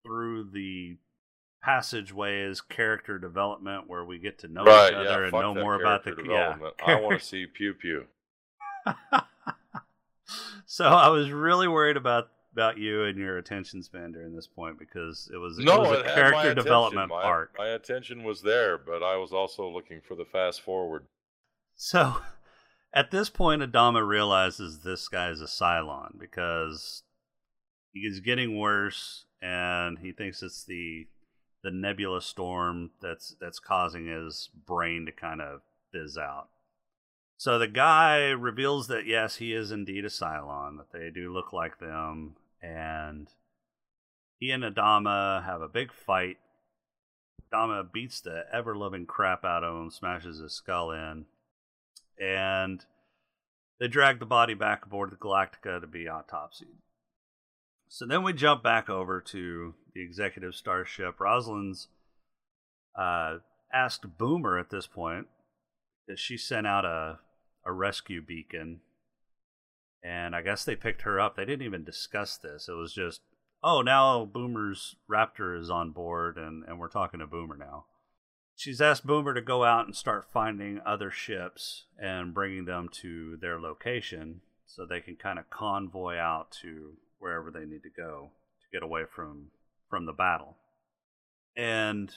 through 0.06 0.52
the 0.54 0.98
passageways 1.64 2.62
character 2.62 3.18
development 3.18 3.86
where 3.88 4.06
we 4.06 4.20
get 4.20 4.38
to 4.40 4.48
know 4.48 4.64
right, 4.64 4.90
each 4.90 4.96
other 4.96 5.22
yeah, 5.22 5.24
and 5.24 5.32
know 5.32 5.56
more 5.56 5.74
about 5.74 6.04
the 6.04 6.16
yeah. 6.28 6.56
I 6.86 7.00
want 7.00 7.20
to 7.20 7.26
see 7.26 7.48
pew 7.48 7.74
pew. 7.74 8.06
so 10.68 10.86
I 10.86 11.08
was 11.08 11.32
really 11.32 11.68
worried 11.68 11.98
about 11.98 12.30
about 12.56 12.78
you 12.78 13.04
and 13.04 13.18
your 13.18 13.38
attention 13.38 13.84
span 13.84 14.14
during 14.14 14.34
this 14.34 14.48
point 14.48 14.80
because 14.80 15.30
it 15.34 15.36
was, 15.36 15.58
No, 15.58 15.84
it 15.84 15.90
was 15.90 16.00
a 16.00 16.04
my 16.04 16.14
character 16.14 16.54
development 16.54 17.10
my, 17.10 17.22
arc. 17.22 17.54
My 17.58 17.68
attention 17.68 18.24
was 18.24 18.42
there, 18.44 18.78
but 18.78 19.04
I 19.04 19.18
was 19.18 19.34
also 19.34 19.68
looking 19.68 20.00
for 20.00 20.16
the 20.16 20.24
fast 20.24 20.62
forward. 20.62 21.06
So 21.76 22.16
at 22.94 23.12
this 23.12 23.30
point, 23.30 23.62
Adama 23.62 24.08
realizes 24.08 24.80
this 24.80 25.10
guy 25.10 25.32
is 25.32 25.42
a 25.42 25.46
Cylon 25.46 26.18
because 26.18 27.04
he's 27.92 28.22
getting 28.22 28.58
worse, 28.58 29.26
and 29.42 30.00
he 30.00 30.14
thinks 30.14 30.42
it's 30.42 30.64
the 30.64 31.08
the 31.62 31.72
nebula 31.72 32.22
storm 32.22 32.92
that's 33.02 33.36
that's 33.42 33.60
causing 33.60 34.08
his 34.08 34.50
brain 34.66 35.06
to 35.08 35.12
kind 35.12 35.42
of 35.42 35.62
fizz 35.92 36.18
out. 36.18 36.48
So 37.38 37.60
the 37.60 37.68
guy 37.68 38.30
reveals 38.30 38.88
that 38.88 39.06
yes, 39.06 39.38
he 39.38 39.54
is 39.54 39.72
indeed 39.72 40.06
a 40.06 40.10
Cylon, 40.10 40.78
that 40.78 40.98
they 40.98 41.10
do 41.10 41.34
look 41.34 41.52
like 41.52 41.80
them, 41.80 42.38
and 42.66 43.30
he 44.40 44.52
and 44.52 44.64
Adama 44.64 45.44
have 45.46 45.62
a 45.62 45.68
big 45.68 45.92
fight. 45.94 46.38
Adama 47.52 47.92
beats 47.92 48.22
the 48.22 48.44
ever 48.52 48.76
loving 48.76 49.06
crap 49.06 49.46
out 49.46 49.64
of 49.64 49.76
him, 49.76 49.92
smashes 49.92 50.40
his 50.40 50.54
skull 50.54 50.92
in, 50.92 51.26
and 52.20 52.86
they 53.80 53.88
drag 53.88 54.20
the 54.20 54.26
body 54.26 54.54
back 54.54 54.86
aboard 54.86 55.12
the 55.12 55.16
Galactica 55.16 55.80
to 55.80 55.88
be 55.88 56.06
autopsied. 56.06 56.80
So 57.88 58.06
then 58.06 58.24
we 58.24 58.34
jump 58.34 58.64
back 58.64 58.90
over 58.90 59.22
to 59.22 59.76
the 59.94 60.02
executive 60.02 60.56
starship. 60.56 61.20
Roslin's 61.20 61.88
uh, 62.98 63.38
asked 63.72 64.18
Boomer 64.18 64.58
at 64.58 64.70
this 64.70 64.88
point 64.88 65.28
that 66.08 66.20
she 66.20 66.38
sent 66.38 66.66
out 66.66 66.84
a, 66.84 67.20
a 67.66 67.72
rescue 67.72 68.22
beacon. 68.22 68.82
And 70.06 70.36
I 70.36 70.44
guess 70.44 70.64
they 70.64 70.76
picked 70.76 71.02
her 71.02 71.20
up. 71.20 71.36
They 71.36 71.46
didn't 71.46 71.66
even 71.66 71.84
discuss 71.84 72.38
this. 72.38 72.70
It 72.70 72.74
was 72.74 72.94
just, 72.94 73.22
oh, 73.64 73.82
now 73.82 74.24
Boomer's 74.24 74.96
Raptor 75.10 75.60
is 75.60 75.70
on 75.72 75.92
board, 75.92 76.38
and, 76.38 76.64
and 76.68 76.80
we're 76.80 76.90
talking 76.90 77.20
to 77.22 77.28
Boomer 77.28 77.58
now. 77.58 77.86
She's 78.56 78.82
asked 78.82 79.08
Boomer 79.08 79.34
to 79.34 79.42
go 79.42 79.64
out 79.64 79.88
and 79.88 79.96
start 79.96 80.32
finding 80.32 80.80
other 80.86 81.10
ships 81.10 81.86
and 82.00 82.36
bringing 82.36 82.66
them 82.66 82.88
to 83.02 83.38
their 83.42 83.60
location 83.60 84.42
so 84.66 84.86
they 84.86 85.02
can 85.02 85.16
kind 85.16 85.40
of 85.40 85.50
convoy 85.50 86.18
out 86.18 86.52
to 86.62 86.94
wherever 87.18 87.50
they 87.50 87.66
need 87.66 87.82
to 87.84 87.90
go 87.90 88.30
to 88.62 88.68
get 88.72 88.84
away 88.84 89.04
from 89.14 89.48
from 89.90 90.06
the 90.06 90.14
battle. 90.14 90.56
And 91.58 92.10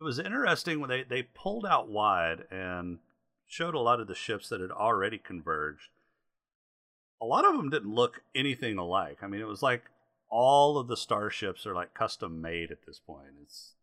it 0.00 0.04
was 0.04 0.18
interesting 0.18 0.80
when 0.80 0.90
they, 0.90 1.02
they 1.02 1.22
pulled 1.22 1.66
out 1.66 1.88
wide 1.88 2.44
and 2.50 2.98
showed 3.46 3.74
a 3.74 3.80
lot 3.80 4.00
of 4.00 4.06
the 4.06 4.14
ships 4.14 4.48
that 4.48 4.60
had 4.60 4.70
already 4.70 5.18
converged. 5.18 5.88
A 7.20 7.24
lot 7.24 7.44
of 7.44 7.56
them 7.56 7.70
didn't 7.70 7.94
look 7.94 8.22
anything 8.34 8.78
alike. 8.78 9.18
I 9.22 9.26
mean, 9.26 9.40
it 9.40 9.46
was 9.48 9.62
like 9.62 9.82
all 10.30 10.78
of 10.78 10.88
the 10.88 10.96
starships 10.96 11.66
are 11.66 11.74
like 11.74 11.94
custom 11.94 12.40
made 12.40 12.70
at 12.70 12.84
this 12.86 13.00
point. 13.00 13.34
It's 13.42 13.74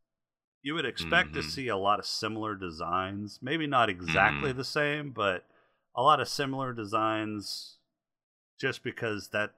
you 0.61 0.73
would 0.73 0.85
expect 0.85 1.29
Mhm. 1.29 1.33
to 1.33 1.43
see 1.43 1.67
a 1.67 1.77
lot 1.77 1.99
of 1.99 2.05
similar 2.07 2.55
designs, 2.55 3.39
maybe 3.41 3.67
not 3.67 3.87
exactly 3.89 4.51
Mhm. 4.51 4.55
the 4.55 4.63
same, 4.63 5.11
but 5.11 5.45
a 5.95 6.01
lot 6.01 6.19
of 6.19 6.27
similar 6.27 6.73
designs 6.73 7.77
just 8.59 8.83
because 8.83 9.29
that 9.29 9.53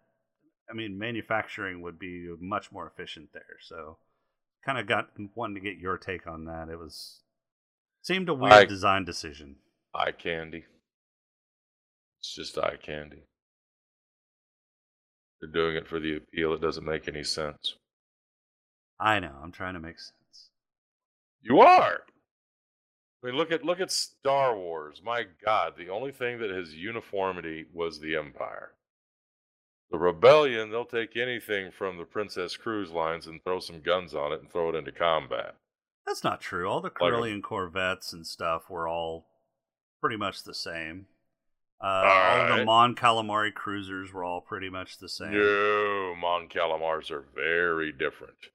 I 0.70 0.74
mean, 0.74 0.98
manufacturing 0.98 1.82
would 1.82 1.98
be 1.98 2.28
much 2.42 2.74
more 2.74 2.86
efficient 2.88 3.32
there. 3.32 3.58
So, 3.62 4.00
kind 4.66 4.78
of 4.78 4.86
got 4.86 5.18
wanted 5.34 5.54
to 5.54 5.60
get 5.62 5.78
your 5.78 5.98
take 5.98 6.28
on 6.28 6.44
that. 6.44 6.68
It 6.68 6.76
was 6.76 7.24
seemed 8.02 8.28
a 8.28 8.34
weird 8.34 8.52
I- 8.54 8.66
design 8.66 9.06
decision. 9.06 9.62
Eye 9.94 10.12
candy. 10.12 10.66
It's 12.20 12.36
just 12.36 12.58
eye 12.58 12.76
candy. 12.76 13.24
They're 15.40 15.50
doing 15.50 15.76
it 15.76 15.88
for 15.88 16.00
the 16.00 16.18
appeal. 16.18 16.54
It 16.54 16.62
doesn't 16.62 16.86
make 16.86 17.08
any 17.08 17.24
sense. 17.24 17.76
I 19.00 19.20
know. 19.20 19.36
I'm 19.44 19.52
trying 19.52 19.76
to 19.76 19.80
make 19.80 20.00
sense. 20.00 20.50
You 21.42 21.60
are. 21.60 22.00
I 23.24 23.26
mean, 23.28 23.36
look 23.36 23.52
at 23.52 23.64
look 23.64 23.80
at 23.80 23.92
Star 23.92 24.56
Wars. 24.56 25.02
My 25.04 25.26
God, 25.44 25.74
the 25.78 25.90
only 25.90 26.12
thing 26.12 26.40
that 26.40 26.50
has 26.50 26.74
uniformity 26.74 27.66
was 27.74 28.00
the 28.00 28.16
Empire. 28.16 28.72
The 29.92 29.98
Rebellion, 29.98 30.70
they'll 30.70 30.86
take 30.86 31.16
anything 31.16 31.72
from 31.72 31.98
the 31.98 32.04
Princess 32.04 32.58
Cruise 32.58 32.92
lines 32.92 33.28
and 33.28 33.42
throw 33.44 33.60
some 33.60 33.82
guns 33.82 34.14
on 34.14 34.34
it 34.34 34.42
and 34.42 34.52
throw 34.52 34.70
it 34.70 34.76
into 34.76 34.92
combat. 34.92 35.56
That's 36.06 36.24
not 36.24 36.42
true. 36.42 36.68
All 36.70 36.82
the 36.82 36.92
Like 37.00 37.14
'em. 37.14 37.20
Corellian 37.20 37.42
Corvettes 37.44 38.14
and 38.14 38.26
stuff 38.26 38.70
were 38.70 38.88
all 38.88 39.28
pretty 40.02 40.18
much 40.18 40.44
the 40.44 40.54
same. 40.54 41.08
Uh, 41.80 41.86
all 41.86 42.58
the 42.58 42.66
Mon 42.66 42.96
Calamari 42.96 43.54
cruisers 43.54 44.12
were 44.12 44.24
all 44.24 44.42
pretty 44.42 44.70
much 44.70 44.98
the 44.98 45.10
same. 45.10 45.34
No, 45.34 46.16
Mon 46.20 46.48
Calamars 46.48 47.12
are 47.12 47.26
very 47.36 47.92
different. 47.92 48.48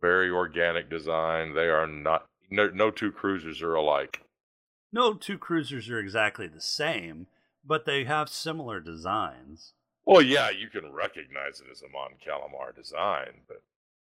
Very 0.00 0.30
organic 0.30 0.90
design. 0.90 1.54
They 1.54 1.68
are 1.68 1.86
not. 1.86 2.26
No, 2.50 2.68
no 2.68 2.90
two 2.90 3.12
cruisers 3.12 3.62
are 3.62 3.74
alike. 3.74 4.20
No 4.92 5.14
two 5.14 5.38
cruisers 5.38 5.88
are 5.90 5.98
exactly 5.98 6.46
the 6.46 6.60
same, 6.60 7.26
but 7.64 7.84
they 7.84 8.04
have 8.04 8.28
similar 8.28 8.80
designs. 8.80 9.72
Well, 10.04 10.22
yeah, 10.22 10.50
you 10.50 10.68
can 10.68 10.92
recognize 10.92 11.60
it 11.60 11.70
as 11.70 11.82
a 11.82 11.88
Mon 11.88 12.12
Calamar 12.24 12.72
design, 12.74 13.42
but 13.48 13.62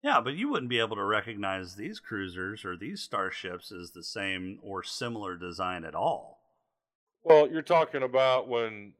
Yeah, 0.02 0.20
but 0.20 0.34
you 0.34 0.48
wouldn't 0.48 0.68
be 0.70 0.80
able 0.80 0.96
to 0.96 1.04
recognize 1.04 1.76
these 1.76 2.00
cruisers 2.00 2.64
or 2.64 2.76
these 2.76 3.02
starships 3.02 3.70
as 3.70 3.92
the 3.92 4.02
same 4.02 4.58
or 4.62 4.82
similar 4.82 5.36
design 5.36 5.84
at 5.84 5.94
all. 5.94 6.35
Well, 7.26 7.50
you're 7.50 7.62
talking 7.62 8.04
about 8.04 8.48
when 8.48 8.92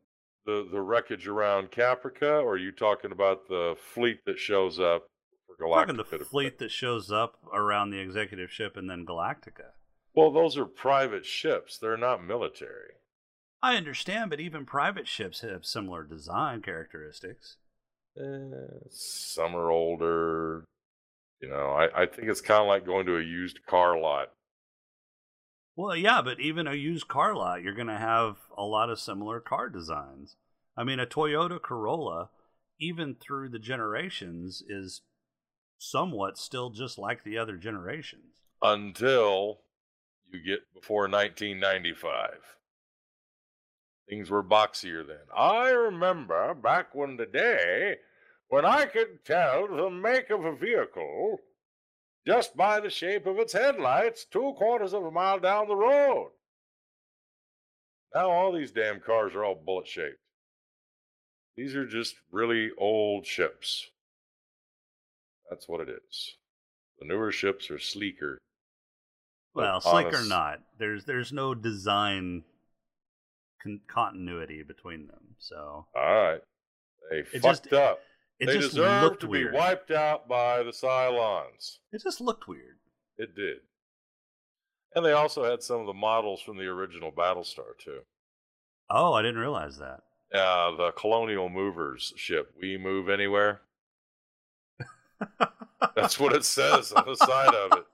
the 0.44 0.68
the 0.70 0.80
wreckage 0.80 1.28
around 1.28 1.70
Caprica, 1.70 2.42
or 2.42 2.54
are 2.54 2.58
you 2.58 2.72
talking 2.72 3.12
about 3.12 3.48
the 3.48 3.76
fleet 3.94 4.24
that 4.26 4.38
shows 4.38 4.80
up 4.80 5.06
for 5.46 5.64
or 5.64 5.68
Galactica. 5.68 5.86
Talking 5.86 6.18
the 6.18 6.24
fleet 6.24 6.58
that 6.58 6.70
shows 6.70 7.12
up 7.12 7.38
around 7.54 7.90
the 7.90 8.00
executive 8.00 8.50
ship 8.50 8.76
and 8.76 8.90
then 8.90 9.06
Galactica. 9.06 9.70
Well, 10.14 10.32
those 10.32 10.56
are 10.56 10.64
private 10.64 11.24
ships. 11.24 11.78
They're 11.78 11.96
not 11.96 12.24
military. 12.24 12.94
I 13.62 13.76
understand, 13.76 14.30
but 14.30 14.40
even 14.40 14.66
private 14.66 15.06
ships 15.06 15.40
have 15.40 15.64
similar 15.64 16.04
design 16.04 16.62
characteristics. 16.62 17.58
Eh, 18.18 18.86
some 18.90 19.54
are 19.54 19.70
older. 19.70 20.64
You 21.40 21.48
know, 21.48 21.70
I, 21.70 22.02
I 22.02 22.06
think 22.06 22.28
it's 22.28 22.40
kind 22.40 22.62
of 22.62 22.66
like 22.66 22.86
going 22.86 23.06
to 23.06 23.18
a 23.18 23.22
used 23.22 23.64
car 23.66 23.98
lot. 23.98 24.32
Well, 25.76 25.94
yeah, 25.94 26.22
but 26.22 26.40
even 26.40 26.66
a 26.66 26.74
used 26.74 27.06
car 27.06 27.34
lot, 27.34 27.62
you're 27.62 27.74
going 27.74 27.86
to 27.86 27.98
have 27.98 28.38
a 28.56 28.64
lot 28.64 28.88
of 28.88 28.98
similar 28.98 29.40
car 29.40 29.68
designs. 29.68 30.36
I 30.74 30.84
mean, 30.84 30.98
a 30.98 31.06
Toyota 31.06 31.60
Corolla, 31.60 32.30
even 32.80 33.14
through 33.14 33.50
the 33.50 33.58
generations, 33.58 34.62
is 34.66 35.02
somewhat 35.78 36.38
still 36.38 36.70
just 36.70 36.98
like 36.98 37.24
the 37.24 37.36
other 37.36 37.58
generations. 37.58 38.40
Until 38.62 39.60
you 40.32 40.40
get 40.42 40.60
before 40.74 41.02
1995. 41.02 42.38
Things 44.08 44.30
were 44.30 44.42
boxier 44.42 45.06
then. 45.06 45.26
I 45.36 45.70
remember 45.70 46.54
back 46.54 46.94
when 46.94 47.16
the 47.16 47.26
day 47.26 47.96
when 48.48 48.64
I 48.64 48.86
could 48.86 49.24
tell 49.24 49.66
the 49.66 49.90
make 49.90 50.30
of 50.30 50.44
a 50.44 50.54
vehicle 50.54 51.38
just 52.26 52.56
by 52.56 52.80
the 52.80 52.90
shape 52.90 53.26
of 53.26 53.38
its 53.38 53.52
headlights 53.52 54.24
two 54.24 54.54
quarters 54.56 54.92
of 54.92 55.04
a 55.04 55.10
mile 55.10 55.38
down 55.38 55.68
the 55.68 55.76
road. 55.76 56.30
Now 58.14 58.30
all 58.30 58.52
these 58.52 58.72
damn 58.72 59.00
cars 59.00 59.34
are 59.34 59.44
all 59.44 59.54
bullet 59.54 59.86
shaped. 59.86 60.18
These 61.56 61.74
are 61.74 61.86
just 61.86 62.16
really 62.30 62.70
old 62.76 63.26
ships. 63.26 63.90
That's 65.48 65.68
what 65.68 65.80
it 65.80 65.88
is. 65.88 66.36
The 66.98 67.06
newer 67.06 67.32
ships 67.32 67.70
are 67.70 67.78
sleeker. 67.78 68.38
Well, 69.54 69.80
slick 69.80 70.12
or 70.12 70.24
not, 70.24 70.60
there's 70.78 71.04
there's 71.04 71.32
no 71.32 71.54
design 71.54 72.42
con- 73.62 73.80
continuity 73.88 74.62
between 74.62 75.06
them. 75.06 75.36
So 75.38 75.86
all 75.96 76.14
right, 76.14 76.40
they 77.10 77.18
it 77.18 77.40
fucked 77.40 77.70
just, 77.70 77.72
up. 77.72 78.00
It 78.38 78.46
they 78.46 78.58
deserve 78.58 79.18
to 79.20 79.26
weird. 79.26 79.52
be 79.52 79.58
wiped 79.58 79.90
out 79.90 80.28
by 80.28 80.62
the 80.62 80.70
Cylons. 80.70 81.78
It 81.92 82.02
just 82.02 82.20
looked 82.20 82.48
weird. 82.48 82.76
It 83.16 83.34
did. 83.34 83.58
And 84.94 85.04
they 85.04 85.12
also 85.12 85.44
had 85.44 85.62
some 85.62 85.80
of 85.80 85.86
the 85.86 85.94
models 85.94 86.40
from 86.40 86.56
the 86.58 86.66
original 86.66 87.12
Battlestar 87.12 87.78
too. 87.78 88.00
Oh, 88.90 89.14
I 89.14 89.22
didn't 89.22 89.40
realize 89.40 89.78
that. 89.78 90.00
Uh, 90.34 90.76
the 90.76 90.92
Colonial 90.92 91.48
Movers 91.48 92.12
ship. 92.16 92.52
We 92.60 92.76
move 92.78 93.08
anywhere. 93.08 93.62
That's 95.94 96.20
what 96.20 96.34
it 96.34 96.44
says 96.44 96.92
on 96.92 97.04
the 97.06 97.14
side 97.16 97.54
of 97.54 97.78
it. 97.78 97.84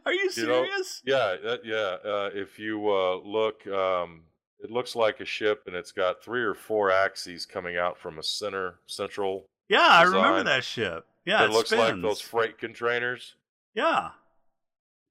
Are 0.06 0.12
you 0.12 0.30
serious? 0.30 1.02
Know, 1.06 1.36
yeah, 1.44 1.56
yeah. 1.64 2.10
Uh, 2.10 2.30
if 2.34 2.58
you 2.58 2.88
uh, 2.88 3.16
look, 3.24 3.66
um, 3.66 4.22
it 4.60 4.70
looks 4.70 4.96
like 4.96 5.20
a 5.20 5.24
ship, 5.24 5.62
and 5.66 5.76
it's 5.76 5.92
got 5.92 6.22
three 6.22 6.42
or 6.42 6.54
four 6.54 6.90
axes 6.90 7.46
coming 7.46 7.76
out 7.76 7.98
from 7.98 8.18
a 8.18 8.22
center 8.22 8.80
central. 8.86 9.46
Yeah, 9.68 10.02
design. 10.02 10.20
I 10.20 10.26
remember 10.28 10.50
that 10.50 10.64
ship. 10.64 11.06
Yeah, 11.24 11.42
it, 11.42 11.50
it 11.50 11.52
looks 11.52 11.70
spins. 11.70 11.82
like 11.82 12.02
those 12.02 12.20
freight 12.20 12.58
containers. 12.58 13.34
Yeah. 13.74 14.10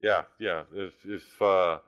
Yeah, 0.02 0.22
yeah. 0.38 0.62
If 0.72 0.94
if 1.04 1.42
uh, 1.42 1.78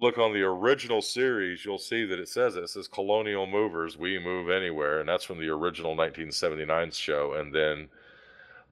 look 0.00 0.18
on 0.18 0.32
the 0.32 0.42
original 0.42 1.02
series, 1.02 1.64
you'll 1.64 1.78
see 1.78 2.04
that 2.06 2.18
it 2.18 2.28
says 2.28 2.56
it. 2.56 2.64
it 2.64 2.70
says 2.70 2.88
Colonial 2.88 3.46
Movers, 3.46 3.96
we 3.96 4.18
move 4.18 4.50
anywhere, 4.50 5.00
and 5.00 5.08
that's 5.08 5.24
from 5.24 5.38
the 5.38 5.48
original 5.48 5.90
1979 5.92 6.90
show. 6.92 7.34
And 7.34 7.54
then 7.54 7.88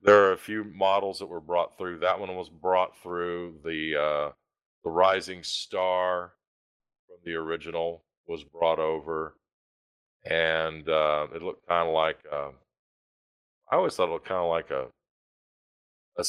there 0.03 0.25
are 0.25 0.33
a 0.33 0.39
few 0.39 0.65
models 0.65 1.19
that 1.19 1.27
were 1.27 1.41
brought 1.41 1.77
through. 1.79 1.99
That 2.01 2.21
one 2.21 2.35
was 2.35 2.51
brought 2.51 2.97
through. 3.03 3.59
The 3.65 3.97
uh, 3.97 4.33
the 4.83 4.91
Rising 4.91 5.43
Star 5.43 6.33
from 7.07 7.17
the 7.25 7.35
original 7.35 8.03
was 8.27 8.45
brought 8.45 8.79
over, 8.79 9.37
and 10.25 10.89
uh, 10.89 11.27
it 11.35 11.43
looked 11.43 11.67
kind 11.69 11.89
of 11.89 11.95
like. 11.95 12.19
Uh, 12.31 12.51
I 13.75 13.77
always 13.77 13.97
thought 13.97 14.09
it 14.09 14.13
looked 14.13 14.29
kind 14.29 14.41
of 14.41 14.51
like 14.51 14.71
a, 14.71 14.87
a 16.17 16.25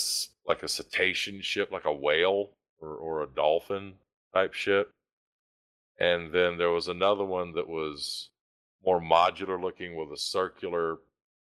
like 0.47 0.63
a 0.63 0.67
cetacean 0.67 1.41
ship, 1.41 1.71
like 1.71 1.86
a 1.86 1.93
whale 1.93 2.49
or, 2.81 2.95
or 2.95 3.21
a 3.21 3.27
dolphin 3.27 3.93
type 4.34 4.55
ship. 4.55 4.91
And 5.99 6.34
then 6.34 6.58
there 6.58 6.71
was 6.71 6.88
another 6.88 7.23
one 7.23 7.53
that 7.53 7.69
was 7.69 8.29
more 8.84 8.99
modular 8.99 9.62
looking 9.62 9.95
with 9.95 10.12
a 10.12 10.17
circular 10.17 10.97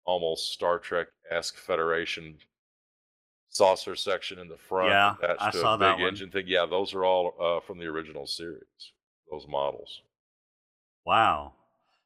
almost 0.06 0.52
Star 0.54 0.78
Trek 0.78 1.08
esque 1.32 1.58
Federation 1.58 2.36
saucer 3.50 3.96
section 3.96 4.38
in 4.38 4.50
the 4.50 4.56
front. 4.56 4.90
Yeah, 4.90 5.16
I 5.40 5.50
saw 5.50 5.74
a 5.74 5.78
that 5.80 5.98
big 5.98 6.06
engine 6.06 6.30
thing. 6.30 6.46
Yeah, 6.46 6.68
those 6.70 6.94
are 6.94 7.06
all 7.06 7.34
uh, 7.42 7.66
from 7.66 7.80
the 7.80 7.86
original 7.86 8.28
series. 8.28 8.94
Those 9.32 9.48
models. 9.50 10.04
Wow. 11.08 11.54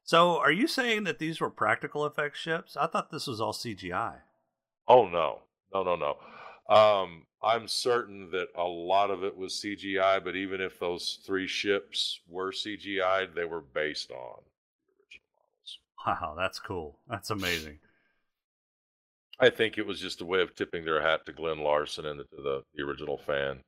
So, 0.04 0.38
are 0.38 0.52
you 0.52 0.66
saying 0.66 1.04
that 1.04 1.18
these 1.18 1.40
were 1.40 1.50
practical 1.50 2.04
effects 2.04 2.38
ships? 2.38 2.76
I 2.76 2.86
thought 2.86 3.10
this 3.10 3.26
was 3.26 3.40
all 3.40 3.52
CGI. 3.52 4.16
Oh 4.88 5.06
no, 5.06 5.40
no, 5.72 5.82
no, 5.82 5.96
no. 5.96 6.74
Um, 6.74 7.26
I'm 7.42 7.66
certain 7.68 8.30
that 8.30 8.48
a 8.56 8.64
lot 8.64 9.10
of 9.10 9.24
it 9.24 9.36
was 9.36 9.54
CGI, 9.54 10.22
but 10.22 10.36
even 10.36 10.60
if 10.60 10.78
those 10.78 11.20
three 11.26 11.46
ships 11.46 12.20
were 12.28 12.52
CGI, 12.52 13.32
they 13.34 13.44
were 13.44 13.60
based 13.60 14.10
on 14.10 14.40
the 14.86 14.92
original 15.02 15.26
models. 15.36 15.78
Wow, 16.06 16.34
that's 16.36 16.58
cool. 16.58 16.98
That's 17.08 17.30
amazing. 17.30 17.78
I 19.40 19.50
think 19.50 19.76
it 19.76 19.86
was 19.86 20.00
just 20.00 20.20
a 20.20 20.24
way 20.24 20.40
of 20.40 20.54
tipping 20.54 20.84
their 20.84 21.02
hat 21.02 21.26
to 21.26 21.32
Glen 21.32 21.58
Larson 21.58 22.06
and 22.06 22.20
to 22.20 22.36
the, 22.36 22.62
the 22.74 22.82
original 22.82 23.18
fan 23.18 23.60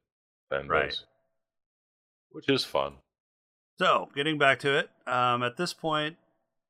fan 0.50 0.68
base, 0.68 1.04
which 2.30 2.48
is 2.48 2.64
fun. 2.64 2.94
So, 3.78 4.08
getting 4.14 4.38
back 4.38 4.60
to 4.60 4.78
it, 4.78 4.90
um, 5.08 5.42
at 5.42 5.56
this 5.56 5.74
point, 5.74 6.16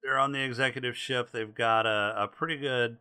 they're 0.05 0.19
on 0.19 0.33
the 0.33 0.45
executive 0.45 0.97
ship. 0.97 1.31
They've 1.33 1.55
got 1.55 1.87
a, 1.87 2.14
a 2.17 2.29
pretty 2.29 2.59
good, 2.59 2.99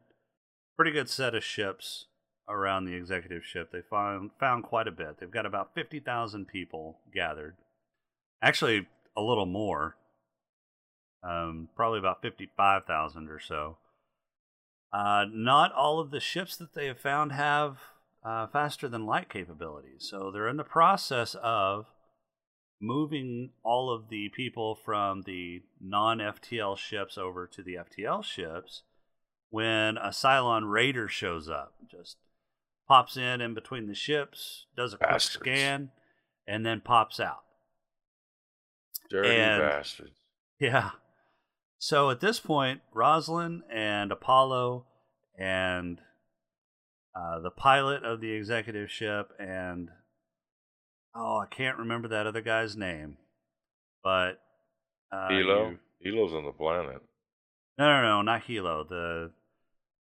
pretty 0.77 0.91
good 0.91 1.09
set 1.09 1.35
of 1.35 1.43
ships 1.43 2.05
around 2.47 2.85
the 2.85 2.93
executive 2.93 3.43
ship. 3.45 3.71
They 3.71 3.81
found 3.81 4.31
found 4.39 4.63
quite 4.63 4.87
a 4.87 4.91
bit. 4.91 5.19
They've 5.19 5.29
got 5.29 5.45
about 5.45 5.75
fifty 5.75 5.99
thousand 5.99 6.47
people 6.47 6.99
gathered. 7.13 7.55
Actually, 8.41 8.87
a 9.15 9.21
little 9.21 9.45
more. 9.45 9.97
Um, 11.23 11.69
probably 11.75 11.99
about 11.99 12.21
fifty-five 12.21 12.85
thousand 12.85 13.29
or 13.29 13.39
so. 13.39 13.77
Uh, 14.91 15.25
not 15.31 15.71
all 15.71 15.99
of 15.99 16.11
the 16.11 16.19
ships 16.19 16.55
that 16.57 16.73
they 16.73 16.87
have 16.87 16.99
found 16.99 17.31
have 17.31 17.79
uh, 18.23 18.47
faster 18.47 18.87
than 18.87 19.05
light 19.05 19.29
capabilities. 19.29 20.07
So 20.09 20.31
they're 20.31 20.47
in 20.47 20.57
the 20.57 20.63
process 20.63 21.35
of 21.41 21.87
moving 22.83 23.49
all 23.63 23.89
of 23.89 24.09
the 24.09 24.29
people 24.29 24.75
from 24.75 25.21
the 25.21 25.61
non 25.81 26.17
FTL 26.19 26.77
ships 26.77 27.17
over 27.17 27.47
to 27.47 27.63
the 27.63 27.75
FTL 27.75 28.23
ships 28.23 28.83
when 29.49 29.97
a 29.97 30.09
Cylon 30.09 30.69
Raider 30.69 31.07
shows 31.07 31.47
up. 31.47 31.73
Just 31.89 32.17
pops 32.87 33.15
in 33.15 33.39
in 33.39 33.53
between 33.53 33.87
the 33.87 33.95
ships, 33.95 34.65
does 34.75 34.93
a 34.93 34.97
bastards. 34.97 35.37
quick 35.37 35.55
scan, 35.55 35.91
and 36.45 36.65
then 36.65 36.81
pops 36.81 37.19
out. 37.19 37.43
Dirty 39.09 39.29
and, 39.29 39.61
bastards. 39.61 40.17
Yeah. 40.59 40.91
So 41.77 42.09
at 42.09 42.19
this 42.19 42.39
point, 42.39 42.81
Roslin 42.93 43.63
and 43.71 44.11
Apollo 44.11 44.85
and 45.37 45.99
uh, 47.15 47.39
the 47.39 47.51
pilot 47.51 48.03
of 48.03 48.21
the 48.21 48.31
executive 48.31 48.91
ship 48.91 49.31
and 49.39 49.89
oh, 51.15 51.37
I 51.37 51.45
can't 51.45 51.77
remember 51.77 52.07
that 52.09 52.27
other 52.27 52.41
guy's 52.41 52.75
name, 52.75 53.17
but 54.03 54.39
uh, 55.11 55.29
Helo. 55.29 55.77
You, 55.99 56.13
Helo's 56.13 56.33
on 56.33 56.45
the 56.45 56.51
planet. 56.51 57.01
No, 57.77 57.87
no, 57.87 58.01
no, 58.01 58.21
not 58.21 58.43
Helo. 58.43 58.87
The 58.87 59.31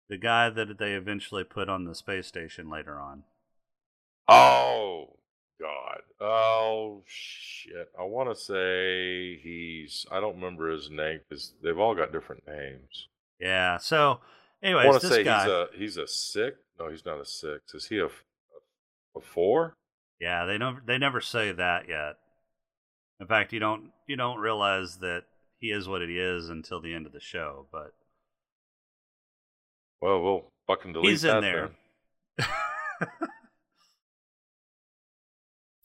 the 0.09 0.17
guy 0.17 0.49
that 0.49 0.77
they 0.77 0.93
eventually 0.93 1.43
put 1.43 1.69
on 1.69 1.85
the 1.85 1.95
space 1.95 2.27
station 2.27 2.69
later 2.69 2.99
on. 2.99 3.23
Oh 4.27 5.17
God. 5.59 6.01
Oh 6.19 7.03
shit. 7.05 7.89
I 7.99 8.03
want 8.03 8.29
to 8.29 8.35
say 8.35 9.37
he's. 9.41 10.05
I 10.11 10.19
don't 10.19 10.35
remember 10.35 10.71
his 10.71 10.89
name 10.89 11.21
because 11.27 11.53
they've 11.63 11.79
all 11.79 11.95
got 11.95 12.11
different 12.11 12.43
names. 12.47 13.07
Yeah. 13.39 13.77
So, 13.77 14.19
anyways, 14.61 14.85
I 14.85 14.89
want 14.89 15.01
to 15.01 15.07
say 15.07 15.23
guy, 15.23 15.43
he's 15.43 15.51
a 15.51 15.67
he's 15.75 15.97
a 15.97 16.07
six. 16.07 16.57
No, 16.79 16.89
he's 16.89 17.05
not 17.05 17.19
a 17.19 17.25
six. 17.25 17.73
Is 17.73 17.87
he 17.87 17.99
a 17.99 18.07
a 19.15 19.21
four? 19.21 19.75
Yeah, 20.19 20.45
they 20.45 20.57
never 20.57 20.81
they 20.85 20.97
never 20.97 21.21
say 21.21 21.51
that 21.51 21.87
yet. 21.89 22.15
In 23.19 23.27
fact, 23.27 23.53
you 23.53 23.59
don't 23.59 23.91
you 24.07 24.15
don't 24.15 24.39
realize 24.39 24.97
that 24.97 25.23
he 25.57 25.67
is 25.71 25.87
what 25.87 26.01
he 26.01 26.19
is 26.19 26.49
until 26.49 26.81
the 26.81 26.93
end 26.93 27.05
of 27.05 27.11
the 27.13 27.19
show. 27.19 27.67
But 27.71 27.93
well, 30.01 30.21
we'll 30.21 30.51
fucking 30.67 30.93
delete 30.93 31.11
He's 31.11 31.23
in 31.23 31.41
there. 31.41 31.71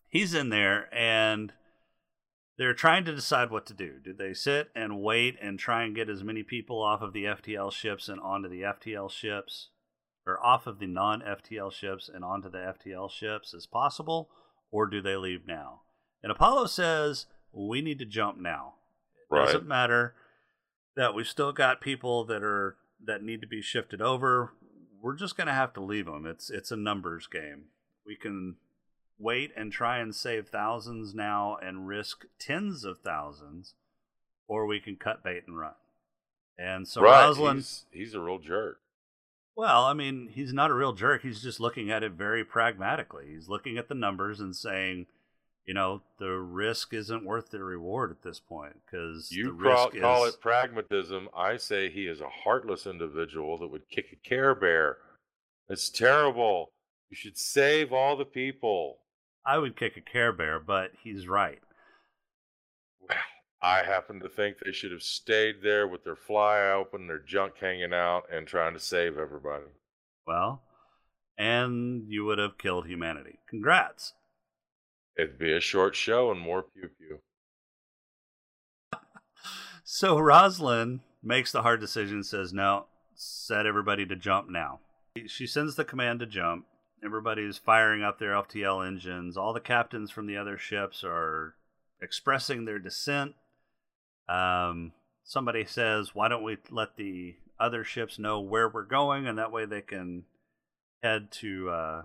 He's 0.09 0.35
in 0.35 0.49
there, 0.49 0.93
and 0.93 1.53
they're 2.59 2.75
trying 2.75 3.05
to 3.05 3.15
decide 3.15 3.51
what 3.51 3.65
to 3.67 3.75
do. 3.75 3.95
Do 4.05 4.13
they 4.13 4.35
sit 4.35 4.71
and 4.75 5.01
wait 5.01 5.39
and 5.41 5.59
try 5.59 5.85
and 5.85 5.95
get 5.95 6.11
as 6.11 6.25
many 6.25 6.43
people 6.43 6.83
off 6.83 7.01
of 7.01 7.13
the 7.13 7.25
FTL 7.25 7.73
ships 7.73 8.09
and 8.09 8.21
onto 8.21 8.49
the 8.49 8.63
FTL 8.63 9.11
ships, 9.11 9.69
or 10.31 10.45
off 10.45 10.67
of 10.67 10.79
the 10.79 10.87
non-FTL 10.87 11.73
ships 11.73 12.09
and 12.13 12.25
onto 12.25 12.51
the 12.51 12.59
FTL 12.59 13.11
ships 13.11 13.53
as 13.55 13.67
possible, 13.67 14.29
or 14.71 14.87
do 14.87 15.01
they 15.03 15.17
leave 15.17 15.47
now? 15.47 15.81
And 16.23 16.31
Apollo 16.31 16.67
says 16.67 17.27
we 17.53 17.81
need 17.83 17.99
to 17.99 18.05
jump 18.05 18.39
now. 18.39 18.75
It 19.31 19.35
Right. 19.35 19.47
doesn't 19.47 19.67
matter 19.67 20.15
that 20.97 21.15
we've 21.15 21.27
still 21.29 21.53
got 21.53 21.81
people 21.81 22.25
that 22.25 22.43
are 22.43 22.77
that 23.05 23.23
need 23.23 23.41
to 23.41 23.47
be 23.47 23.63
shifted 23.63 24.03
over. 24.03 24.53
We're 25.03 25.17
just 25.17 25.37
going 25.37 25.47
to 25.47 25.53
have 25.55 25.73
to 25.75 25.81
leave 25.81 26.07
them. 26.07 26.27
It's 26.27 26.51
it's 26.51 26.71
a 26.71 26.77
numbers 26.77 27.27
game. 27.27 27.67
We 28.05 28.17
can 28.17 28.57
wait 29.19 29.53
and 29.57 29.73
try 29.73 29.99
and 29.99 30.15
save 30.15 30.49
thousands 30.49 31.15
now 31.15 31.57
and 31.63 31.87
risk 31.87 32.25
tens 32.39 32.85
of 32.85 32.99
thousands, 33.01 33.75
or 34.47 34.67
we 34.67 34.81
can 34.81 34.97
cut 34.97 35.23
bait 35.25 35.45
and 35.47 35.59
run. 35.59 35.75
And 36.59 36.87
so 36.87 37.01
right. 37.03 37.25
Roslin, 37.25 37.57
He's, 37.57 37.85
he's 37.91 38.15
a 38.15 38.21
real 38.21 38.39
jerk. 38.39 38.81
Well, 39.57 39.85
I 39.85 39.95
mean, 39.95 40.31
he's 40.33 40.53
not 40.53 40.71
a 40.71 40.75
real 40.75 40.93
jerk. 40.93 41.23
He's 41.23 41.43
just 41.43 41.61
looking 41.61 41.91
at 41.91 42.03
it 42.03 42.13
very 42.13 42.45
pragmatically. 42.45 43.27
He's 43.29 43.49
looking 43.49 43.79
at 43.79 43.89
the 43.89 43.95
numbers 43.95 44.41
and 44.41 44.55
saying, 44.55 45.07
you 45.67 45.75
know, 45.75 46.03
the 46.19 46.31
risk 46.31 46.95
isn't 46.95 47.25
worth 47.25 47.51
the 47.51 47.63
reward 47.63 48.11
at 48.11 48.23
this 48.23 48.41
point 48.41 48.77
because 48.85 49.29
the 49.29 49.37
You 49.37 49.59
call, 49.63 49.91
call 49.91 50.25
is 50.25 50.35
it 50.35 50.41
pragmatism. 50.41 51.29
I 51.37 51.59
say 51.59 51.91
he 51.91 52.07
is 52.07 52.21
a 52.21 52.29
heartless 52.29 52.87
individual 52.87 53.59
that 53.59 53.69
would 53.71 53.89
kick 53.89 54.07
a 54.13 54.29
Care 54.29 54.55
Bear. 54.55 54.97
It's 55.69 55.91
terrible. 55.91 56.73
You 57.11 57.17
should 57.17 57.39
save 57.39 57.93
all 57.93 58.17
the 58.17 58.25
people. 58.25 58.99
I 59.45 59.59
would 59.59 59.77
kick 59.77 59.97
a 59.97 60.01
Care 60.01 60.33
Bear, 60.33 60.59
but 60.59 60.93
he's 61.03 61.29
right. 61.29 61.61
I 63.63 63.83
happen 63.83 64.21
to 64.21 64.29
think 64.29 64.57
they 64.59 64.73
should 64.73 64.93
have 64.93 65.03
stayed 65.03 65.57
there 65.63 65.87
with 65.87 66.03
their 66.05 66.17
fly 66.17 66.61
open, 66.71 67.07
their 67.07 67.19
junk 67.19 67.59
hanging 67.61 67.93
out, 67.93 68.25
and 68.33 68.47
trying 68.47 68.73
to 68.73 68.81
save 68.81 69.19
everybody. 69.19 69.67
Well, 70.27 70.63
and 71.37 72.05
you 72.09 72.25
would 72.25 72.39
have 72.39 72.59
killed 72.59 72.87
humanity. 72.87 73.39
Congrats. 73.49 74.15
It'd 75.17 75.39
be 75.39 75.53
a 75.53 75.61
short 75.61 75.95
show 75.95 76.31
and 76.31 76.41
more 76.41 76.63
pew 76.63 76.89
pew. 76.99 77.19
So 79.83 80.19
Roslin 80.19 81.01
makes 81.21 81.51
the 81.51 81.63
hard 81.63 81.81
decision, 81.81 82.23
says, 82.23 82.53
no, 82.53 82.87
set 83.17 83.67
everybody 83.67 84.07
to 84.07 84.15
jump 84.15 84.49
now. 84.49 84.79
She 85.27 85.49
sends 85.49 85.75
the 85.75 85.85
command 85.85 86.21
to 86.21 86.27
jump. 86.27 86.67
Everybody's 87.05 87.59
firing 87.59 88.03
up 88.03 88.19
their 88.19 88.33
FTL 88.33 88.87
engines. 88.87 89.37
All 89.37 89.53
the 89.53 89.59
captains 89.59 90.13
from 90.13 90.27
the 90.27 90.37
other 90.37 90.57
ships 90.57 91.03
are 91.03 91.57
expressing 92.01 92.65
their 92.65 92.79
dissent. 92.79 93.35
Um, 94.31 94.93
somebody 95.25 95.65
says, 95.65 96.15
why 96.15 96.29
don't 96.29 96.45
we 96.45 96.59
let 96.71 96.97
the 96.97 97.35
other 97.59 97.85
ships 97.85 98.19
know 98.19 98.41
where 98.41 98.69
we're 98.69 98.85
going, 98.85 99.27
and 99.27 99.39
that 99.39 99.53
way 99.53 99.65
they 99.67 99.83
can 99.83 100.25
head 101.03 101.31
to 101.33 101.71
uh, 101.71 102.03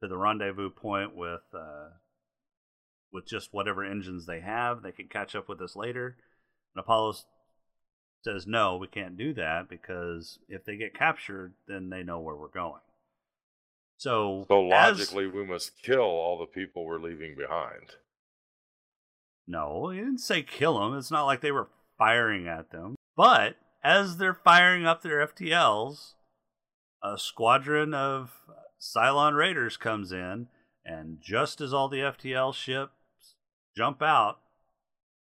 to 0.00 0.08
the 0.08 0.16
rendezvous 0.16 0.70
point 0.70 1.14
with 1.14 1.42
uh, 1.54 1.88
with 3.12 3.26
just 3.26 3.52
whatever 3.52 3.84
engines 3.84 4.26
they 4.26 4.40
have. 4.40 4.82
They 4.82 4.92
can 4.92 5.08
catch 5.08 5.34
up 5.34 5.48
with 5.48 5.60
us 5.60 5.76
later. 5.76 6.16
And 6.74 6.80
Apollo 6.80 7.16
says, 8.22 8.46
no, 8.46 8.76
we 8.76 8.86
can't 8.88 9.16
do 9.16 9.32
that 9.34 9.68
because 9.68 10.38
if 10.48 10.64
they 10.64 10.76
get 10.76 10.94
captured, 10.98 11.54
then 11.68 11.90
they 11.90 12.02
know 12.02 12.20
where 12.20 12.34
we're 12.34 12.48
going. 12.48 12.80
So, 13.98 14.44
So 14.48 14.70
as- 14.72 14.98
logically, 14.98 15.26
we 15.26 15.44
must 15.44 15.82
kill 15.82 16.00
all 16.00 16.38
the 16.38 16.46
people 16.46 16.84
we're 16.84 16.98
leaving 16.98 17.34
behind. 17.36 17.96
No, 19.46 19.88
he 19.90 19.98
didn't 19.98 20.18
say 20.18 20.42
kill 20.42 20.78
them. 20.80 20.96
It's 20.98 21.10
not 21.10 21.24
like 21.24 21.40
they 21.40 21.52
were 21.52 21.68
firing 21.98 22.46
at 22.48 22.70
them. 22.70 22.94
But 23.16 23.56
as 23.82 24.16
they're 24.18 24.34
firing 24.34 24.84
up 24.86 25.02
their 25.02 25.26
FTLs, 25.26 26.14
a 27.02 27.16
squadron 27.18 27.94
of 27.94 28.32
Cylon 28.80 29.36
Raiders 29.36 29.76
comes 29.76 30.12
in, 30.12 30.48
and 30.84 31.18
just 31.20 31.60
as 31.60 31.72
all 31.72 31.88
the 31.88 31.98
FTL 31.98 32.52
ships 32.54 32.92
jump 33.76 34.02
out, 34.02 34.38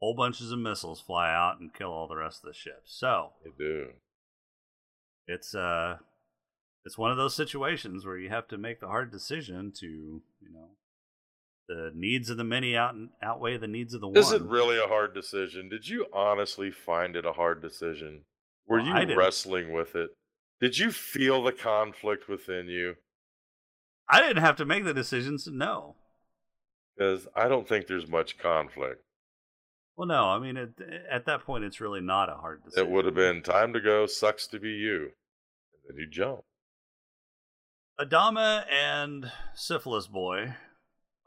whole 0.01 0.15
bunches 0.15 0.51
of 0.51 0.59
missiles 0.59 0.99
fly 1.01 1.31
out 1.33 1.59
and 1.59 1.73
kill 1.73 1.91
all 1.91 2.07
the 2.07 2.15
rest 2.17 2.43
of 2.43 2.47
the 2.49 2.53
ships. 2.57 2.93
So 2.97 3.31
They 3.43 3.51
do. 3.57 3.87
it's 5.27 5.55
uh 5.55 5.97
it's 6.83 6.97
one 6.97 7.09
of 7.11 7.17
those 7.17 7.33
situations 7.35 8.05
where 8.05 8.17
you 8.17 8.29
have 8.29 8.47
to 8.49 8.57
make 8.57 8.79
the 8.79 8.87
hard 8.87 9.11
decision 9.11 9.71
to 9.79 9.85
you 9.87 10.51
know 10.53 10.69
the 11.67 11.91
needs 11.95 12.29
of 12.29 12.37
the 12.37 12.43
many 12.43 12.75
out 12.75 12.95
outweigh 13.21 13.57
the 13.57 13.67
needs 13.67 13.93
of 13.93 14.01
the 14.01 14.07
one. 14.07 14.17
Is 14.17 14.31
it 14.31 14.41
really 14.43 14.77
a 14.77 14.87
hard 14.87 15.13
decision? 15.13 15.69
Did 15.69 15.87
you 15.87 16.05
honestly 16.13 16.71
find 16.71 17.15
it 17.15 17.25
a 17.25 17.33
hard 17.33 17.61
decision? 17.61 18.23
Were 18.67 18.81
Well, 18.81 19.07
you 19.07 19.15
wrestling 19.15 19.71
with 19.73 19.95
it? 19.95 20.09
Did 20.61 20.77
you 20.77 20.91
feel 20.91 21.43
the 21.43 21.51
conflict 21.51 22.27
within 22.27 22.67
you? 22.67 22.95
I 24.09 24.21
didn't 24.21 24.43
have 24.43 24.55
to 24.57 24.65
make 24.65 24.85
the 24.85 24.93
decisions. 24.93 25.47
No. 25.51 25.95
Because 26.95 27.27
I 27.35 27.47
don't 27.47 27.67
think 27.67 27.87
there's 27.87 28.07
much 28.07 28.37
conflict. 28.37 29.01
Well, 29.97 30.07
no. 30.07 30.25
I 30.25 30.39
mean, 30.39 30.57
it, 30.57 30.69
at 31.09 31.25
that 31.25 31.43
point, 31.43 31.63
it's 31.63 31.81
really 31.81 32.01
not 32.01 32.29
a 32.29 32.35
hard 32.35 32.63
decision. 32.63 32.87
It 32.87 32.91
would 32.91 33.05
have 33.05 33.15
been 33.15 33.41
time 33.41 33.73
to 33.73 33.81
go, 33.81 34.05
sucks 34.05 34.47
to 34.47 34.59
be 34.59 34.69
you. 34.69 35.11
And 35.73 35.89
then 35.89 35.97
you 35.97 36.07
jump. 36.09 36.41
Adama 37.99 38.65
and 38.71 39.31
Syphilis 39.53 40.07
Boy 40.07 40.53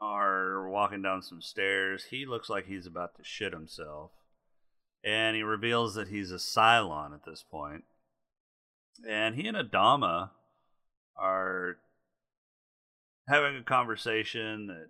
are 0.01 0.69
walking 0.69 1.01
down 1.01 1.21
some 1.21 1.41
stairs. 1.41 2.05
He 2.09 2.25
looks 2.25 2.49
like 2.49 2.65
he's 2.65 2.85
about 2.85 3.15
to 3.15 3.23
shit 3.23 3.53
himself. 3.53 4.11
And 5.03 5.35
he 5.35 5.43
reveals 5.43 5.95
that 5.95 6.09
he's 6.09 6.31
a 6.31 6.35
Cylon 6.35 7.13
at 7.13 7.25
this 7.25 7.43
point. 7.43 7.83
And 9.07 9.35
he 9.35 9.47
and 9.47 9.57
Adama 9.57 10.31
are 11.17 11.77
having 13.27 13.57
a 13.57 13.63
conversation 13.63 14.67
that 14.67 14.87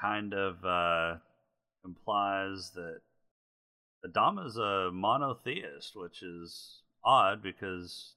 kind 0.00 0.34
of 0.34 0.64
uh, 0.64 1.18
implies 1.84 2.70
that 2.74 3.00
Adama's 4.04 4.56
a 4.56 4.90
monotheist, 4.92 5.94
which 5.94 6.22
is 6.22 6.80
odd 7.04 7.42
because 7.42 8.14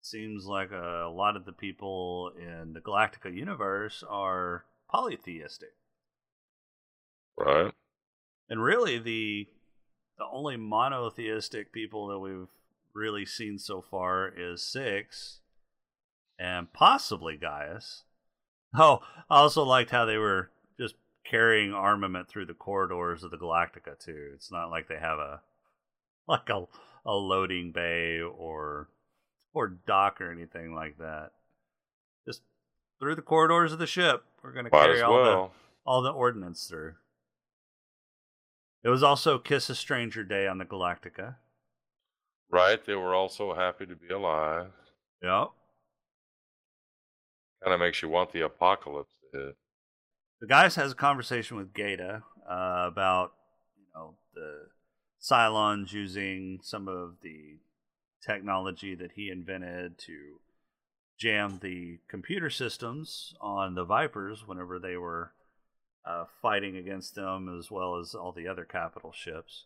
it 0.00 0.06
seems 0.06 0.44
like 0.44 0.70
a, 0.72 1.06
a 1.06 1.10
lot 1.10 1.36
of 1.36 1.44
the 1.44 1.52
people 1.52 2.32
in 2.38 2.72
the 2.72 2.80
Galactica 2.80 3.34
universe 3.34 4.04
are 4.08 4.64
polytheistic. 4.90 5.74
Right? 7.36 7.72
And 8.48 8.62
really 8.62 8.98
the 8.98 9.48
the 10.18 10.24
only 10.32 10.56
monotheistic 10.56 11.72
people 11.72 12.06
that 12.08 12.18
we've 12.18 12.48
really 12.94 13.26
seen 13.26 13.58
so 13.58 13.82
far 13.82 14.32
is 14.34 14.62
Six 14.62 15.40
and 16.38 16.72
possibly 16.72 17.36
Gaius. 17.36 18.02
Oh, 18.78 19.00
I 19.30 19.38
also 19.38 19.62
liked 19.62 19.90
how 19.90 20.04
they 20.04 20.18
were 20.18 20.50
just 20.78 20.96
carrying 21.24 21.72
armament 21.72 22.28
through 22.28 22.44
the 22.44 22.52
corridors 22.52 23.22
of 23.22 23.30
the 23.30 23.38
Galactica 23.38 23.98
too. 23.98 24.32
It's 24.34 24.52
not 24.52 24.68
like 24.68 24.86
they 24.86 24.98
have 24.98 25.18
a 25.18 25.40
like 26.28 26.50
a 26.50 26.64
a 27.06 27.14
loading 27.14 27.72
bay 27.72 28.20
or 28.20 28.90
or 29.54 29.68
dock 29.86 30.20
or 30.20 30.30
anything 30.30 30.74
like 30.74 30.98
that. 30.98 31.30
Through 32.98 33.16
the 33.16 33.22
corridors 33.22 33.72
of 33.72 33.78
the 33.78 33.86
ship, 33.86 34.24
we're 34.42 34.52
going 34.52 34.64
to 34.64 34.70
Might 34.70 34.84
carry 34.84 34.96
as 34.96 35.02
all 35.02 35.24
the 35.24 35.50
all 35.84 36.02
the 36.02 36.10
ordnance 36.10 36.66
through. 36.66 36.94
It 38.82 38.88
was 38.88 39.02
also 39.02 39.38
Kiss 39.38 39.68
a 39.68 39.74
Stranger 39.74 40.24
Day 40.24 40.46
on 40.46 40.58
the 40.58 40.64
Galactica. 40.64 41.36
Right? 42.50 42.84
They 42.84 42.94
were 42.94 43.14
also 43.14 43.54
happy 43.54 43.86
to 43.86 43.96
be 43.96 44.08
alive. 44.08 44.68
Yep. 45.22 45.48
Kind 47.62 47.74
of 47.74 47.80
makes 47.80 48.00
you 48.02 48.08
want 48.08 48.32
the 48.32 48.42
apocalypse 48.42 49.14
to 49.32 49.38
hit. 49.38 49.56
The 50.40 50.46
guys 50.46 50.76
has 50.76 50.92
a 50.92 50.94
conversation 50.94 51.56
with 51.56 51.74
Gaeta 51.74 52.22
uh, 52.48 52.84
about 52.86 53.32
you 53.76 53.86
know 53.94 54.14
the 54.34 54.68
Cylons 55.20 55.92
using 55.92 56.60
some 56.62 56.88
of 56.88 57.16
the 57.22 57.58
technology 58.24 58.94
that 58.94 59.12
he 59.12 59.30
invented 59.30 59.98
to 59.98 60.38
jam 61.18 61.58
the 61.62 61.98
computer 62.08 62.50
systems 62.50 63.34
on 63.40 63.74
the 63.74 63.84
Vipers 63.84 64.46
whenever 64.46 64.78
they 64.78 64.96
were 64.96 65.32
uh, 66.04 66.24
fighting 66.40 66.76
against 66.76 67.14
them, 67.14 67.54
as 67.58 67.70
well 67.70 67.98
as 67.98 68.14
all 68.14 68.32
the 68.32 68.48
other 68.48 68.64
capital 68.64 69.12
ships. 69.12 69.64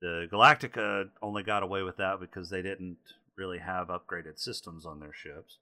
The 0.00 0.26
Galactica 0.30 1.08
only 1.22 1.42
got 1.42 1.62
away 1.62 1.82
with 1.82 1.96
that 1.96 2.20
because 2.20 2.50
they 2.50 2.62
didn't 2.62 2.98
really 3.36 3.58
have 3.58 3.88
upgraded 3.88 4.38
systems 4.38 4.84
on 4.84 5.00
their 5.00 5.12
ships. 5.12 5.58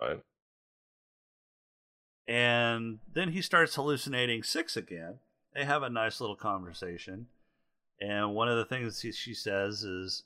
Right? 0.00 0.20
And 2.26 2.98
then 3.12 3.30
he 3.30 3.42
starts 3.42 3.74
hallucinating 3.74 4.42
Six 4.42 4.76
again. 4.76 5.18
They 5.54 5.64
have 5.64 5.82
a 5.82 5.90
nice 5.90 6.20
little 6.20 6.36
conversation. 6.36 7.26
And 8.00 8.34
one 8.34 8.48
of 8.48 8.56
the 8.56 8.64
things 8.64 9.00
he, 9.00 9.12
she 9.12 9.32
says 9.32 9.82
is, 9.82 10.24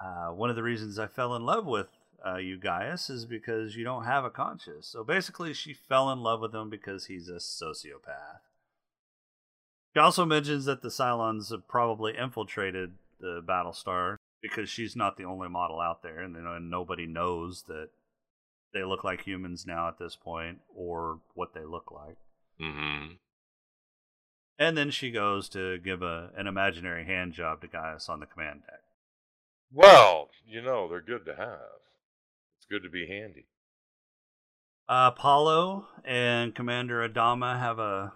uh, 0.00 0.28
one 0.28 0.50
of 0.50 0.56
the 0.56 0.62
reasons 0.62 0.98
I 0.98 1.06
fell 1.06 1.34
in 1.34 1.44
love 1.44 1.66
with 1.66 1.88
uh, 2.26 2.36
you, 2.36 2.56
Gaius, 2.58 3.10
is 3.10 3.24
because 3.24 3.76
you 3.76 3.84
don't 3.84 4.04
have 4.04 4.24
a 4.24 4.30
conscience. 4.30 4.86
So 4.86 5.04
basically, 5.04 5.54
she 5.54 5.72
fell 5.72 6.10
in 6.10 6.20
love 6.20 6.40
with 6.40 6.54
him 6.54 6.70
because 6.70 7.06
he's 7.06 7.28
a 7.28 7.36
sociopath. 7.36 8.40
She 9.94 10.00
also 10.00 10.24
mentions 10.24 10.64
that 10.64 10.82
the 10.82 10.88
Cylons 10.88 11.50
have 11.50 11.68
probably 11.68 12.16
infiltrated 12.16 12.92
the 13.20 13.42
Battlestar 13.46 14.16
because 14.40 14.68
she's 14.68 14.96
not 14.96 15.16
the 15.16 15.24
only 15.24 15.48
model 15.48 15.80
out 15.80 16.02
there, 16.02 16.20
and, 16.20 16.36
and 16.36 16.70
nobody 16.70 17.06
knows 17.06 17.64
that 17.68 17.90
they 18.72 18.84
look 18.84 19.04
like 19.04 19.22
humans 19.22 19.66
now 19.66 19.88
at 19.88 19.98
this 19.98 20.16
point 20.16 20.58
or 20.74 21.20
what 21.34 21.54
they 21.54 21.64
look 21.64 21.92
like. 21.92 22.16
Mm-hmm. 22.60 23.14
And 24.58 24.76
then 24.76 24.90
she 24.90 25.10
goes 25.10 25.48
to 25.50 25.78
give 25.78 26.02
a 26.02 26.30
an 26.36 26.46
imaginary 26.46 27.04
hand 27.04 27.32
job 27.32 27.60
to 27.60 27.68
Gaius 27.68 28.08
on 28.08 28.20
the 28.20 28.26
command 28.26 28.62
deck. 28.66 28.80
Well, 29.72 30.28
you 30.46 30.62
know, 30.62 30.88
they're 30.88 31.00
good 31.00 31.24
to 31.26 31.34
have. 31.34 31.80
It's 32.62 32.70
good 32.70 32.84
to 32.84 32.90
be 32.90 33.08
handy. 33.08 33.46
Uh, 34.88 35.10
Apollo 35.12 35.88
and 36.04 36.54
Commander 36.54 37.08
Adama 37.08 37.58
have 37.58 37.80
a 37.80 38.12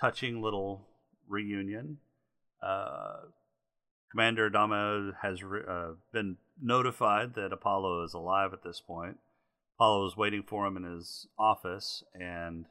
touching 0.00 0.42
little 0.42 0.88
reunion. 1.28 1.98
Uh, 2.60 3.18
Commander 4.10 4.50
Adama 4.50 5.12
has 5.22 5.44
re- 5.44 5.62
uh, 5.68 5.92
been 6.12 6.38
notified 6.60 7.34
that 7.34 7.52
Apollo 7.52 8.02
is 8.02 8.14
alive 8.14 8.52
at 8.52 8.64
this 8.64 8.80
point. 8.80 9.18
Apollo 9.76 10.08
is 10.08 10.16
waiting 10.16 10.42
for 10.42 10.66
him 10.66 10.76
in 10.76 10.82
his 10.82 11.28
office, 11.38 12.02
and 12.14 12.66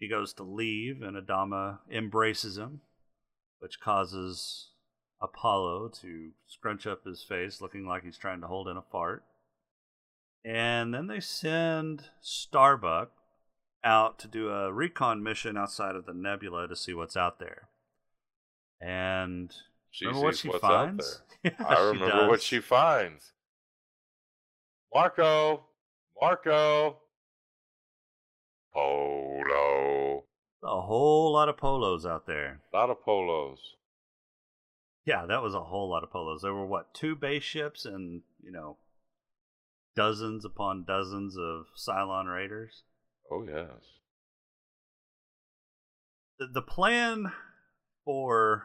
he 0.00 0.08
goes 0.08 0.32
to 0.32 0.42
leave, 0.42 1.00
and 1.00 1.16
Adama 1.16 1.78
embraces 1.88 2.58
him, 2.58 2.80
which 3.60 3.78
causes 3.78 4.70
Apollo 5.22 5.90
to 6.00 6.30
scrunch 6.48 6.88
up 6.88 7.04
his 7.04 7.22
face, 7.22 7.60
looking 7.60 7.86
like 7.86 8.02
he's 8.02 8.18
trying 8.18 8.40
to 8.40 8.48
hold 8.48 8.66
in 8.66 8.76
a 8.76 8.82
fart. 8.82 9.22
And 10.48 10.94
then 10.94 11.08
they 11.08 11.20
send 11.20 12.04
Starbuck 12.22 13.10
out 13.84 14.18
to 14.20 14.28
do 14.28 14.48
a 14.48 14.72
recon 14.72 15.22
mission 15.22 15.58
outside 15.58 15.94
of 15.94 16.06
the 16.06 16.14
nebula 16.14 16.66
to 16.68 16.74
see 16.74 16.94
what's 16.94 17.18
out 17.18 17.38
there. 17.38 17.68
And 18.80 19.54
She 19.90 20.06
remember 20.06 20.24
what 20.26 20.36
she 20.36 20.50
finds? 20.50 21.22
Yeah, 21.44 21.52
I 21.60 21.76
she 21.76 21.82
remember 21.82 22.28
what 22.28 22.42
she 22.42 22.58
finds. 22.60 23.32
Marco, 24.92 25.66
Marco, 26.20 26.96
Polo, 28.74 30.24
A 30.64 30.80
whole 30.80 31.32
lot 31.32 31.48
of 31.48 31.56
polos 31.56 32.04
out 32.04 32.26
there. 32.26 32.60
a 32.72 32.76
lot 32.76 32.90
of 32.90 33.00
polos. 33.02 33.76
Yeah, 35.04 35.26
that 35.26 35.42
was 35.42 35.54
a 35.54 35.62
whole 35.62 35.88
lot 35.90 36.02
of 36.02 36.10
polos. 36.10 36.42
There 36.42 36.54
were 36.54 36.66
what 36.66 36.92
two 36.92 37.14
base 37.14 37.44
ships 37.44 37.84
and 37.84 38.22
you 38.42 38.50
know 38.50 38.78
dozens 39.98 40.44
upon 40.44 40.84
dozens 40.86 41.36
of 41.36 41.66
Cylon 41.76 42.32
raiders. 42.32 42.82
Oh 43.30 43.42
yes. 43.42 43.82
The, 46.38 46.46
the 46.46 46.62
plan 46.62 47.32
for 48.04 48.64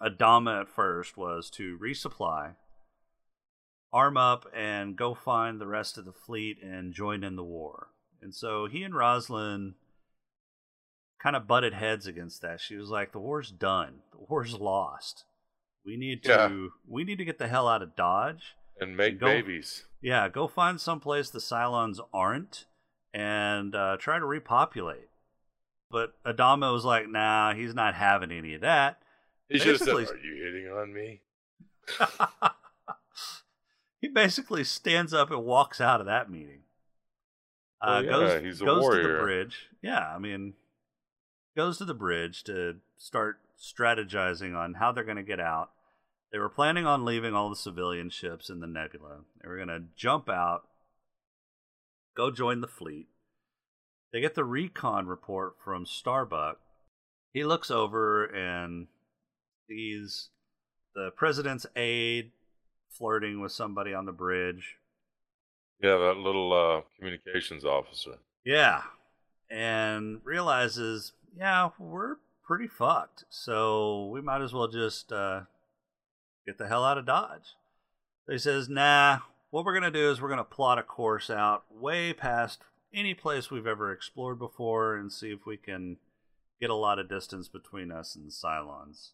Adama 0.00 0.60
at 0.60 0.68
first 0.68 1.16
was 1.16 1.48
to 1.50 1.78
resupply, 1.78 2.54
arm 3.92 4.16
up, 4.16 4.46
and 4.54 4.94
go 4.96 5.14
find 5.14 5.60
the 5.60 5.66
rest 5.66 5.96
of 5.96 6.04
the 6.04 6.12
fleet 6.12 6.58
and 6.62 6.92
join 6.92 7.24
in 7.24 7.36
the 7.36 7.44
war. 7.44 7.88
And 8.22 8.34
so 8.34 8.66
he 8.66 8.82
and 8.82 8.94
Roslin 8.94 9.74
kind 11.22 11.34
of 11.34 11.46
butted 11.46 11.72
heads 11.74 12.06
against 12.06 12.42
that. 12.42 12.60
She 12.60 12.76
was 12.76 12.90
like, 12.90 13.12
"The 13.12 13.18
war's 13.18 13.50
done. 13.50 14.00
The 14.12 14.18
war's 14.28 14.54
lost. 14.54 15.24
We 15.84 15.96
need 15.96 16.22
to 16.24 16.28
Yeah. 16.30 16.66
we 16.86 17.04
need 17.04 17.16
to 17.18 17.24
get 17.24 17.38
the 17.38 17.48
hell 17.48 17.66
out 17.68 17.82
of 17.82 17.96
Dodge. 17.96 18.54
And 18.78 18.96
make 18.96 19.18
Go- 19.18 19.26
babies. 19.26 19.86
Yeah, 20.00 20.28
go 20.28 20.48
find 20.48 20.80
someplace 20.80 21.30
the 21.30 21.38
Cylons 21.38 22.00
aren't 22.12 22.66
and 23.12 23.74
uh, 23.74 23.96
try 23.98 24.18
to 24.18 24.24
repopulate." 24.24 25.08
But 25.90 26.14
Adama 26.24 26.72
was 26.72 26.84
like, 26.84 27.08
"Nah, 27.08 27.54
he's 27.54 27.74
not 27.74 27.94
having 27.94 28.30
any 28.30 28.54
of 28.54 28.60
that." 28.60 29.02
He 29.48 29.58
should 29.58 29.80
have 29.80 29.80
said, 29.80 29.94
Are 29.94 30.16
you 30.16 30.44
hitting 30.44 30.68
on 30.72 30.92
me?" 30.92 31.22
he 34.00 34.08
basically 34.08 34.64
stands 34.64 35.12
up 35.12 35.30
and 35.30 35.44
walks 35.44 35.80
out 35.80 36.00
of 36.00 36.06
that 36.06 36.30
meeting. 36.30 36.60
Well, 37.84 37.96
Uh, 37.96 38.00
yeah, 38.02 38.10
goes 38.10 38.42
he's 38.42 38.60
a 38.60 38.64
goes 38.64 38.94
to 38.94 39.02
the 39.02 39.18
bridge. 39.18 39.68
Yeah, 39.82 40.14
I 40.14 40.18
mean, 40.18 40.54
goes 41.56 41.78
to 41.78 41.84
the 41.84 41.94
bridge 41.94 42.44
to 42.44 42.76
start 42.96 43.40
strategizing 43.58 44.56
on 44.56 44.74
how 44.74 44.92
they're 44.92 45.04
going 45.04 45.16
to 45.16 45.22
get 45.22 45.40
out. 45.40 45.70
They 46.32 46.38
were 46.38 46.48
planning 46.48 46.86
on 46.86 47.04
leaving 47.04 47.34
all 47.34 47.50
the 47.50 47.56
civilian 47.56 48.10
ships 48.10 48.48
in 48.48 48.60
the 48.60 48.66
nebula. 48.66 49.22
They 49.42 49.48
were 49.48 49.56
going 49.56 49.68
to 49.68 49.84
jump 49.96 50.28
out, 50.28 50.62
go 52.16 52.30
join 52.30 52.60
the 52.60 52.68
fleet. 52.68 53.08
They 54.12 54.20
get 54.20 54.34
the 54.34 54.44
recon 54.44 55.06
report 55.06 55.54
from 55.64 55.86
Starbuck. 55.86 56.58
He 57.32 57.44
looks 57.44 57.70
over 57.70 58.24
and 58.24 58.88
sees 59.68 60.30
the 60.94 61.10
president's 61.16 61.66
aide 61.76 62.32
flirting 62.88 63.40
with 63.40 63.52
somebody 63.52 63.94
on 63.94 64.06
the 64.06 64.12
bridge. 64.12 64.76
Yeah, 65.80 65.96
that 65.96 66.16
little 66.16 66.52
uh, 66.52 66.82
communications 66.96 67.64
officer. 67.64 68.16
Yeah. 68.44 68.82
And 69.50 70.20
realizes, 70.24 71.12
yeah, 71.36 71.70
we're 71.78 72.16
pretty 72.44 72.66
fucked. 72.66 73.24
So 73.30 74.06
we 74.06 74.20
might 74.20 74.42
as 74.42 74.52
well 74.52 74.68
just 74.68 75.12
uh, 75.12 75.42
get 76.50 76.58
the 76.58 76.68
hell 76.68 76.84
out 76.84 76.98
of 76.98 77.06
Dodge. 77.06 77.54
So 78.26 78.32
he 78.32 78.38
says, 78.38 78.68
nah, 78.68 79.20
what 79.50 79.64
we're 79.64 79.78
going 79.78 79.90
to 79.92 79.98
do 79.98 80.10
is 80.10 80.20
we're 80.20 80.28
going 80.28 80.38
to 80.38 80.44
plot 80.44 80.78
a 80.78 80.82
course 80.82 81.30
out 81.30 81.64
way 81.70 82.12
past 82.12 82.62
any 82.92 83.14
place 83.14 83.50
we've 83.50 83.68
ever 83.68 83.92
explored 83.92 84.40
before 84.40 84.96
and 84.96 85.12
see 85.12 85.30
if 85.30 85.46
we 85.46 85.56
can 85.56 85.98
get 86.60 86.68
a 86.68 86.74
lot 86.74 86.98
of 86.98 87.08
distance 87.08 87.46
between 87.46 87.92
us 87.92 88.16
and 88.16 88.26
the 88.26 88.32
Cylons. 88.32 89.10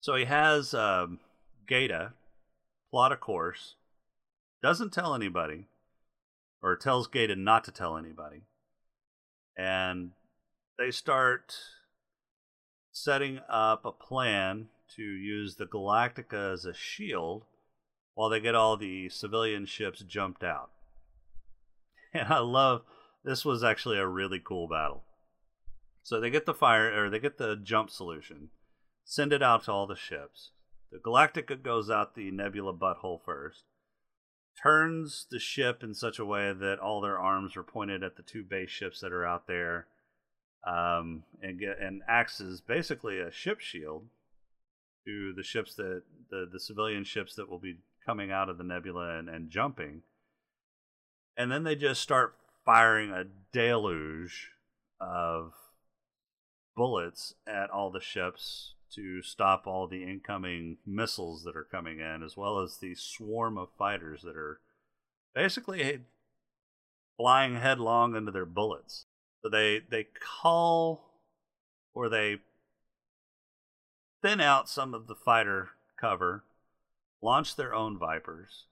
So 0.00 0.14
he 0.14 0.24
has 0.26 0.72
um, 0.72 1.18
Gaeta 1.66 2.12
plot 2.90 3.10
a 3.10 3.16
course, 3.16 3.74
doesn't 4.62 4.92
tell 4.92 5.16
anybody, 5.16 5.66
or 6.62 6.76
tells 6.76 7.08
Gaeta 7.08 7.34
not 7.34 7.64
to 7.64 7.72
tell 7.72 7.96
anybody. 7.96 8.42
And 9.56 10.12
they 10.78 10.92
start 10.92 11.56
setting 12.92 13.40
up 13.48 13.84
a 13.84 13.90
plan 13.90 14.68
to 14.96 15.02
use 15.02 15.56
the 15.56 15.66
Galactica 15.66 16.52
as 16.52 16.64
a 16.64 16.74
shield 16.74 17.44
while 18.14 18.28
they 18.28 18.40
get 18.40 18.54
all 18.54 18.76
the 18.76 19.08
civilian 19.08 19.66
ships 19.66 20.00
jumped 20.00 20.44
out. 20.44 20.70
And 22.14 22.30
I 22.30 22.40
love 22.40 22.82
this 23.24 23.42
was 23.42 23.64
actually 23.64 23.96
a 23.96 24.06
really 24.06 24.38
cool 24.38 24.68
battle. 24.68 25.02
So 26.02 26.20
they 26.20 26.28
get 26.28 26.44
the 26.44 26.52
fire 26.52 26.92
or 27.02 27.08
they 27.08 27.18
get 27.18 27.38
the 27.38 27.56
jump 27.56 27.88
solution, 27.88 28.50
send 29.02 29.32
it 29.32 29.42
out 29.42 29.64
to 29.64 29.72
all 29.72 29.86
the 29.86 29.96
ships. 29.96 30.50
The 30.90 30.98
Galactica 30.98 31.62
goes 31.62 31.88
out 31.88 32.14
the 32.14 32.30
nebula 32.30 32.74
butthole 32.74 33.24
first 33.24 33.64
turns 34.60 35.26
the 35.30 35.38
ship 35.38 35.82
in 35.82 35.94
such 35.94 36.18
a 36.18 36.24
way 36.24 36.52
that 36.52 36.78
all 36.78 37.00
their 37.00 37.18
arms 37.18 37.56
are 37.56 37.62
pointed 37.62 38.02
at 38.02 38.16
the 38.16 38.22
two 38.22 38.42
base 38.42 38.70
ships 38.70 39.00
that 39.00 39.12
are 39.12 39.26
out 39.26 39.46
there, 39.46 39.86
um, 40.66 41.24
and 41.42 41.58
get 41.58 41.78
and 41.80 42.02
acts 42.08 42.40
as 42.40 42.60
basically 42.60 43.18
a 43.18 43.30
ship 43.30 43.60
shield 43.60 44.06
to 45.06 45.32
the 45.32 45.42
ships 45.42 45.74
that 45.76 46.02
the 46.30 46.48
the 46.50 46.60
civilian 46.60 47.04
ships 47.04 47.34
that 47.34 47.48
will 47.48 47.58
be 47.58 47.78
coming 48.04 48.30
out 48.30 48.48
of 48.48 48.58
the 48.58 48.64
nebula 48.64 49.18
and, 49.18 49.28
and 49.28 49.50
jumping. 49.50 50.02
And 51.36 51.50
then 51.50 51.64
they 51.64 51.76
just 51.76 52.00
start 52.00 52.34
firing 52.64 53.10
a 53.10 53.24
deluge 53.52 54.50
of 55.00 55.52
bullets 56.76 57.34
at 57.46 57.70
all 57.70 57.90
the 57.90 58.00
ships 58.00 58.74
to 58.94 59.22
stop 59.22 59.66
all 59.66 59.86
the 59.86 60.02
incoming 60.02 60.76
missiles 60.86 61.44
that 61.44 61.56
are 61.56 61.64
coming 61.64 62.00
in, 62.00 62.22
as 62.22 62.36
well 62.36 62.58
as 62.58 62.76
the 62.76 62.94
swarm 62.94 63.56
of 63.56 63.68
fighters 63.78 64.22
that 64.22 64.36
are 64.36 64.60
basically 65.34 66.00
flying 67.16 67.56
headlong 67.56 68.14
into 68.14 68.32
their 68.32 68.46
bullets. 68.46 69.06
So 69.42 69.48
they 69.48 69.80
they 69.90 70.06
call 70.42 71.04
or 71.94 72.08
they 72.08 72.40
thin 74.22 74.40
out 74.40 74.68
some 74.68 74.94
of 74.94 75.06
the 75.08 75.14
fighter 75.14 75.70
cover, 76.00 76.44
launch 77.20 77.56
their 77.56 77.74
own 77.74 77.98
Vipers, 77.98 78.66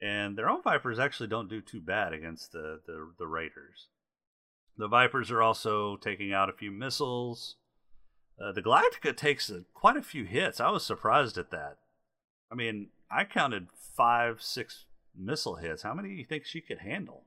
and 0.00 0.38
their 0.38 0.48
own 0.48 0.62
Vipers 0.62 0.98
actually 0.98 1.28
don't 1.28 1.50
do 1.50 1.60
too 1.60 1.80
bad 1.80 2.12
against 2.12 2.52
the 2.52 2.80
the, 2.86 3.12
the 3.18 3.26
Raiders. 3.26 3.88
The 4.76 4.88
Vipers 4.88 5.30
are 5.30 5.42
also 5.42 5.96
taking 5.96 6.32
out 6.32 6.48
a 6.48 6.52
few 6.52 6.70
missiles. 6.70 7.56
Uh, 8.40 8.52
the 8.52 8.62
Galactica 8.62 9.16
takes 9.16 9.50
a, 9.50 9.64
quite 9.74 9.96
a 9.96 10.02
few 10.02 10.24
hits. 10.24 10.60
I 10.60 10.70
was 10.70 10.86
surprised 10.86 11.36
at 11.36 11.50
that. 11.50 11.78
I 12.52 12.54
mean, 12.54 12.90
I 13.10 13.24
counted 13.24 13.66
five, 13.96 14.40
six 14.40 14.84
missile 15.16 15.56
hits. 15.56 15.82
How 15.82 15.94
many 15.94 16.10
do 16.10 16.14
you 16.14 16.24
think 16.24 16.44
she 16.44 16.60
could 16.60 16.78
handle? 16.78 17.24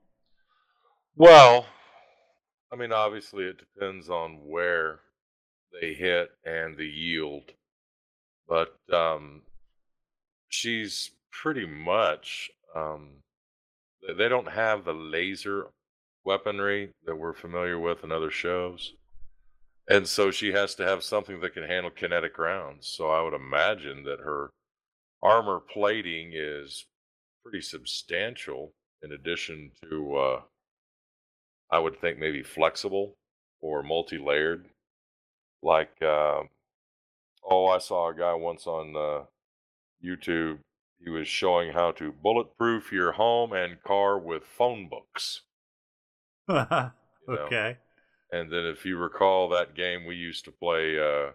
Well, 1.14 1.66
I 2.72 2.76
mean, 2.76 2.90
obviously, 2.90 3.44
it 3.44 3.58
depends 3.58 4.08
on 4.08 4.40
where 4.46 5.00
they 5.80 5.94
hit 5.94 6.30
and 6.44 6.76
the 6.76 6.86
yield, 6.86 7.52
but 8.48 8.78
um, 8.92 9.42
she's 10.48 11.10
pretty 11.30 11.66
much. 11.66 12.50
Um, 12.74 13.22
they- 14.16 14.28
don't 14.28 14.48
have 14.52 14.84
the 14.84 14.94
laser 14.94 15.68
weaponry 16.24 16.90
that 17.04 17.16
we're 17.16 17.32
familiar 17.34 17.78
with 17.78 18.04
in 18.04 18.12
other 18.12 18.30
shows, 18.30 18.94
and 19.88 20.08
so 20.08 20.30
she 20.30 20.52
has 20.52 20.74
to 20.76 20.84
have 20.84 21.02
something 21.04 21.40
that 21.40 21.54
can 21.54 21.64
handle 21.64 21.90
kinetic 21.90 22.38
rounds. 22.38 22.86
So 22.88 23.10
I 23.10 23.22
would 23.22 23.34
imagine 23.34 24.04
that 24.04 24.20
her 24.20 24.50
armor 25.22 25.60
plating 25.60 26.32
is 26.34 26.86
pretty 27.42 27.60
substantial 27.60 28.72
in 29.02 29.12
addition 29.12 29.72
to 29.88 30.16
uh 30.16 30.42
I 31.70 31.78
would 31.78 32.00
think 32.00 32.18
maybe 32.18 32.42
flexible 32.42 33.16
or 33.60 33.82
multi-layered. 33.82 34.68
Like 35.62 35.92
uh, 36.02 36.42
oh, 37.48 37.66
I 37.66 37.78
saw 37.78 38.10
a 38.10 38.14
guy 38.14 38.34
once 38.34 38.66
on 38.66 38.96
uh, 38.96 39.24
YouTube. 40.04 40.58
He 41.02 41.10
was 41.10 41.26
showing 41.26 41.72
how 41.72 41.92
to 41.92 42.12
bulletproof 42.12 42.92
your 42.92 43.12
home 43.12 43.52
and 43.52 43.82
car 43.82 44.18
with 44.18 44.44
phone 44.44 44.88
books. 44.88 45.42
you 46.48 46.54
know? 46.54 46.90
okay. 47.28 47.76
And 48.30 48.50
then, 48.50 48.64
if 48.64 48.86
you 48.86 48.96
recall 48.96 49.48
that 49.50 49.74
game 49.74 50.06
we 50.06 50.16
used 50.16 50.44
to 50.46 50.52
play, 50.52 50.98
uh, 50.98 51.32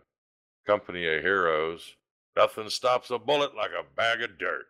Company 0.66 1.08
of 1.08 1.22
Heroes, 1.22 1.96
nothing 2.36 2.70
stops 2.70 3.10
a 3.10 3.18
bullet 3.18 3.56
like 3.56 3.72
a 3.72 3.96
bag 3.96 4.22
of 4.22 4.38
dirt. 4.38 4.66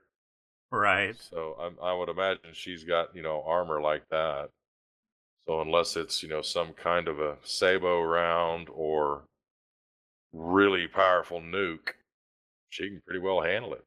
Right. 0.72 1.16
So 1.20 1.56
I, 1.82 1.88
I 1.90 1.94
would 1.94 2.10
imagine 2.10 2.52
she's 2.54 2.84
got 2.84 3.16
you 3.16 3.22
know 3.22 3.44
armor 3.46 3.82
like 3.82 4.08
that. 4.10 4.50
So 5.48 5.62
unless 5.62 5.96
it's 5.96 6.22
you 6.22 6.30
know 6.30 6.42
some 6.42 6.74
kind 6.74 7.08
of 7.08 7.20
a 7.20 7.38
sabot 7.44 8.06
round 8.06 8.68
or 8.72 9.24
really 10.34 10.88
powerful 10.88 11.42
nuke, 11.42 11.94
she 12.70 12.90
can 12.90 13.02
pretty 13.06 13.20
well 13.20 13.42
handle 13.42 13.74
it. 13.74 13.84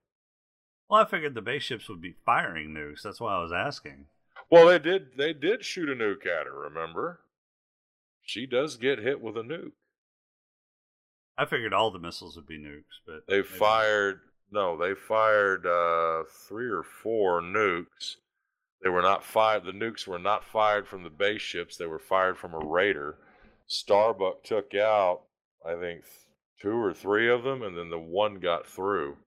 Well, 0.89 1.01
I 1.01 1.05
figured 1.05 1.35
the 1.35 1.43
base 1.43 1.63
ships 1.63 1.89
would 1.89 2.01
be 2.01 2.17
firing 2.27 2.71
nukes. 2.71 3.03
That's 3.03 3.21
why 3.21 3.37
I 3.37 3.43
was 3.43 3.53
asking. 3.53 4.07
Well, 4.51 4.67
they 4.67 4.79
did. 4.79 5.17
They 5.17 5.33
did 5.33 5.65
shoot 5.65 5.89
a 5.89 5.95
nuke 5.95 6.27
at 6.27 6.47
her. 6.47 6.59
Remember, 6.63 7.21
she 8.23 8.47
does 8.47 8.77
get 8.77 8.99
hit 8.99 9.21
with 9.21 9.37
a 9.37 9.43
nuke. 9.43 9.73
I 11.39 11.45
figured 11.47 11.73
all 11.73 11.91
the 11.91 11.99
missiles 11.99 12.37
would 12.37 12.47
be 12.47 12.59
nukes, 12.59 13.01
but 13.07 13.27
They 13.29 13.43
fired. 13.43 14.21
No, 14.51 14.77
they 14.77 14.95
fired 14.95 15.65
uh, 15.65 16.25
three 16.49 16.69
or 16.69 16.83
four 16.83 17.41
nukes. 17.41 18.17
They 18.83 18.91
were 18.91 19.03
not 19.03 19.23
fired. 19.25 19.65
The 19.65 19.73
nukes 19.73 20.07
were 20.09 20.19
not 20.19 20.45
fired 20.45 20.89
from 20.89 21.05
the 21.05 21.11
base 21.11 21.41
ships. 21.41 21.77
They 21.77 21.87
were 21.87 22.01
fired 22.01 22.37
from 22.37 22.55
a 22.55 22.59
raider. 22.59 23.17
Starbuck 23.69 24.43
took 24.43 24.75
out, 24.75 25.23
I 25.65 25.77
think, 25.77 26.03
two 26.61 26.77
or 26.77 26.95
three 26.95 27.29
of 27.29 27.43
them, 27.43 27.63
and 27.63 27.77
then 27.77 27.91
the 27.91 27.99
one 27.99 28.41
got 28.41 28.67
through. 28.67 29.19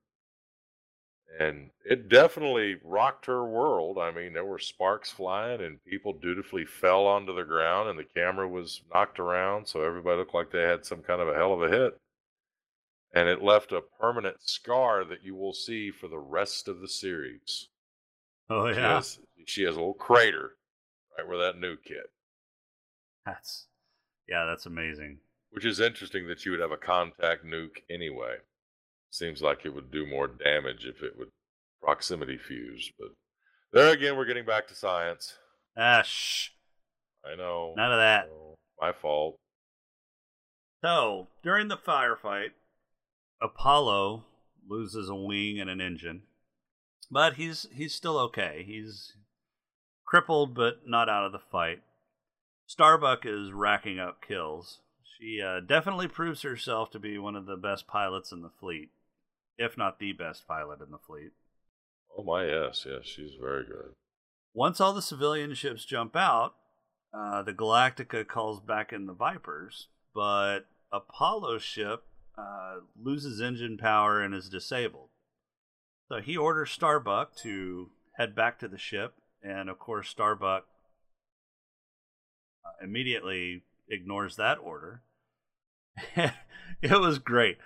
And 1.40 1.72
it 1.84 2.08
definitely 2.08 2.80
rocked 2.84 3.26
her 3.26 3.44
world. 3.46 3.98
I 3.98 4.12
mean, 4.12 4.32
there 4.34 4.46
were 4.46 4.58
sparks 4.60 5.12
flying, 5.12 5.60
and 5.62 5.84
people 5.84 6.14
dutifully 6.14 6.64
fell 6.66 7.06
onto 7.08 7.36
the 7.36 7.44
ground, 7.44 7.90
and 7.90 8.00
the 8.00 8.04
camera 8.06 8.48
was 8.48 8.82
knocked 8.94 9.20
around, 9.20 9.68
so 9.68 9.82
everybody 9.82 10.18
looked 10.18 10.34
like 10.34 10.52
they 10.52 10.62
had 10.62 10.86
some 10.86 11.02
kind 11.04 11.22
of 11.22 11.28
a 11.28 11.34
hell 11.36 11.54
of 11.54 11.62
a 11.64 11.70
hit. 11.70 12.00
And 13.14 13.30
it 13.30 13.42
left 13.42 13.72
a 13.72 13.80
permanent 13.82 14.42
scar 14.42 15.06
that 15.06 15.24
you 15.24 15.36
will 15.36 15.54
see 15.54 15.90
for 15.90 16.10
the 16.10 16.20
rest 16.20 16.68
of 16.68 16.82
the 16.82 16.90
series. 16.90 17.70
Oh 18.50 18.68
She 18.72 18.76
yeah, 18.76 18.90
has, 18.90 19.20
she 19.46 19.64
has 19.64 19.76
a 19.76 19.80
little 19.80 19.94
crater 19.96 20.58
right 21.18 21.28
where 21.28 21.40
that 21.40 21.60
new 21.60 21.78
kid. 21.78 22.08
that's 23.26 23.68
yeah, 24.28 24.46
that's 24.46 24.66
amazing. 24.66 25.20
Which 25.54 25.66
is 25.66 25.80
interesting 25.80 26.28
that 26.28 26.46
you 26.46 26.52
would 26.52 26.60
have 26.60 26.72
a 26.72 26.78
contact 26.78 27.46
nuke 27.46 27.84
anyway. 27.90 28.38
Seems 29.12 29.42
like 29.42 29.66
it 29.66 29.74
would 29.74 29.92
do 29.92 30.06
more 30.06 30.28
damage 30.28 30.86
if 30.86 31.04
it 31.04 31.18
would 31.18 31.30
proximity 31.82 32.38
fuse, 32.38 32.92
but 32.98 33.10
there 33.72 33.92
again, 33.92 34.16
we're 34.16 34.26
getting 34.26 34.46
back 34.46 34.68
to 34.68 34.76
science. 34.76 35.34
Ah, 35.78 36.04
shh, 36.04 36.50
I 37.26 37.36
know. 37.36 37.74
none 37.76 37.92
of 37.92 38.00
that. 38.00 38.30
My 38.80 38.92
fault. 38.92 39.38
So 40.84 41.28
during 41.44 41.68
the 41.70 41.78
firefight, 41.78 42.50
Apollo 43.42 44.26
loses 44.68 45.10
a 45.10 45.16
wing 45.16 45.60
and 45.60 45.70
an 45.70 45.82
engine, 45.82 46.24
but 47.10 47.34
he's 47.36 47.68
he's 47.74 47.94
still 47.96 48.18
okay. 48.20 48.64
He's 48.66 49.14
crippled, 50.06 50.54
but 50.54 50.88
not 50.88 51.10
out 51.10 51.26
of 51.26 51.32
the 51.32 51.42
fight. 51.52 51.82
Starbuck 52.68 53.26
is 53.26 53.52
racking 53.52 54.00
up 54.00 54.22
kills. 54.26 54.80
She 55.24 55.42
uh, 55.42 55.62
definitely 55.62 56.10
proves 56.10 56.42
herself 56.42 56.92
to 56.92 57.00
be 57.00 57.18
one 57.18 57.38
of 57.38 57.46
the 57.46 57.56
best 57.56 57.88
pilots 57.88 58.34
in 58.34 58.42
the 58.42 58.50
fleet, 58.60 58.90
if 59.58 59.78
not 59.78 59.98
the 59.98 60.12
best 60.12 60.46
pilot 60.46 60.82
in 60.82 60.92
the 60.92 60.98
fleet. 60.98 61.32
Oh 62.18 62.24
my 62.24 62.46
yes, 62.46 62.86
yes, 62.86 63.06
she's 63.06 63.36
very 63.40 63.64
good. 63.64 63.94
Once 64.54 64.82
all 64.82 64.92
the 64.92 65.02
civilian 65.02 65.54
ships 65.54 65.86
jump 65.86 66.18
out, 66.18 66.56
uh, 67.14 67.42
the 67.42 67.54
Galactica 67.54 68.28
calls 68.28 68.60
back 68.60 68.92
in 68.92 69.06
the 69.06 69.14
Vipers, 69.14 69.88
but 70.14 70.66
Apollo's 70.92 71.64
ship 71.64 72.04
uh, 72.38 72.80
loses 73.02 73.40
engine 73.40 73.78
power 73.78 74.20
and 74.20 74.36
is 74.36 74.50
disabled. 74.50 75.08
So 76.10 76.20
he 76.20 76.36
orders 76.36 76.72
Starbuck 76.72 77.34
to 77.38 77.92
head 78.18 78.36
back 78.36 78.60
to 78.60 78.68
the 78.68 78.78
ship, 78.78 79.14
and 79.42 79.70
of 79.70 79.80
course, 79.80 80.10
Starbuck 80.10 80.66
uh, 82.66 82.84
immediately 82.84 83.64
ignores 83.88 84.36
that 84.36 84.58
order. 84.58 85.02
it 86.82 87.00
was 87.00 87.20
great. 87.20 87.58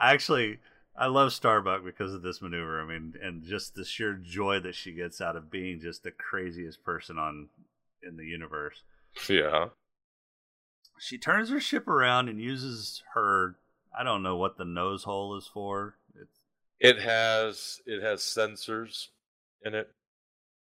Actually, 0.00 0.58
I 0.98 1.06
love 1.06 1.32
Starbuck 1.32 1.84
because 1.84 2.14
of 2.14 2.22
this 2.22 2.40
maneuver. 2.40 2.80
I 2.80 2.86
mean, 2.86 3.14
and 3.22 3.42
just 3.42 3.74
the 3.74 3.84
sheer 3.84 4.14
joy 4.14 4.60
that 4.60 4.74
she 4.74 4.92
gets 4.92 5.20
out 5.20 5.36
of 5.36 5.50
being 5.50 5.80
just 5.80 6.02
the 6.02 6.10
craziest 6.10 6.84
person 6.84 7.18
on 7.18 7.48
in 8.02 8.16
the 8.16 8.24
universe. 8.24 8.82
Yeah. 9.28 9.66
She 10.98 11.18
turns 11.18 11.50
her 11.50 11.60
ship 11.60 11.86
around 11.88 12.28
and 12.28 12.40
uses 12.40 13.02
her 13.14 13.56
I 13.98 14.04
don't 14.04 14.22
know 14.22 14.36
what 14.36 14.58
the 14.58 14.64
nose 14.64 15.04
hole 15.04 15.36
is 15.36 15.46
for. 15.46 15.94
It's 16.20 16.40
It 16.80 17.00
has 17.00 17.80
it 17.86 18.02
has 18.02 18.20
sensors 18.20 19.08
in 19.64 19.74
it. 19.74 19.90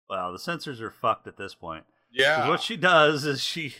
well, 0.08 0.32
the 0.32 0.38
sensors 0.38 0.80
are 0.80 0.90
fucked 0.90 1.26
at 1.26 1.36
this 1.36 1.54
point. 1.54 1.84
Yeah. 2.12 2.48
What 2.48 2.62
she 2.62 2.76
does 2.76 3.24
is 3.24 3.42
she 3.42 3.74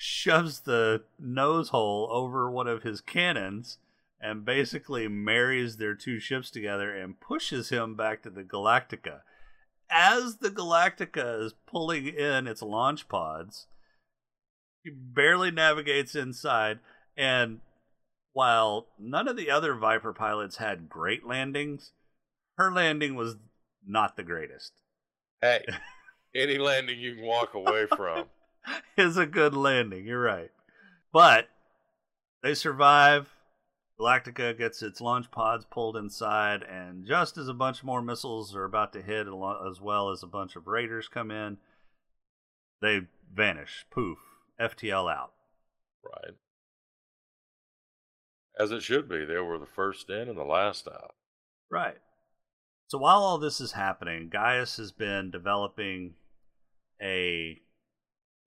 shoves 0.00 0.60
the 0.60 1.02
nose 1.18 1.70
hole 1.70 2.08
over 2.12 2.48
one 2.48 2.68
of 2.68 2.84
his 2.84 3.00
cannons 3.00 3.78
and 4.20 4.44
basically 4.44 5.08
marries 5.08 5.76
their 5.76 5.94
two 5.96 6.20
ships 6.20 6.52
together 6.52 6.96
and 6.96 7.18
pushes 7.18 7.70
him 7.70 7.96
back 7.96 8.22
to 8.22 8.30
the 8.30 8.44
Galactica. 8.44 9.22
As 9.90 10.36
the 10.36 10.50
Galactica 10.50 11.44
is 11.44 11.54
pulling 11.66 12.06
in 12.06 12.46
its 12.46 12.62
launch 12.62 13.08
pods, 13.08 13.66
he 14.84 14.90
barely 14.90 15.50
navigates 15.50 16.14
inside 16.14 16.78
and 17.16 17.60
while 18.32 18.86
none 19.00 19.26
of 19.26 19.36
the 19.36 19.50
other 19.50 19.74
Viper 19.74 20.12
pilots 20.12 20.58
had 20.58 20.88
great 20.88 21.26
landings, 21.26 21.90
her 22.56 22.70
landing 22.70 23.16
was 23.16 23.34
not 23.84 24.16
the 24.16 24.22
greatest. 24.22 24.74
hey, 25.42 25.64
any 26.36 26.56
landing 26.56 27.00
you 27.00 27.16
can 27.16 27.24
walk 27.24 27.54
away 27.54 27.86
from. 27.86 28.26
is 28.96 29.16
a 29.16 29.26
good 29.26 29.54
landing. 29.54 30.06
You're 30.06 30.22
right. 30.22 30.50
But 31.12 31.48
they 32.42 32.54
survive. 32.54 33.34
Galactica 33.98 34.56
gets 34.56 34.80
its 34.80 35.00
launch 35.00 35.30
pods 35.32 35.64
pulled 35.68 35.96
inside, 35.96 36.62
and 36.62 37.04
just 37.04 37.36
as 37.36 37.48
a 37.48 37.54
bunch 37.54 37.82
more 37.82 38.00
missiles 38.00 38.54
are 38.54 38.64
about 38.64 38.92
to 38.92 39.02
hit, 39.02 39.26
as 39.26 39.80
well 39.80 40.10
as 40.10 40.22
a 40.22 40.28
bunch 40.28 40.54
of 40.54 40.68
raiders 40.68 41.08
come 41.08 41.32
in, 41.32 41.56
they 42.80 43.00
vanish. 43.34 43.86
Poof. 43.90 44.18
FTL 44.60 45.12
out. 45.12 45.32
Right. 46.04 46.34
As 48.58 48.70
it 48.70 48.82
should 48.82 49.08
be. 49.08 49.24
They 49.24 49.38
were 49.38 49.58
the 49.58 49.66
first 49.66 50.10
in 50.10 50.28
and 50.28 50.38
the 50.38 50.44
last 50.44 50.86
out. 50.88 51.14
Right. 51.70 51.98
So 52.88 52.98
while 52.98 53.18
all 53.18 53.38
this 53.38 53.60
is 53.60 53.72
happening, 53.72 54.28
Gaius 54.30 54.78
has 54.78 54.92
been 54.92 55.30
developing 55.30 56.14
a 57.02 57.60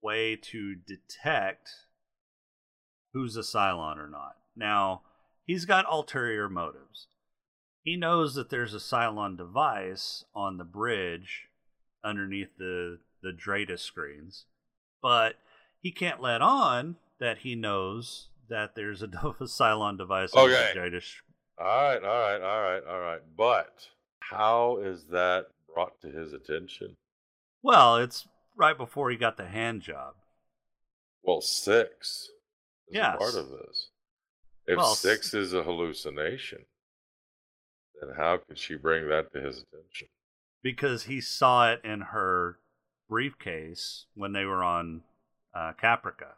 way 0.02 0.36
to 0.36 0.74
detect 0.74 1.70
who's 3.12 3.36
a 3.36 3.40
Cylon 3.40 3.98
or 3.98 4.08
not. 4.08 4.36
Now, 4.56 5.02
he's 5.44 5.64
got 5.64 5.90
ulterior 5.90 6.48
motives. 6.48 7.06
He 7.82 7.96
knows 7.96 8.34
that 8.34 8.50
there's 8.50 8.74
a 8.74 8.78
Cylon 8.78 9.36
device 9.36 10.24
on 10.34 10.56
the 10.56 10.64
bridge 10.64 11.48
underneath 12.04 12.56
the, 12.58 12.98
the 13.22 13.32
DRADIS 13.32 13.80
screens, 13.80 14.46
but 15.02 15.36
he 15.80 15.90
can't 15.90 16.22
let 16.22 16.42
on 16.42 16.96
that 17.18 17.38
he 17.38 17.54
knows 17.54 18.28
that 18.48 18.74
there's 18.74 19.02
a 19.02 19.06
Cylon 19.42 19.98
device 19.98 20.32
on 20.32 20.48
the 20.48 20.80
DRADIS 20.80 21.02
sh- 21.02 21.22
all 21.58 21.66
right, 21.66 22.02
all 22.02 22.20
right, 22.20 22.40
all 22.40 22.62
right, 22.62 22.82
all 22.88 23.00
right. 23.00 23.20
But 23.36 23.88
how 24.20 24.78
is 24.82 25.04
that 25.10 25.46
brought 25.72 26.00
to 26.00 26.08
his 26.08 26.32
attention? 26.32 26.96
Well, 27.62 27.96
it's 27.96 28.26
right 28.56 28.76
before 28.76 29.10
he 29.10 29.16
got 29.16 29.36
the 29.36 29.46
hand 29.46 29.82
job. 29.82 30.14
Well, 31.22 31.40
six 31.40 32.28
is 32.88 32.98
a 32.98 33.16
part 33.18 33.34
of 33.34 33.48
this. 33.50 33.88
If 34.66 34.76
Well, 34.76 34.94
six 34.94 35.34
is 35.34 35.52
a 35.54 35.62
hallucination, 35.62 36.64
then 38.00 38.14
how 38.16 38.38
could 38.38 38.58
she 38.58 38.74
bring 38.76 39.08
that 39.08 39.32
to 39.32 39.40
his 39.40 39.56
attention? 39.62 40.08
because 40.64 41.04
he 41.04 41.20
saw 41.20 41.72
it 41.72 41.80
in 41.84 42.00
her 42.00 42.56
briefcase 43.08 44.06
when 44.14 44.32
they 44.32 44.44
were 44.44 44.62
on 44.62 45.02
uh, 45.52 45.72
Caprica. 45.72 46.34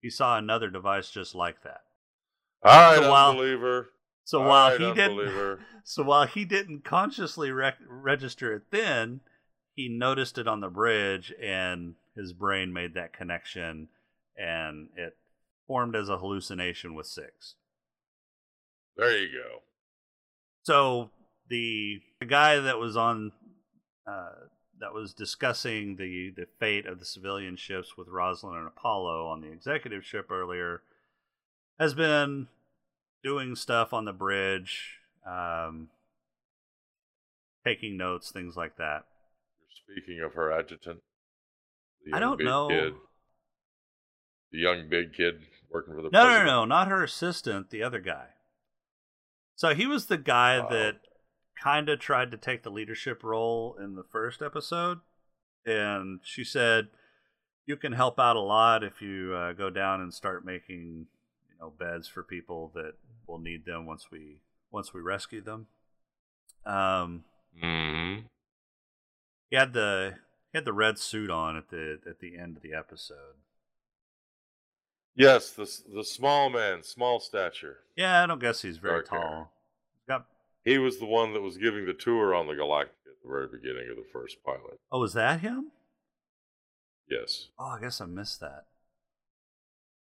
He 0.00 0.08
saw 0.08 0.38
another 0.38 0.70
device 0.70 1.10
just 1.10 1.34
like 1.34 1.62
that. 1.62 1.82
All 2.64 2.80
right, 2.80 2.96
So 2.98 3.10
while- 3.10 3.30
unbeliever. 3.32 3.90
So 4.24 4.42
All 4.42 4.48
while 4.48 4.70
right, 4.70 4.80
he 4.80 4.94
didn't, 4.94 5.58
so 5.84 6.02
while 6.04 6.26
he 6.26 6.44
didn't 6.46 6.84
consciously 6.84 7.50
rec- 7.50 7.78
register 7.86 8.54
it 8.54 8.62
then, 8.70 9.20
he 9.80 9.88
noticed 9.88 10.36
it 10.36 10.46
on 10.46 10.60
the 10.60 10.68
bridge, 10.68 11.32
and 11.42 11.94
his 12.14 12.32
brain 12.34 12.72
made 12.72 12.94
that 12.94 13.14
connection, 13.14 13.88
and 14.36 14.88
it 14.94 15.16
formed 15.66 15.96
as 15.96 16.08
a 16.08 16.18
hallucination 16.18 16.94
with 16.94 17.06
six. 17.06 17.54
There 18.96 19.16
you 19.16 19.28
go. 19.28 19.62
So 20.64 21.10
the, 21.48 22.00
the 22.20 22.26
guy 22.26 22.58
that 22.58 22.78
was 22.78 22.96
on 22.96 23.32
uh, 24.06 24.32
that 24.80 24.92
was 24.92 25.14
discussing 25.14 25.96
the 25.96 26.32
the 26.34 26.46
fate 26.58 26.86
of 26.86 26.98
the 26.98 27.04
civilian 27.04 27.56
ships 27.56 27.96
with 27.96 28.08
Roslin 28.08 28.56
and 28.56 28.66
Apollo 28.66 29.26
on 29.28 29.40
the 29.40 29.52
executive 29.52 30.04
ship 30.04 30.30
earlier 30.30 30.82
has 31.78 31.94
been 31.94 32.48
doing 33.22 33.54
stuff 33.54 33.92
on 33.92 34.04
the 34.04 34.12
bridge, 34.12 34.98
um, 35.26 35.88
taking 37.64 37.96
notes, 37.96 38.30
things 38.30 38.56
like 38.56 38.76
that. 38.76 39.04
Speaking 39.90 40.20
of 40.20 40.34
her 40.34 40.52
adjutant. 40.52 41.00
I 42.12 42.18
don't 42.20 42.42
know. 42.42 42.68
Kid, 42.68 42.94
the 44.52 44.58
young 44.58 44.88
big 44.88 45.12
kid 45.14 45.42
working 45.70 45.94
for 45.94 46.02
the 46.02 46.10
No, 46.10 46.20
no, 46.22 46.26
president. 46.26 46.46
no, 46.46 46.64
not 46.64 46.88
her 46.88 47.02
assistant, 47.04 47.70
the 47.70 47.82
other 47.82 48.00
guy. 48.00 48.28
So 49.54 49.74
he 49.74 49.86
was 49.86 50.06
the 50.06 50.16
guy 50.16 50.58
Oh. 50.58 50.68
that 50.70 51.00
kind 51.60 51.88
of 51.88 51.98
tried 52.00 52.30
to 52.30 52.38
take 52.38 52.62
the 52.62 52.70
leadership 52.70 53.22
role 53.22 53.76
in 53.78 53.94
the 53.94 54.04
first 54.04 54.40
episode, 54.40 55.00
and 55.66 56.20
she 56.24 56.42
said, 56.42 56.88
"You 57.66 57.76
can 57.76 57.92
help 57.92 58.18
out 58.18 58.36
a 58.36 58.40
lot 58.40 58.82
if 58.82 59.02
you 59.02 59.34
uh, 59.34 59.52
go 59.52 59.68
down 59.70 60.00
and 60.00 60.14
start 60.14 60.44
making, 60.44 61.08
you 61.50 61.56
know, 61.58 61.70
beds 61.70 62.08
for 62.08 62.22
people 62.22 62.72
that 62.74 62.94
will 63.26 63.38
need 63.38 63.64
them 63.66 63.84
once 63.86 64.10
we 64.10 64.40
once 64.70 64.94
we 64.94 65.00
rescue 65.02 65.42
them." 65.42 65.66
Um, 66.64 67.24
Mhm. 67.62 68.28
He 69.50 69.56
had 69.56 69.72
the 69.72 70.14
he 70.52 70.58
had 70.58 70.64
the 70.64 70.72
red 70.72 70.98
suit 70.98 71.30
on 71.30 71.56
at 71.56 71.68
the 71.68 71.98
at 72.08 72.20
the 72.20 72.38
end 72.38 72.56
of 72.56 72.62
the 72.62 72.72
episode. 72.72 73.36
Yes, 75.14 75.50
the 75.50 75.68
the 75.92 76.04
small 76.04 76.48
man, 76.48 76.82
small 76.82 77.20
stature. 77.20 77.78
Yeah, 77.96 78.22
I 78.22 78.26
don't 78.26 78.40
guess 78.40 78.62
he's 78.62 78.78
very 78.78 79.02
Dark 79.02 79.08
tall. 79.10 79.52
Got 80.08 80.26
He 80.64 80.78
was 80.78 80.98
the 80.98 81.06
one 81.06 81.34
that 81.34 81.42
was 81.42 81.58
giving 81.58 81.84
the 81.84 81.92
tour 81.92 82.34
on 82.34 82.46
the 82.46 82.54
Galactic 82.54 82.94
at 83.06 83.22
the 83.22 83.28
very 83.28 83.48
beginning 83.48 83.88
of 83.90 83.96
the 83.96 84.06
first 84.12 84.42
pilot. 84.44 84.78
Oh, 84.90 85.00
was 85.00 85.12
that 85.14 85.40
him? 85.40 85.72
Yes. 87.08 87.48
Oh, 87.58 87.66
I 87.76 87.80
guess 87.80 88.00
I 88.00 88.06
missed 88.06 88.40
that. 88.40 88.66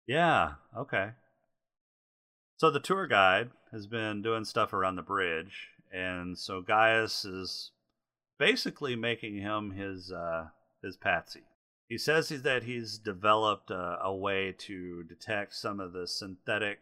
Yeah, 0.08 0.54
okay. 0.76 1.12
So 2.58 2.72
the 2.72 2.80
tour 2.80 3.06
guide 3.06 3.50
has 3.72 3.86
been 3.86 4.22
doing 4.22 4.46
stuff 4.46 4.72
around 4.72 4.96
the 4.96 5.02
bridge, 5.02 5.70
and 5.94 6.38
so 6.38 6.62
Gaius 6.62 7.26
is 7.26 7.72
basically 8.38 8.96
making 8.96 9.38
him 9.38 9.72
his 9.72 10.12
uh, 10.12 10.48
his 10.84 10.98
patsy. 10.98 11.44
He 11.88 11.98
says 11.98 12.30
that 12.30 12.64
he's 12.64 12.98
developed 12.98 13.70
a, 13.70 14.00
a 14.02 14.16
way 14.16 14.54
to 14.60 15.04
detect 15.04 15.54
some 15.54 15.80
of 15.80 15.94
the 15.94 16.08
synthetic 16.08 16.80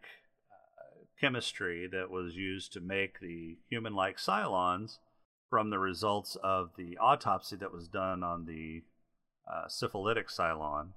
uh, 0.49 1.03
chemistry 1.19 1.87
that 1.91 2.09
was 2.09 2.35
used 2.35 2.71
to 2.73 2.79
make 2.79 3.19
the 3.19 3.57
human-like 3.69 4.17
Cylons 4.17 4.99
from 5.49 5.69
the 5.69 5.79
results 5.79 6.37
of 6.41 6.71
the 6.77 6.97
autopsy 6.97 7.57
that 7.57 7.73
was 7.73 7.87
done 7.87 8.23
on 8.23 8.45
the 8.45 8.83
uh, 9.47 9.67
syphilitic 9.67 10.29
Cylon. 10.29 10.93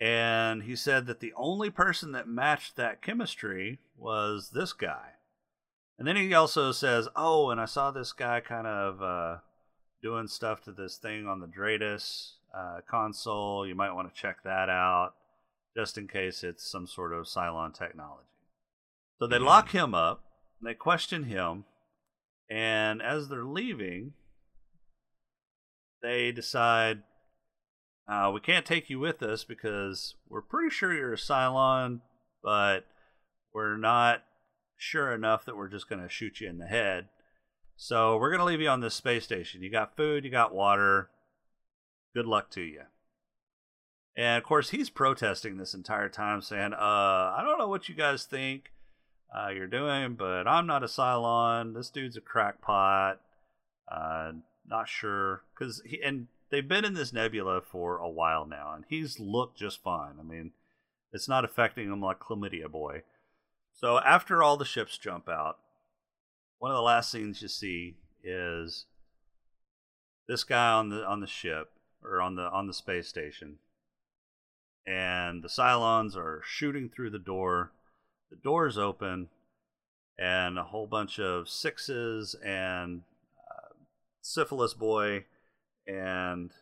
And 0.00 0.62
he 0.62 0.76
said 0.76 1.06
that 1.06 1.20
the 1.20 1.34
only 1.36 1.68
person 1.68 2.12
that 2.12 2.28
matched 2.28 2.76
that 2.76 3.02
chemistry 3.02 3.80
was 3.98 4.50
this 4.54 4.72
guy. 4.72 5.14
And 5.98 6.08
then 6.08 6.16
he 6.16 6.32
also 6.32 6.72
says, 6.72 7.08
Oh, 7.14 7.50
and 7.50 7.60
I 7.60 7.66
saw 7.66 7.90
this 7.90 8.12
guy 8.12 8.40
kind 8.40 8.66
of 8.66 9.02
uh, 9.02 9.36
doing 10.02 10.28
stuff 10.28 10.62
to 10.62 10.72
this 10.72 10.96
thing 10.96 11.26
on 11.26 11.40
the 11.40 11.46
DRADIS 11.46 12.32
uh, 12.56 12.80
console. 12.88 13.66
You 13.66 13.74
might 13.74 13.92
want 13.92 14.12
to 14.12 14.20
check 14.20 14.42
that 14.44 14.68
out 14.68 15.12
just 15.76 15.98
in 15.98 16.08
case 16.08 16.42
it's 16.42 16.68
some 16.68 16.86
sort 16.86 17.12
of 17.12 17.26
Cylon 17.26 17.76
technology. 17.76 18.26
So 19.18 19.26
they 19.26 19.38
lock 19.38 19.70
him 19.70 19.94
up, 19.94 20.24
they 20.62 20.74
question 20.74 21.24
him, 21.24 21.64
and 22.50 23.02
as 23.02 23.28
they're 23.28 23.44
leaving, 23.44 24.14
they 26.02 26.32
decide 26.32 27.02
uh, 28.08 28.30
we 28.32 28.40
can't 28.40 28.66
take 28.66 28.90
you 28.90 28.98
with 28.98 29.22
us 29.22 29.44
because 29.44 30.16
we're 30.28 30.42
pretty 30.42 30.70
sure 30.70 30.92
you're 30.92 31.12
a 31.12 31.16
Cylon, 31.16 32.00
but 32.42 32.86
we're 33.52 33.76
not 33.76 34.24
sure 34.76 35.12
enough 35.12 35.44
that 35.44 35.56
we're 35.56 35.68
just 35.68 35.88
going 35.88 36.02
to 36.02 36.08
shoot 36.08 36.40
you 36.40 36.48
in 36.48 36.58
the 36.58 36.66
head. 36.66 37.08
So 37.82 38.18
we're 38.18 38.28
going 38.28 38.40
to 38.40 38.44
leave 38.44 38.60
you 38.60 38.68
on 38.68 38.80
this 38.80 38.94
space 38.94 39.24
station. 39.24 39.62
You 39.62 39.70
got 39.70 39.96
food, 39.96 40.22
you 40.22 40.30
got 40.30 40.54
water. 40.54 41.08
Good 42.12 42.26
luck 42.26 42.50
to 42.50 42.60
you. 42.60 42.82
And 44.14 44.36
of 44.36 44.44
course, 44.44 44.68
he's 44.68 44.90
protesting 44.90 45.56
this 45.56 45.72
entire 45.72 46.10
time, 46.10 46.42
saying, 46.42 46.74
uh, 46.74 46.76
I 46.76 47.42
don't 47.42 47.58
know 47.58 47.70
what 47.70 47.88
you 47.88 47.94
guys 47.94 48.24
think 48.24 48.72
uh, 49.34 49.48
you're 49.48 49.66
doing, 49.66 50.14
but 50.14 50.46
I'm 50.46 50.66
not 50.66 50.82
a 50.82 50.88
Cylon. 50.88 51.74
This 51.74 51.88
dude's 51.88 52.18
a 52.18 52.20
crackpot. 52.20 53.18
Uh, 53.90 54.32
not 54.68 54.86
sure. 54.86 55.44
Cause 55.58 55.80
he, 55.86 56.02
and 56.02 56.26
they've 56.50 56.68
been 56.68 56.84
in 56.84 56.92
this 56.92 57.14
nebula 57.14 57.62
for 57.62 57.96
a 57.96 58.10
while 58.10 58.44
now, 58.44 58.74
and 58.74 58.84
he's 58.90 59.18
looked 59.18 59.58
just 59.58 59.82
fine. 59.82 60.16
I 60.20 60.22
mean, 60.22 60.50
it's 61.14 61.30
not 61.30 61.46
affecting 61.46 61.90
him 61.90 62.02
like 62.02 62.20
Chlamydia 62.20 62.70
Boy. 62.70 63.04
So 63.72 64.00
after 64.00 64.42
all 64.42 64.58
the 64.58 64.66
ships 64.66 64.98
jump 64.98 65.30
out, 65.30 65.56
one 66.60 66.70
of 66.70 66.76
the 66.76 66.82
last 66.82 67.10
things 67.10 67.42
you 67.42 67.48
see 67.48 67.96
is 68.22 68.84
this 70.28 70.44
guy 70.44 70.72
on 70.72 70.90
the 70.90 71.04
on 71.04 71.20
the 71.20 71.26
ship 71.26 71.72
or 72.04 72.20
on 72.20 72.36
the 72.36 72.42
on 72.42 72.66
the 72.66 72.74
space 72.74 73.08
station, 73.08 73.56
and 74.86 75.42
the 75.42 75.48
Cylons 75.48 76.16
are 76.16 76.42
shooting 76.44 76.88
through 76.88 77.10
the 77.10 77.18
door. 77.18 77.72
The 78.30 78.36
door's 78.36 78.78
open, 78.78 79.28
and 80.18 80.58
a 80.58 80.64
whole 80.64 80.86
bunch 80.86 81.18
of 81.18 81.48
sixes 81.48 82.36
and 82.44 83.02
uh, 83.50 83.74
syphilis 84.20 84.74
boy 84.74 85.24
and 85.86 86.52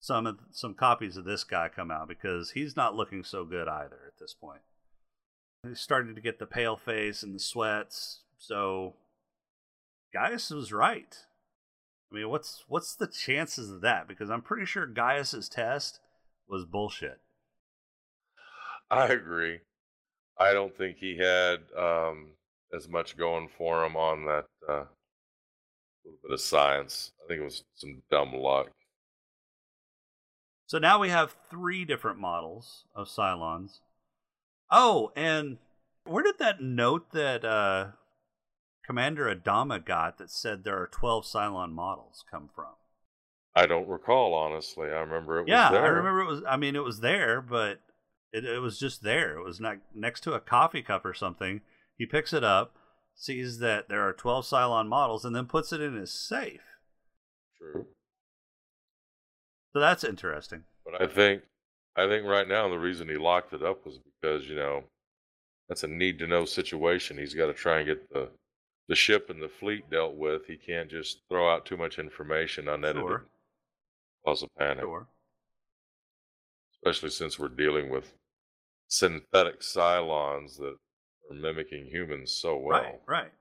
some 0.00 0.38
some 0.50 0.72
copies 0.72 1.18
of 1.18 1.26
this 1.26 1.44
guy 1.44 1.68
come 1.68 1.90
out 1.90 2.08
because 2.08 2.52
he's 2.52 2.76
not 2.76 2.96
looking 2.96 3.22
so 3.22 3.44
good 3.44 3.68
either 3.68 4.00
at 4.06 4.18
this 4.18 4.32
point. 4.32 4.62
He's 5.68 5.80
starting 5.80 6.14
to 6.14 6.20
get 6.22 6.38
the 6.38 6.46
pale 6.46 6.76
face 6.76 7.22
and 7.22 7.34
the 7.34 7.40
sweats, 7.40 8.20
so 8.38 8.94
Gaius 10.14 10.50
was 10.50 10.72
right. 10.72 11.18
I 12.10 12.14
mean, 12.14 12.28
what's 12.28 12.64
what's 12.68 12.94
the 12.94 13.08
chances 13.08 13.70
of 13.70 13.80
that? 13.80 14.06
Because 14.06 14.30
I'm 14.30 14.42
pretty 14.42 14.64
sure 14.64 14.86
Gaius's 14.86 15.48
test 15.48 15.98
was 16.48 16.64
bullshit. 16.64 17.20
I 18.90 19.06
agree. 19.08 19.58
I 20.38 20.52
don't 20.52 20.76
think 20.76 20.98
he 20.98 21.18
had 21.18 21.60
um, 21.76 22.30
as 22.72 22.88
much 22.88 23.16
going 23.16 23.48
for 23.48 23.84
him 23.84 23.96
on 23.96 24.24
that 24.26 24.46
uh, 24.68 24.84
little 26.04 26.18
bit 26.22 26.32
of 26.32 26.40
science. 26.40 27.12
I 27.24 27.28
think 27.28 27.40
it 27.40 27.44
was 27.44 27.64
some 27.74 28.02
dumb 28.10 28.32
luck. 28.32 28.70
So 30.66 30.78
now 30.78 31.00
we 31.00 31.08
have 31.08 31.36
three 31.50 31.84
different 31.84 32.18
models 32.18 32.84
of 32.94 33.08
Cylons. 33.08 33.80
Oh, 34.70 35.12
and 35.16 35.58
where 36.04 36.22
did 36.22 36.38
that 36.38 36.62
note 36.62 37.10
that 37.12 37.44
uh, 37.44 37.86
Commander 38.86 39.34
Adama 39.34 39.84
got 39.84 40.18
that 40.18 40.30
said 40.30 40.62
there 40.62 40.80
are 40.80 40.86
12 40.86 41.24
Cylon 41.24 41.72
models 41.72 42.24
come 42.30 42.50
from? 42.54 42.74
I 43.56 43.66
don't 43.66 43.88
recall 43.88 44.34
honestly. 44.34 44.88
I 44.88 45.00
remember 45.00 45.40
it 45.40 45.48
yeah, 45.48 45.70
was 45.70 45.78
there. 45.78 45.84
I 45.84 45.88
remember 45.88 46.20
it 46.22 46.28
was. 46.28 46.42
I 46.48 46.56
mean, 46.56 46.74
it 46.74 46.82
was 46.82 47.00
there, 47.00 47.40
but 47.40 47.80
it, 48.32 48.44
it 48.44 48.60
was 48.60 48.78
just 48.78 49.02
there. 49.02 49.38
It 49.38 49.44
was 49.44 49.60
not 49.60 49.78
next 49.94 50.22
to 50.22 50.32
a 50.32 50.40
coffee 50.40 50.82
cup 50.82 51.04
or 51.04 51.14
something. 51.14 51.60
He 51.96 52.04
picks 52.04 52.32
it 52.32 52.42
up, 52.42 52.74
sees 53.14 53.60
that 53.60 53.88
there 53.88 54.06
are 54.06 54.12
12 54.12 54.44
Cylon 54.44 54.88
models, 54.88 55.24
and 55.24 55.34
then 55.34 55.46
puts 55.46 55.72
it 55.72 55.80
in 55.80 55.94
his 55.94 56.12
safe. 56.12 56.60
True. 57.56 57.86
So 59.72 59.80
that's 59.80 60.02
interesting. 60.02 60.64
But 60.84 61.00
I 61.00 61.06
think 61.06 61.42
I 61.96 62.08
think 62.08 62.26
right 62.26 62.48
now 62.48 62.68
the 62.68 62.78
reason 62.78 63.08
he 63.08 63.16
locked 63.16 63.52
it 63.52 63.62
up 63.62 63.86
was 63.86 63.98
because, 64.20 64.48
you 64.48 64.56
know, 64.56 64.84
that's 65.68 65.84
a 65.84 65.88
need 65.88 66.18
to 66.18 66.26
know 66.26 66.44
situation. 66.44 67.18
He's 67.18 67.34
got 67.34 67.46
to 67.46 67.54
try 67.54 67.78
and 67.78 67.86
get 67.86 68.12
the 68.12 68.30
the 68.88 68.94
ship 68.94 69.30
and 69.30 69.42
the 69.42 69.48
fleet 69.48 69.90
dealt 69.90 70.16
with. 70.16 70.46
He 70.46 70.56
can't 70.56 70.90
just 70.90 71.22
throw 71.28 71.52
out 71.52 71.66
too 71.66 71.76
much 71.76 71.98
information 71.98 72.68
unedited. 72.68 73.02
Sure. 73.02 73.26
Cause 74.24 74.42
a 74.42 74.48
panic. 74.58 74.84
Sure. 74.84 75.06
Especially 76.74 77.10
since 77.10 77.38
we're 77.38 77.48
dealing 77.48 77.90
with 77.90 78.12
synthetic 78.88 79.60
Cylons 79.60 80.58
that 80.58 80.76
are 81.30 81.34
mimicking 81.34 81.86
humans 81.86 82.32
so 82.32 82.56
well. 82.56 82.82
Right, 82.82 83.00
right. 83.06 83.32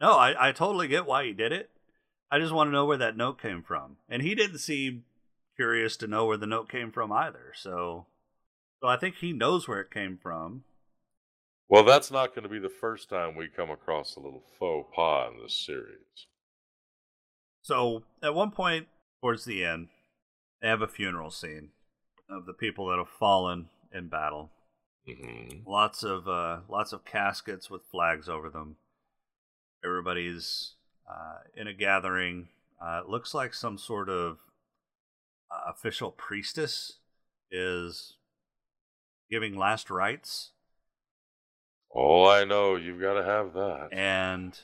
No, 0.00 0.12
I, 0.12 0.48
I 0.48 0.52
totally 0.52 0.88
get 0.88 1.06
why 1.06 1.24
he 1.24 1.32
did 1.32 1.52
it. 1.52 1.70
I 2.30 2.38
just 2.38 2.52
want 2.52 2.68
to 2.68 2.72
know 2.72 2.84
where 2.84 2.96
that 2.96 3.16
note 3.16 3.40
came 3.40 3.62
from. 3.62 3.96
And 4.08 4.22
he 4.22 4.34
didn't 4.34 4.58
seem 4.58 5.04
curious 5.56 5.96
to 5.98 6.06
know 6.06 6.26
where 6.26 6.36
the 6.36 6.46
note 6.46 6.68
came 6.68 6.90
from 6.90 7.12
either. 7.12 7.52
So 7.54 8.06
so 8.80 8.88
I 8.88 8.96
think 8.96 9.16
he 9.16 9.32
knows 9.32 9.66
where 9.66 9.80
it 9.80 9.90
came 9.90 10.18
from. 10.22 10.64
Well, 11.68 11.84
that's 11.84 12.10
not 12.10 12.34
going 12.34 12.44
to 12.44 12.48
be 12.48 12.60
the 12.60 12.68
first 12.68 13.08
time 13.08 13.34
we 13.36 13.48
come 13.48 13.70
across 13.70 14.16
a 14.16 14.20
little 14.20 14.44
faux 14.58 14.88
pas 14.94 15.30
in 15.32 15.42
this 15.42 15.54
series. 15.54 16.26
So 17.62 18.04
at 18.22 18.34
one 18.34 18.52
point 18.52 18.86
towards 19.20 19.44
the 19.44 19.64
end, 19.64 19.88
they 20.62 20.68
have 20.68 20.82
a 20.82 20.88
funeral 20.88 21.30
scene 21.30 21.70
of 22.30 22.46
the 22.46 22.52
people 22.52 22.86
that 22.88 22.98
have 22.98 23.08
fallen 23.08 23.68
in 23.92 24.08
battle. 24.08 24.50
hmm 25.06 25.48
Lots 25.66 26.04
of 26.04 26.28
uh, 26.28 26.60
lots 26.68 26.92
of 26.92 27.04
caskets 27.04 27.68
with 27.68 27.82
flags 27.90 28.28
over 28.28 28.48
them. 28.48 28.76
Everybody's 29.84 30.74
uh, 31.10 31.38
in 31.56 31.66
a 31.66 31.74
gathering. 31.74 32.48
Uh, 32.80 33.00
it 33.04 33.08
looks 33.08 33.34
like 33.34 33.54
some 33.54 33.78
sort 33.78 34.08
of 34.08 34.38
uh, 35.50 35.70
official 35.70 36.12
priestess 36.12 36.98
is 37.50 38.14
giving 39.30 39.56
last 39.56 39.90
rites, 39.90 40.52
Oh, 41.98 42.26
I 42.28 42.44
know. 42.44 42.76
You've 42.76 43.00
got 43.00 43.14
to 43.14 43.24
have 43.24 43.54
that. 43.54 43.88
and 43.92 44.58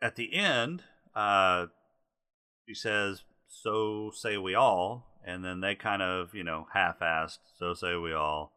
at 0.00 0.16
the 0.16 0.32
end, 0.34 0.84
uh, 1.14 1.66
she 2.66 2.74
says, 2.74 3.24
"So 3.48 4.10
say 4.14 4.36
we 4.38 4.54
all," 4.54 5.06
and 5.24 5.44
then 5.44 5.60
they 5.60 5.74
kind 5.74 6.00
of, 6.02 6.34
you 6.34 6.44
know, 6.44 6.66
half-assed, 6.72 7.38
"So 7.58 7.74
say 7.74 7.96
we 7.96 8.12
all," 8.12 8.52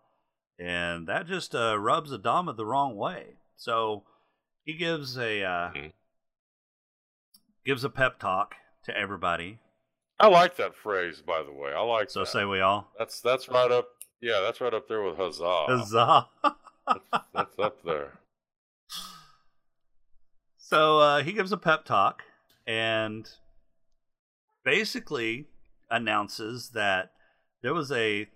and 0.59 1.07
that 1.07 1.27
just 1.27 1.53
uh, 1.55 1.77
rubs 1.79 2.11
Adama 2.11 2.55
the 2.55 2.65
wrong 2.65 2.95
way. 2.95 3.37
So 3.57 4.03
he 4.63 4.73
gives 4.73 5.17
a 5.17 5.43
uh, 5.43 5.71
Mhm. 5.71 5.93
gives 7.65 7.83
a 7.83 7.89
pep 7.89 8.19
talk 8.19 8.55
to 8.85 8.95
everybody. 8.95 9.59
I 10.19 10.27
like 10.27 10.55
that 10.57 10.75
phrase, 10.75 11.21
by 11.21 11.41
the 11.43 11.51
way. 11.51 11.73
I 11.73 11.81
like 11.81 12.09
So 12.11 12.19
that. 12.21 12.27
say 12.27 12.45
we 12.45 12.61
all. 12.61 12.91
That's 12.97 13.19
that's 13.21 13.49
right 13.49 13.71
up. 13.71 13.87
Yeah, 14.21 14.39
that's 14.41 14.61
right 14.61 14.73
up 14.73 14.87
there 14.87 15.01
with 15.01 15.17
huzzah. 15.17 15.65
Huzzah! 15.67 16.29
That's, 17.33 17.59
up 17.59 17.83
there. 17.83 18.19
So 20.57 20.99
uh, 20.99 21.23
he 21.23 21.33
gives 21.33 21.51
a 21.51 21.57
pep 21.57 21.83
talk 21.83 22.23
and 22.65 23.27
basically 24.63 25.47
announces 25.89 26.69
that 26.69 27.11
there 27.61 27.73
was 27.73 27.91
a 27.91 28.29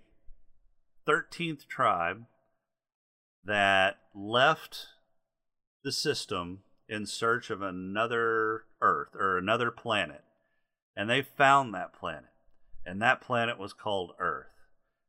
13th 1.08 1.66
tribe 1.66 2.26
that 3.42 3.96
left 4.14 4.88
the 5.82 5.92
system 5.92 6.60
in 6.88 7.06
search 7.06 7.50
of 7.50 7.62
another 7.62 8.64
Earth 8.80 9.14
or 9.14 9.38
another 9.38 9.70
planet. 9.70 10.22
And 10.96 11.08
they 11.08 11.22
found 11.22 11.74
that 11.74 11.92
planet. 11.92 12.30
And 12.84 13.00
that 13.02 13.20
planet 13.20 13.58
was 13.58 13.72
called 13.72 14.12
Earth. 14.18 14.55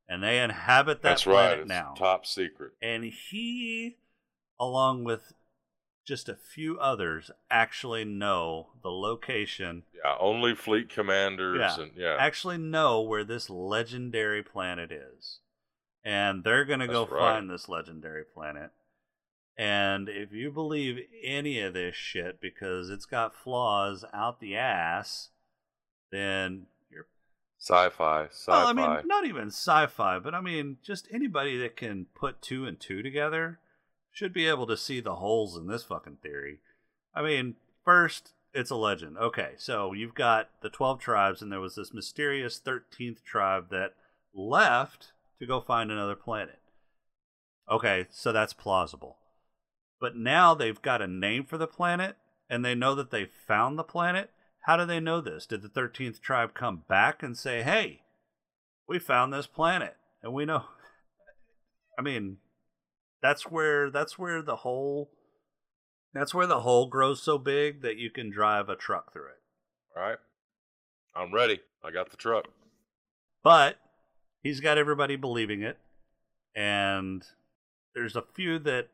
And 0.09 0.23
they 0.23 0.39
inhabit 0.39 1.01
that 1.01 1.09
That's 1.09 1.27
right. 1.27 1.33
planet 1.47 1.59
It's 1.61 1.69
now 1.69 1.93
top 1.97 2.25
secret. 2.25 2.73
and 2.81 3.03
he 3.03 3.97
along 4.59 5.03
with 5.03 5.33
just 6.05 6.29
a 6.29 6.35
few 6.35 6.79
others 6.79 7.29
actually 7.51 8.05
know 8.05 8.67
the 8.81 8.89
location 8.89 9.83
Yeah, 9.93 10.15
only 10.19 10.55
fleet 10.55 10.89
commanders 10.89 11.59
Yeah. 11.59 11.81
and 11.83 11.91
yeah. 11.95 12.15
actually 12.17 12.57
know 12.57 13.01
where 13.01 13.25
this 13.25 13.49
legendary 13.49 14.41
planet 14.41 14.91
is 14.91 15.39
and 16.05 16.43
they're 16.45 16.63
going 16.63 16.79
to 16.79 16.87
go 16.87 17.05
right. 17.05 17.19
find 17.35 17.49
this 17.49 17.67
legendary 17.67 18.23
planet 18.23 18.71
and 19.57 20.07
if 20.07 20.31
you 20.31 20.49
believe 20.51 20.99
any 21.23 21.59
of 21.59 21.73
this 21.73 21.95
shit 21.95 22.39
because 22.39 22.89
it's 22.89 23.05
got 23.05 23.35
flaws 23.35 24.05
out 24.13 24.39
the 24.39 24.55
ass 24.55 25.29
then 26.11 26.67
Sci-fi, 27.59 28.25
sci-fi. 28.25 28.51
well, 28.51 28.67
I 28.67 28.73
mean, 28.73 29.07
not 29.07 29.25
even 29.25 29.47
sci-fi, 29.47 30.19
but 30.19 30.35
I 30.35 30.41
mean, 30.41 30.77
just 30.83 31.07
anybody 31.11 31.57
that 31.57 31.75
can 31.75 32.05
put 32.13 32.41
two 32.41 32.65
and 32.65 32.79
two 32.79 33.01
together 33.01 33.59
should 34.11 34.31
be 34.33 34.47
able 34.47 34.67
to 34.67 34.77
see 34.77 34.99
the 34.99 35.15
holes 35.15 35.57
in 35.57 35.67
this 35.67 35.83
fucking 35.83 36.17
theory. 36.21 36.59
I 37.15 37.23
mean, 37.23 37.55
first, 37.83 38.33
it's 38.53 38.71
a 38.71 38.75
legend. 38.75 39.17
Okay, 39.17 39.51
so 39.57 39.93
you've 39.93 40.15
got 40.15 40.49
the 40.61 40.69
12 40.69 40.99
tribes, 40.99 41.41
and 41.41 41.51
there 41.51 41.59
was 41.59 41.75
this 41.75 41.93
mysterious 41.93 42.59
13th 42.59 43.23
tribe 43.23 43.69
that 43.71 43.93
left 44.33 45.13
to 45.39 45.45
go 45.45 45.59
find 45.59 45.91
another 45.91 46.15
planet. 46.15 46.59
Okay, 47.69 48.07
so 48.09 48.31
that's 48.31 48.53
plausible. 48.53 49.17
But 49.99 50.15
now 50.15 50.53
they've 50.53 50.81
got 50.81 51.01
a 51.01 51.07
name 51.07 51.43
for 51.43 51.57
the 51.57 51.67
planet, 51.67 52.17
and 52.49 52.63
they 52.63 52.75
know 52.75 52.95
that 52.95 53.11
they 53.11 53.25
found 53.25 53.77
the 53.77 53.83
planet. 53.83 54.31
How 54.67 54.77
do 54.77 54.85
they 54.85 54.99
know 54.99 55.21
this? 55.21 55.45
Did 55.47 55.63
the 55.63 55.69
13th 55.69 56.21
tribe 56.21 56.53
come 56.53 56.83
back 56.87 57.23
and 57.23 57.35
say, 57.35 57.63
hey, 57.63 58.01
we 58.87 58.99
found 58.99 59.33
this 59.33 59.47
planet 59.47 59.95
and 60.23 60.33
we 60.33 60.45
know 60.45 60.63
i 61.99 62.01
mean 62.01 62.37
that's 63.21 63.43
where 63.43 63.89
that's 63.91 64.17
where 64.17 64.41
the 64.41 64.57
hole 64.57 65.09
that's 66.13 66.33
where 66.33 66.47
the 66.47 66.61
hole 66.61 66.87
grows 66.87 67.21
so 67.21 67.37
big 67.37 67.81
that 67.81 67.97
you 67.97 68.09
can 68.09 68.29
drive 68.31 68.69
a 68.69 68.75
truck 68.75 69.11
through 69.13 69.27
it 69.27 69.41
All 69.95 70.03
right. 70.03 70.17
I'm 71.15 71.33
ready. 71.33 71.59
I 71.83 71.91
got 71.91 72.11
the 72.11 72.17
truck. 72.17 72.45
but 73.43 73.77
he's 74.41 74.59
got 74.59 74.77
everybody 74.77 75.15
believing 75.15 75.61
it 75.61 75.77
and 76.55 77.23
there's 77.93 78.15
a 78.15 78.21
few 78.21 78.59
that 78.59 78.87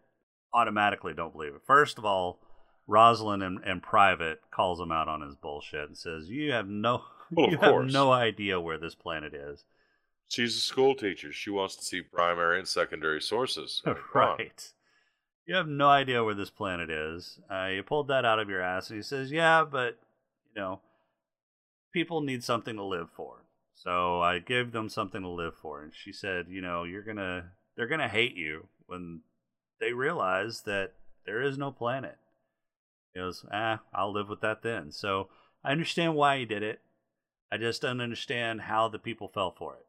automatically 0.54 1.14
don't 1.14 1.34
believe 1.34 1.54
it 1.54 1.62
first 1.66 1.98
of 1.98 2.06
all 2.06 2.40
Roslin 2.88 3.42
and, 3.42 3.60
and 3.66 3.82
private 3.82 4.42
calls 4.52 4.80
him 4.80 4.92
out 4.92 5.08
on 5.08 5.22
his 5.22 5.36
bullshit 5.36 5.88
and 5.88 5.98
says 5.98 6.30
you 6.30 6.52
have 6.52 6.68
no 6.68 7.04
Well, 7.32 7.50
you 7.50 7.58
have 7.58 7.86
no 7.86 8.12
idea 8.12 8.60
where 8.60 8.78
this 8.78 8.96
planet 8.96 9.34
is 9.34 9.64
She's 10.34 10.58
a 10.58 10.62
school 10.62 10.96
teacher. 10.96 11.32
She 11.32 11.52
wants 11.52 11.76
to 11.76 11.86
see 11.86 12.02
primary 12.02 12.58
and 12.58 12.68
secondary 12.68 13.22
sources. 13.22 13.84
On. 13.86 13.96
right. 14.16 14.72
You 15.46 15.54
have 15.54 15.68
no 15.68 15.88
idea 15.90 16.24
where 16.24 16.34
this 16.34 16.50
planet 16.50 16.90
is. 16.90 17.40
Uh, 17.52 17.68
you 17.68 17.84
pulled 17.84 18.08
that 18.08 18.26
out 18.26 18.40
of 18.40 18.50
your 18.50 18.62
ass, 18.62 18.90
and 18.90 18.98
he 18.98 19.04
says, 19.04 19.32
"Yeah, 19.32 19.64
but 19.64 20.00
you 20.56 20.60
know, 20.60 20.80
people 21.92 22.22
need 22.22 22.44
something 22.44 22.76
to 22.78 22.84
live 22.84 23.10
for. 23.16 23.44
So 23.76 24.22
I 24.22 24.40
gave 24.40 24.72
them 24.72 24.90
something 24.90 25.22
to 25.22 25.28
live 25.28 25.56
for." 25.56 25.84
And 25.84 25.94
she 25.94 26.12
said, 26.12 26.48
"You 26.50 26.62
know, 26.62 26.84
you're 26.84 27.04
gonna, 27.04 27.52
they're 27.76 27.88
gonna 27.88 28.08
hate 28.08 28.36
you 28.36 28.68
when 28.88 29.22
they 29.80 29.94
realize 29.94 30.62
that 30.62 30.94
there 31.26 31.44
is 31.44 31.60
no 31.60 31.72
planet." 31.72 32.18
He 33.14 33.20
goes, 33.20 33.46
"Ah, 33.52 33.82
I'll 33.94 34.12
live 34.12 34.30
with 34.30 34.42
that 34.42 34.64
then." 34.64 34.92
So 34.92 35.30
I 35.64 35.72
understand 35.72 36.16
why 36.16 36.40
he 36.40 36.46
did 36.46 36.64
it. 36.64 36.82
I 37.52 37.58
just 37.58 37.82
don't 37.82 38.02
understand 38.02 38.62
how 38.62 38.90
the 38.90 39.00
people 39.00 39.28
fell 39.28 39.52
for 39.52 39.76
it. 39.76 39.86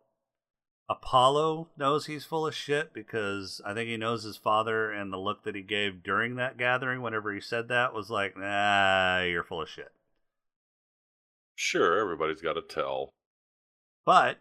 Apollo 0.89 1.69
knows 1.79 2.07
he's 2.07 2.27
full 2.27 2.47
of 2.47 2.55
shit 2.55 2.93
because 2.93 3.63
I 3.65 3.73
think 3.73 3.89
he 3.89 3.97
knows 3.97 4.23
his 4.23 4.37
father 4.37 4.93
and 4.93 5.11
the 5.11 5.17
look 5.17 5.45
that 5.45 5.55
he 5.55 5.63
gave 5.63 6.03
during 6.03 6.37
that 6.37 6.59
gathering 6.59 7.01
whenever 7.01 7.33
he 7.33 7.41
said 7.41 7.69
that 7.69 7.95
was 7.95 8.11
like, 8.11 8.37
nah, 8.37 9.23
you're 9.23 9.45
full 9.45 9.63
of 9.63 9.69
shit. 9.69 9.93
Sure, 11.55 11.99
everybody's 11.99 12.43
got 12.43 12.55
to 12.55 12.63
tell. 12.63 13.15
But 14.05 14.39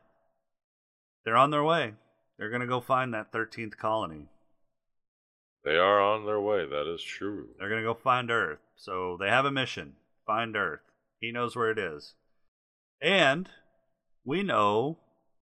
they're 1.23 1.37
on 1.37 1.51
their 1.51 1.63
way. 1.63 1.93
They're 2.37 2.49
going 2.49 2.61
to 2.61 2.67
go 2.67 2.81
find 2.81 3.13
that 3.13 3.31
13th 3.31 3.77
colony. 3.77 4.27
They 5.63 5.77
are 5.77 6.01
on 6.01 6.25
their 6.25 6.41
way. 6.41 6.65
That 6.65 6.91
is 6.93 7.01
true. 7.01 7.47
They're 7.57 7.69
going 7.69 7.81
to 7.81 7.87
go 7.87 7.93
find 7.93 8.29
Earth. 8.29 8.59
So 8.75 9.17
they 9.19 9.29
have 9.29 9.45
a 9.45 9.51
mission 9.51 9.93
find 10.25 10.55
Earth. 10.55 10.81
He 11.19 11.31
knows 11.31 11.55
where 11.55 11.71
it 11.71 11.79
is. 11.79 12.15
And 13.01 13.49
we 14.25 14.43
know 14.43 14.99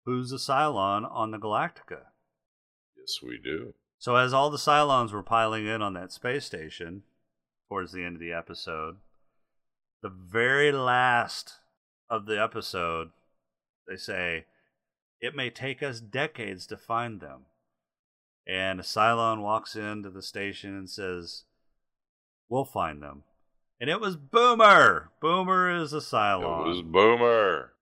who's 0.06 0.32
a 0.32 0.38
Cylon 0.38 1.10
on 1.10 1.32
the 1.32 1.38
Galactica. 1.38 2.06
Yes, 2.98 3.20
we 3.22 3.40
do. 3.42 3.74
So 4.00 4.16
as 4.16 4.34
all 4.34 4.50
the 4.50 4.58
Cylons 4.58 5.12
were 5.12 5.24
piling 5.24 5.68
in 5.68 5.82
on 5.82 5.94
that 5.94 6.12
space 6.12 6.46
station 6.46 7.04
towards 7.70 7.92
the 7.92 8.04
end 8.04 8.16
of 8.16 8.20
the 8.20 8.34
episode, 8.34 8.98
the 10.02 10.10
very 10.10 10.72
last 10.72 11.56
of 12.10 12.26
the 12.26 12.42
episode, 12.42 13.12
they 13.88 13.96
say, 13.96 14.46
it 15.22 15.36
may 15.36 15.50
take 15.50 15.84
us 15.84 16.00
decades 16.00 16.66
to 16.68 16.78
find 16.78 17.22
them. 17.22 17.42
And 18.48 18.80
a 18.80 18.84
Cylon 18.84 19.42
walks 19.42 19.76
into 19.76 20.10
the 20.10 20.22
station 20.22 20.76
and 20.76 20.90
says, 20.90 21.44
We'll 22.50 22.66
find 22.66 23.02
them. 23.02 23.24
And 23.80 23.90
it 23.90 24.02
was 24.02 24.16
Boomer! 24.16 25.10
Boomer 25.22 25.72
is 25.72 25.94
a 25.94 25.98
Cylon. 25.98 26.66
It 26.66 26.70
was 26.70 26.82
Boomer. 26.82 27.74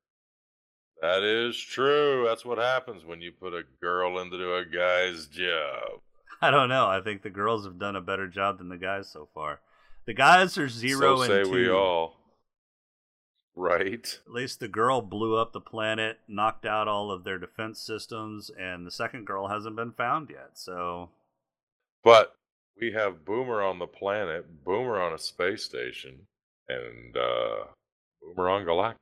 That 1.01 1.23
is 1.23 1.57
true. 1.57 2.25
That's 2.27 2.45
what 2.45 2.57
happens 2.57 3.05
when 3.05 3.21
you 3.21 3.31
put 3.31 3.53
a 3.53 3.63
girl 3.81 4.19
into 4.19 4.53
a 4.53 4.65
guy's 4.65 5.27
job. 5.27 6.01
I 6.41 6.51
don't 6.51 6.69
know. 6.69 6.87
I 6.87 7.01
think 7.01 7.21
the 7.21 7.29
girls 7.29 7.65
have 7.65 7.79
done 7.79 7.95
a 7.95 8.01
better 8.01 8.27
job 8.27 8.57
than 8.57 8.69
the 8.69 8.77
guys 8.77 9.09
so 9.09 9.27
far. 9.33 9.61
The 10.05 10.13
guys 10.13 10.57
are 10.57 10.69
zero 10.69 11.17
so 11.17 11.21
and 11.21 11.31
say 11.31 11.43
two. 11.43 11.51
we 11.51 11.69
all. 11.69 12.18
Right. 13.59 14.19
At 14.25 14.31
least 14.31 14.61
the 14.61 14.69
girl 14.69 15.01
blew 15.01 15.35
up 15.35 15.51
the 15.51 15.59
planet, 15.59 16.19
knocked 16.29 16.65
out 16.65 16.87
all 16.87 17.11
of 17.11 17.25
their 17.25 17.37
defense 17.37 17.81
systems, 17.81 18.49
and 18.57 18.87
the 18.87 18.91
second 18.91 19.27
girl 19.27 19.49
hasn't 19.49 19.75
been 19.75 19.91
found 19.91 20.29
yet. 20.29 20.51
So, 20.53 21.09
But 22.01 22.37
we 22.79 22.93
have 22.93 23.25
Boomer 23.25 23.61
on 23.61 23.77
the 23.77 23.85
planet, 23.85 24.63
Boomer 24.63 25.01
on 25.01 25.11
a 25.11 25.19
space 25.19 25.65
station, 25.65 26.19
and 26.69 27.17
uh, 27.17 27.65
Boomer 28.21 28.49
on 28.49 28.63
Galactica. 28.63 28.95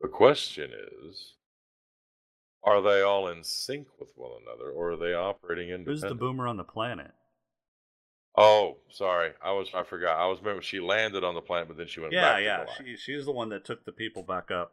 The 0.00 0.08
question 0.08 0.72
is 1.04 1.34
are 2.64 2.82
they 2.82 3.00
all 3.00 3.28
in 3.28 3.44
sync 3.44 3.86
with 4.00 4.10
one 4.16 4.32
another, 4.42 4.72
or 4.72 4.90
are 4.90 4.96
they 4.96 5.14
operating 5.14 5.68
independently? 5.68 6.08
Who's 6.08 6.10
the 6.10 6.16
boomer 6.16 6.48
on 6.48 6.56
the 6.56 6.64
planet? 6.64 7.12
Oh, 8.36 8.76
sorry, 8.90 9.32
I 9.42 9.52
was 9.52 9.68
I 9.74 9.82
forgot. 9.84 10.18
I 10.18 10.26
was 10.26 10.38
remember 10.40 10.60
she 10.62 10.78
landed 10.80 11.24
on 11.24 11.34
the 11.34 11.40
planet, 11.40 11.68
but 11.68 11.76
then 11.78 11.86
she 11.86 12.00
went 12.00 12.12
Yeah, 12.12 12.34
back. 12.34 12.42
yeah. 12.42 12.64
She 12.78 12.96
she's 12.96 13.24
the 13.24 13.32
one 13.32 13.48
that 13.50 13.64
took 13.64 13.84
the 13.84 13.92
people 13.92 14.22
back 14.22 14.50
up. 14.50 14.72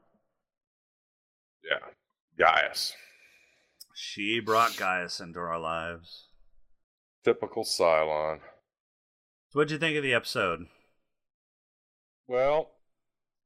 yeah, 1.63 1.79
Gaius, 2.37 2.93
She 3.95 4.39
brought 4.41 4.75
Gaius 4.75 5.19
into 5.21 5.39
our 5.39 5.59
lives. 5.59 6.27
typical 7.23 7.63
Cylon. 7.63 8.39
So 9.49 9.59
what'd 9.59 9.71
you 9.71 9.77
think 9.77 9.95
of 9.95 10.03
the 10.03 10.13
episode? 10.13 10.65
Well, 12.27 12.71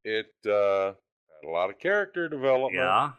it 0.03 0.34
uh, 0.47 0.93
had 1.41 1.47
a 1.47 1.51
lot 1.51 1.70
of 1.70 1.78
character 1.78 2.28
development. 2.28 2.76
Yeah. 2.84 3.11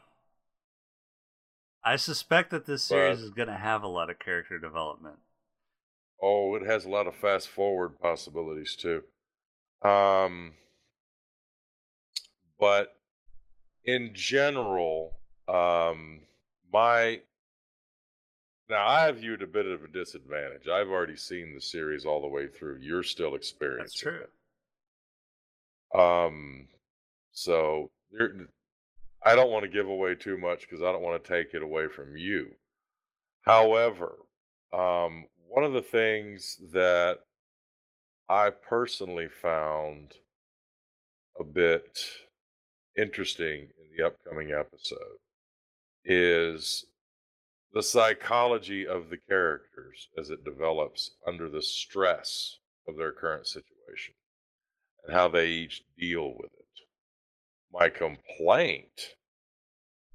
I 1.85 1.95
suspect 1.97 2.51
that 2.51 2.67
this 2.67 2.83
series 2.83 3.19
But- 3.19 3.25
is 3.25 3.31
going 3.31 3.49
to 3.49 3.55
have 3.57 3.83
a 3.85 3.89
lot 3.89 4.11
of 4.11 4.19
character 4.19 4.59
development. 4.59 5.19
Oh, 6.21 6.55
it 6.57 6.67
has 6.67 6.85
a 6.85 6.91
lot 6.91 7.07
of 7.07 7.15
fast 7.15 7.49
forward 7.49 7.99
possibilities 8.01 8.77
too. 8.77 9.03
Um, 9.89 10.53
but 12.59 12.97
in 13.85 14.11
general, 14.15 15.13
um, 15.47 16.21
my 16.73 17.21
now 18.69 18.87
I 18.87 19.07
have 19.07 19.23
you 19.23 19.35
at 19.35 19.43
a 19.43 19.47
bit 19.47 19.67
of 19.67 19.85
a 19.85 19.89
disadvantage. 19.89 20.69
I've 20.69 20.89
already 20.89 21.17
seen 21.17 21.55
the 21.55 21.61
series 21.61 22.05
all 22.05 22.21
the 22.21 22.29
way 22.29 22.49
through. 22.49 22.79
You're 22.81 23.03
still 23.03 23.35
experiencing. 23.35 23.85
That's 23.85 23.95
true. 23.95 24.25
it. 25.95 25.99
Um, 25.99 26.69
so 27.33 27.91
there, 28.11 28.33
I 29.25 29.35
don't 29.35 29.51
want 29.51 29.65
to 29.65 29.71
give 29.71 29.89
away 29.89 30.15
too 30.17 30.37
much 30.37 30.63
because 30.63 30.83
I 30.83 30.93
don't 30.93 31.03
want 31.03 31.23
to 31.23 31.29
take 31.29 31.55
it 31.55 31.63
away 31.63 31.89
from 31.89 32.17
you. 32.17 32.49
However, 33.43 34.17
um, 34.73 35.25
one 35.49 35.65
of 35.65 35.73
the 35.73 35.83
things 35.83 36.59
that 36.73 37.19
I 38.29 38.51
personally 38.51 39.29
found 39.29 40.15
a 41.41 41.45
bit 41.45 41.99
interesting 42.97 43.63
in 43.63 43.97
the 43.97 44.07
upcoming 44.07 44.53
episode 44.53 45.19
is 46.05 46.85
the 47.73 47.83
psychology 47.83 48.87
of 48.87 49.09
the 49.09 49.19
characters 49.29 50.09
as 50.19 50.31
it 50.31 50.45
develops 50.45 51.13
under 51.27 51.49
the 51.49 51.63
stress 51.63 52.59
of 52.87 52.97
their 52.97 53.13
current 53.13 53.47
situation 53.47 54.15
and 55.05 55.15
how 55.15 55.29
they 55.29 55.49
each 55.49 55.83
deal 55.99 56.35
with 56.37 56.51
it. 56.53 56.67
My 57.73 57.89
complaint 57.89 59.15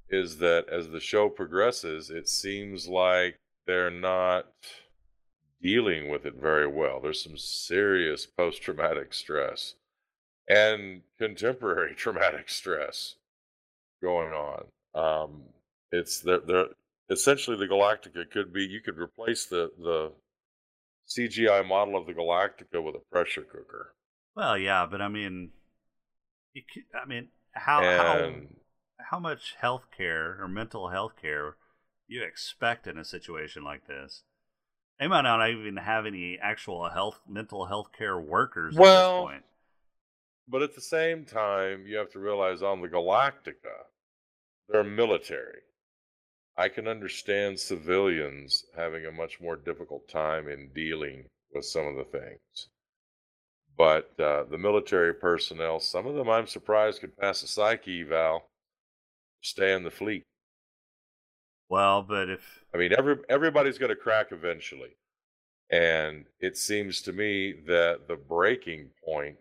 is 0.08 0.38
that 0.38 0.68
as 0.68 0.90
the 0.90 1.00
show 1.00 1.28
progresses, 1.28 2.10
it 2.10 2.28
seems 2.28 2.86
like 2.86 3.38
they're 3.66 3.90
not 3.90 4.46
dealing 5.64 6.10
with 6.10 6.26
it 6.26 6.36
very 6.36 6.68
well. 6.68 7.00
There's 7.00 7.24
some 7.24 7.38
serious 7.38 8.26
post 8.26 8.62
traumatic 8.62 9.14
stress 9.14 9.74
and 10.48 11.02
contemporary 11.18 11.94
traumatic 11.96 12.50
stress 12.50 13.16
going 14.02 14.32
on. 14.32 14.64
Um, 14.94 15.42
it's 15.92 16.20
they're, 16.20 16.40
they're 16.40 16.66
essentially 17.10 17.56
the 17.56 17.66
Galactica 17.66 18.30
could 18.30 18.52
be 18.52 18.64
you 18.64 18.80
could 18.80 18.98
replace 18.98 19.46
the 19.46 19.72
the 19.78 20.12
CGI 21.06 21.62
model 21.62 21.96
of 21.96 22.06
the 22.06 22.14
Galactica 22.14 22.82
with 22.82 22.96
a 22.96 23.02
pressure 23.12 23.42
cooker. 23.42 23.94
Well, 24.36 24.58
yeah, 24.58 24.86
but 24.90 25.00
I 25.00 25.08
mean, 25.08 25.52
you 26.52 26.62
c- 26.72 26.86
I 26.94 27.04
mean, 27.06 27.28
how 27.52 27.86
how 27.86 28.32
how 28.98 29.18
much 29.18 29.54
health 29.60 29.86
care 29.96 30.40
or 30.40 30.48
mental 30.48 30.88
health 30.88 31.14
care 31.20 31.56
you 32.06 32.22
expect 32.22 32.86
in 32.86 32.98
a 32.98 33.04
situation 33.04 33.64
like 33.64 33.86
this? 33.86 34.22
They 35.00 35.08
might 35.08 35.22
not 35.22 35.48
even 35.50 35.76
have 35.76 36.06
any 36.06 36.38
actual 36.40 36.88
health 36.88 37.20
mental 37.28 37.66
health 37.66 37.88
care 37.96 38.18
workers 38.18 38.76
Well, 38.76 38.92
at 38.92 39.26
this 39.26 39.32
point. 39.32 39.44
But 40.46 40.62
at 40.62 40.74
the 40.74 40.80
same 40.80 41.24
time, 41.24 41.86
you 41.86 41.96
have 41.96 42.10
to 42.12 42.18
realize 42.18 42.62
on 42.62 42.80
the 42.80 42.88
Galactica, 42.88 43.86
they're 44.68 44.84
military. 44.84 45.60
I 46.56 46.68
can 46.68 46.86
understand 46.86 47.58
civilians 47.58 48.64
having 48.76 49.06
a 49.06 49.12
much 49.12 49.40
more 49.40 49.56
difficult 49.56 50.08
time 50.08 50.48
in 50.48 50.70
dealing 50.72 51.24
with 51.52 51.64
some 51.64 51.86
of 51.86 51.96
the 51.96 52.04
things. 52.04 52.68
But 53.76 54.12
uh, 54.20 54.44
the 54.44 54.58
military 54.58 55.14
personnel, 55.14 55.80
some 55.80 56.06
of 56.06 56.14
them 56.14 56.30
I'm 56.30 56.46
surprised 56.46 57.00
could 57.00 57.16
pass 57.16 57.42
a 57.42 57.48
psyche 57.48 58.02
eval, 58.02 58.48
stay 59.40 59.72
in 59.72 59.82
the 59.82 59.90
fleet. 59.90 60.22
Well, 61.74 62.04
but 62.04 62.30
if 62.30 62.64
I 62.72 62.78
mean, 62.78 62.92
every 62.96 63.16
everybody's 63.28 63.78
going 63.78 63.90
to 63.90 63.96
crack 63.96 64.30
eventually, 64.30 64.90
and 65.72 66.26
it 66.38 66.56
seems 66.56 67.02
to 67.02 67.12
me 67.12 67.52
that 67.66 68.06
the 68.06 68.14
breaking 68.14 68.90
point 69.04 69.38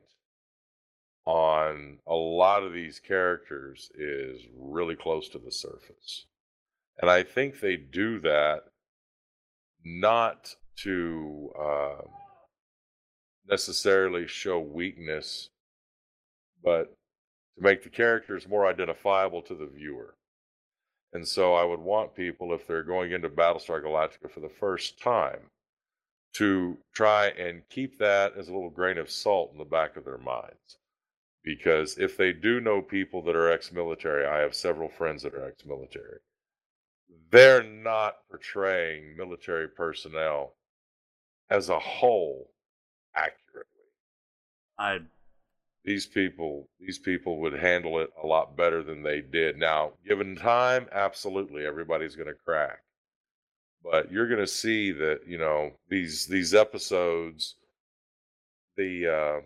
on 1.25 1.99
a 2.07 2.15
lot 2.15 2.63
of 2.63 2.73
these 2.73 2.99
characters 2.99 3.91
is 3.93 4.41
really 4.57 4.95
close 4.95 5.29
to 5.29 5.37
the 5.37 5.51
surface, 5.51 6.25
and 6.99 7.11
I 7.11 7.21
think 7.21 7.59
they 7.59 7.77
do 7.77 8.19
that 8.21 8.61
not 9.85 10.55
to 10.77 11.51
uh, 11.61 12.01
necessarily 13.47 14.25
show 14.25 14.59
weakness, 14.59 15.49
but 16.63 16.95
to 17.57 17.61
make 17.61 17.83
the 17.83 17.89
characters 17.91 18.47
more 18.47 18.65
identifiable 18.65 19.43
to 19.43 19.53
the 19.53 19.67
viewer. 19.67 20.15
And 21.13 21.27
so 21.27 21.53
I 21.53 21.63
would 21.63 21.79
want 21.79 22.15
people, 22.15 22.53
if 22.53 22.65
they're 22.65 22.83
going 22.83 23.11
into 23.11 23.29
Battlestar 23.29 23.83
Galactica 23.83 24.31
for 24.31 24.39
the 24.39 24.49
first 24.49 24.99
time, 24.99 25.51
to 26.33 26.77
try 26.93 27.27
and 27.27 27.61
keep 27.69 27.99
that 27.99 28.35
as 28.35 28.47
a 28.47 28.53
little 28.53 28.71
grain 28.71 28.97
of 28.97 29.09
salt 29.09 29.51
in 29.51 29.59
the 29.59 29.65
back 29.65 29.95
of 29.95 30.05
their 30.05 30.17
minds. 30.17 30.79
Because 31.43 31.97
if 31.97 32.17
they 32.17 32.33
do 32.33 32.59
know 32.59 32.81
people 32.81 33.21
that 33.23 33.35
are 33.35 33.51
ex 33.51 33.71
military, 33.71 34.25
I 34.25 34.39
have 34.39 34.55
several 34.55 34.89
friends 34.89 35.21
that 35.23 35.35
are 35.35 35.45
ex 35.45 35.63
military, 35.65 36.19
they're 37.29 37.63
not 37.63 38.17
portraying 38.29 39.15
military 39.15 39.67
personnel 39.67 40.55
as 41.49 41.69
a 41.69 41.77
whole 41.77 42.49
accurately 43.15 43.83
I 44.77 44.99
these 45.83 46.05
people 46.05 46.69
these 46.79 46.97
people 46.99 47.39
would 47.41 47.53
handle 47.53 47.99
it 47.99 48.09
a 48.21 48.25
lot 48.25 48.55
better 48.55 48.83
than 48.83 49.03
they 49.03 49.21
did. 49.21 49.57
Now 49.57 49.93
given 50.07 50.35
time 50.35 50.87
absolutely 50.91 51.65
everybody's 51.65 52.15
going 52.15 52.27
to 52.29 52.33
crack. 52.33 52.79
But 53.83 54.11
you're 54.11 54.27
going 54.29 54.39
to 54.39 54.47
see 54.47 54.91
that 54.93 55.21
you 55.27 55.37
know 55.37 55.71
these 55.89 56.25
these 56.27 56.53
episodes 56.53 57.55
the 58.77 59.07
uh 59.07 59.41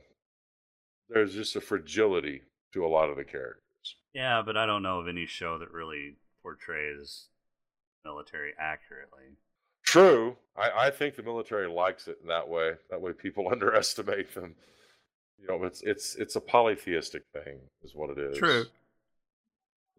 there's 1.10 1.34
just 1.34 1.56
a 1.56 1.62
fragility 1.62 2.42
to 2.74 2.86
a 2.86 2.88
lot 2.88 3.10
of 3.10 3.16
the 3.18 3.24
characters. 3.24 3.64
Yeah, 4.14 4.42
but 4.46 4.58
I 4.58 4.66
don't 4.66 4.84
know 4.84 5.00
of 5.00 5.08
any 5.08 5.26
show 5.26 5.58
that 5.58 5.72
really 5.72 6.18
portrays 6.44 7.28
military 8.06 8.52
accurately. 8.60 9.38
true. 9.84 10.38
I 10.56 10.88
i 10.88 10.92
think 10.92 11.16
the 11.16 11.24
military 11.24 11.68
likes 11.68 12.08
it 12.08 12.20
in 12.22 12.28
that 12.28 12.48
way 12.48 12.74
that 12.92 13.02
way 13.02 13.14
people 13.14 13.48
underestimate 13.52 14.36
them 14.36 14.56
you 15.40 15.48
know 15.48 15.64
it's 15.64 15.82
it's 15.82 16.16
it's 16.16 16.36
a 16.36 16.42
polytheistic 16.42 17.24
thing 17.34 17.60
is 17.84 17.94
what 17.96 18.10
it 18.10 18.18
is 18.18 18.38
True. 18.38 18.66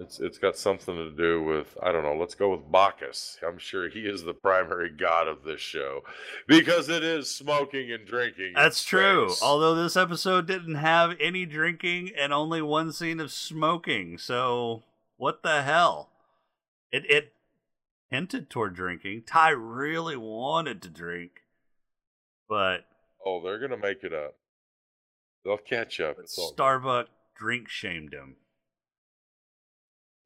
It's 0.01 0.21
it's 0.21 0.39
got 0.39 0.57
something 0.57 0.95
to 0.95 1.11
do 1.11 1.43
with 1.43 1.77
I 1.83 1.91
don't 1.91 2.05
know. 2.05 2.15
Let's 2.15 2.37
go 2.37 2.51
with 2.51 2.71
Bacchus. 2.71 3.37
I'm 3.45 3.59
sure 3.59 3.89
he 3.89 4.01
is 4.01 4.23
the 4.23 4.33
primary 4.33 4.91
god 4.91 5.27
of 5.27 5.43
this 5.43 5.61
show 5.61 6.03
because 6.47 6.89
it 6.89 7.03
is 7.03 7.29
smoking 7.29 7.91
and 7.91 8.07
drinking. 8.07 8.53
That's 8.55 8.85
true. 8.85 9.31
space. 9.31 9.43
Although 9.43 9.75
this 9.75 9.97
episode 9.97 10.47
didn't 10.47 10.77
have 10.77 11.17
any 11.19 11.47
drinking 11.47 12.13
and 12.17 12.33
only 12.33 12.63
one 12.63 12.93
scene 12.93 13.19
of 13.19 13.33
smoking, 13.33 14.19
so 14.19 14.85
what 15.17 15.43
the 15.43 15.63
hell? 15.63 16.11
It 16.93 17.05
it 17.11 17.33
hinted 18.09 18.51
toward 18.51 18.75
drinking. 18.75 19.25
Tigh 19.27 19.51
really 19.51 20.17
wanted 20.17 20.81
to 20.83 20.89
drink, 20.89 21.43
but 22.49 22.85
oh, 23.27 23.43
they're 23.43 23.59
gonna 23.59 23.77
make 23.77 24.05
it 24.05 24.13
up. 24.13 24.37
They'll 25.45 25.57
catch 25.59 26.01
up. 26.01 26.17
but 26.17 26.25
It's 26.25 26.39
all. 26.39 26.53
Starbuck 26.53 27.09
drink 27.37 27.69
shamed 27.69 28.13
him. 28.13 28.37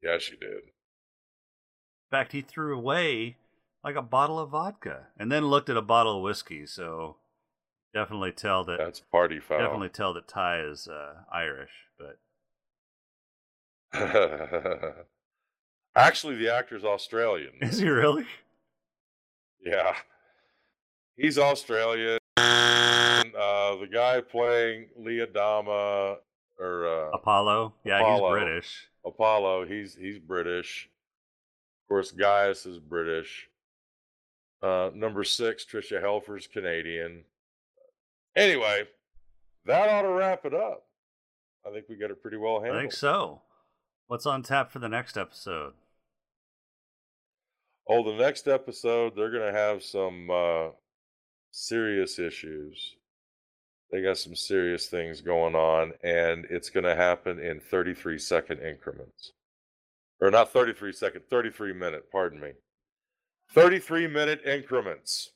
Yeah, 0.01 0.17
she 0.17 0.35
did. 0.35 0.51
In 0.51 2.11
fact, 2.11 2.31
he 2.33 2.41
threw 2.41 2.77
away 2.77 3.37
like 3.83 3.95
a 3.95 4.01
bottle 4.01 4.37
of 4.39 4.49
vodka 4.51 5.07
and 5.17 5.31
then 5.31 5.45
looked 5.47 5.69
at 5.69 5.77
a 5.77 5.81
bottle 5.81 6.17
of 6.17 6.23
whiskey. 6.23 6.65
So 6.65 7.17
definitely 7.93 8.31
tell 8.31 8.63
that 8.65 8.77
That's 8.79 8.99
party 8.99 9.39
foul. 9.39 9.59
definitely 9.59 9.89
tell 9.89 10.13
that 10.13 10.27
Tigh 10.27 10.61
is 10.69 10.87
uh, 10.87 11.23
Irish. 11.31 11.71
But 11.97 12.19
Actually, 15.95 16.35
the 16.35 16.51
actor's 16.53 16.83
Australian. 16.83 17.53
is 17.61 17.77
he 17.79 17.87
really? 17.87 18.25
Yeah, 19.63 19.95
he's 21.15 21.37
Australian. 21.37 22.17
Uh, 23.43 23.75
the 23.77 23.87
guy 23.87 24.21
playing 24.21 24.87
Lee 24.97 25.25
Adama 25.25 26.17
or 26.59 26.87
uh, 26.87 27.09
Apollo? 27.11 27.73
Yeah, 27.83 27.99
Apollo. 27.99 28.35
he's 28.35 28.43
British. 28.43 28.87
Apollo, 29.05 29.65
he's 29.65 29.95
he's 29.95 30.19
British. 30.19 30.89
Of 31.83 31.89
course, 31.89 32.11
Gaius 32.11 32.65
is 32.65 32.79
British. 32.79 33.49
Uh, 34.61 34.91
number 34.95 35.25
six, 35.25 35.65
Tricia 35.65 35.99
Helfer's 35.99 36.47
Canadian. 36.47 37.25
Anyway, 38.35 38.83
that 39.65 39.89
ought 39.89 40.03
to 40.03 40.09
wrap 40.09 40.45
it 40.45 40.53
up. 40.53 40.85
I 41.67 41.71
think 41.71 41.85
we 41.89 41.97
got 41.97 42.11
it 42.11 42.21
pretty 42.21 42.37
well 42.37 42.61
handled. 42.61 42.77
I 42.77 42.81
think 42.81 42.93
so. 42.93 43.41
What's 44.07 44.25
on 44.25 44.41
tap 44.43 44.71
for 44.71 44.79
the 44.79 44.89
next 44.89 45.17
episode? 45.17 45.73
Oh, 47.89 48.03
the 48.03 48.17
next 48.17 48.47
episode, 48.47 49.13
they're 49.15 49.31
going 49.31 49.53
to 49.53 49.59
have 49.59 49.83
some 49.83 50.29
uh, 50.31 50.69
serious 51.51 52.17
issues. 52.19 52.95
They 53.93 54.01
got 54.01 54.17
some 54.17 54.35
serious 54.35 54.87
things 54.87 55.21
going 55.21 55.53
on, 55.53 55.93
and 56.03 56.45
it's 56.49 56.71
going 56.71 56.83
to 56.83 56.95
happen 56.95 57.37
in 57.37 57.59
33 57.59 58.17
second 58.17 58.59
increments. 58.59 59.33
Or 60.19 60.31
not 60.31 60.51
33 60.51 60.91
second, 60.93 61.21
33 61.29 61.73
minute, 61.73 62.11
pardon 62.11 62.39
me. 62.39 62.53
33 63.51 64.07
minute 64.07 64.41
increments. 64.47 65.29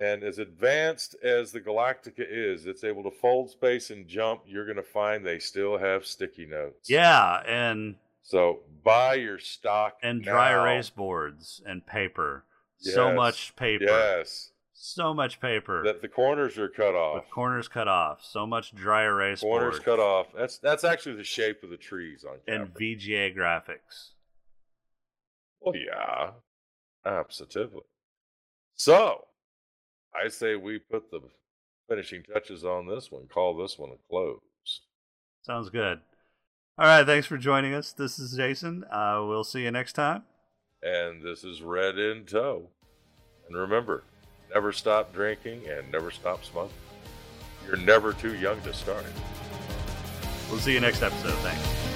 And 0.00 0.22
as 0.22 0.38
advanced 0.38 1.16
as 1.22 1.52
the 1.52 1.60
Galactica 1.60 2.24
is, 2.26 2.64
it's 2.64 2.84
able 2.84 3.02
to 3.02 3.10
fold 3.10 3.50
space 3.50 3.90
and 3.90 4.08
jump. 4.08 4.44
You're 4.46 4.64
going 4.64 4.76
to 4.76 4.82
find 4.82 5.26
they 5.26 5.38
still 5.38 5.76
have 5.76 6.06
sticky 6.06 6.46
notes. 6.46 6.88
Yeah, 6.88 7.42
and 7.46 7.96
So 8.22 8.60
buy 8.82 9.14
your 9.14 9.38
stock 9.38 9.98
and 10.02 10.22
dry 10.22 10.52
now. 10.52 10.62
erase 10.62 10.88
boards 10.88 11.60
and 11.66 11.84
paper. 11.84 12.44
So 12.78 13.12
much 13.12 13.54
paper. 13.56 13.84
Yes, 13.84 14.52
So 14.80 15.12
much 15.12 15.40
paper. 15.40 15.82
that 15.84 16.02
the 16.02 16.08
corners 16.08 16.56
are 16.56 16.68
cut 16.68 16.94
off. 16.94 17.16
with 17.16 17.30
corners 17.30 17.66
cut 17.66 17.88
off. 17.88 18.24
So 18.24 18.46
much 18.46 18.72
dry 18.72 19.02
erase 19.02 19.40
corners 19.40 19.74
board. 19.74 19.84
cut 19.84 19.98
off. 19.98 20.28
That's 20.36 20.58
that's 20.58 20.84
actually 20.84 21.16
the 21.16 21.24
shape 21.24 21.64
of 21.64 21.70
the 21.70 21.76
trees 21.76 22.24
on 22.24 22.36
and 22.46 22.72
VGA 22.72 23.36
graphics. 23.36 24.10
Well, 25.60 25.74
yeah, 25.74 26.30
absolutely. 27.04 27.80
So, 28.74 29.24
I 30.14 30.28
say 30.28 30.54
we 30.54 30.78
put 30.78 31.10
the 31.10 31.22
finishing 31.88 32.22
touches 32.22 32.64
on 32.64 32.86
this 32.86 33.10
one. 33.10 33.26
Call 33.26 33.56
this 33.56 33.76
one 33.78 33.90
a 33.90 33.96
close. 34.08 34.38
Sounds 35.42 35.70
good. 35.70 36.00
All 36.78 36.86
right, 36.86 37.04
thanks 37.04 37.26
for 37.26 37.36
joining 37.36 37.74
us. 37.74 37.92
This 37.92 38.20
is 38.20 38.36
Jason. 38.36 38.84
Uh, 38.84 39.24
we'll 39.26 39.42
see 39.42 39.62
you 39.64 39.72
next 39.72 39.94
time. 39.94 40.22
And 40.84 41.20
this 41.20 41.42
is 41.42 41.62
Red 41.62 41.98
in 41.98 42.24
Tow. 42.24 42.68
And 43.48 43.56
remember, 43.56 44.04
never 44.54 44.72
stop 44.72 45.12
drinking 45.12 45.62
and 45.68 45.90
never 45.92 46.10
stop 46.10 46.44
smoking. 46.44 46.74
You're 47.66 47.76
never 47.76 48.12
too 48.12 48.34
young 48.34 48.60
to 48.62 48.72
start. 48.72 49.04
We'll 50.50 50.60
see 50.60 50.72
you 50.72 50.80
next 50.80 51.02
episode. 51.02 51.34
Thanks. 51.38 51.87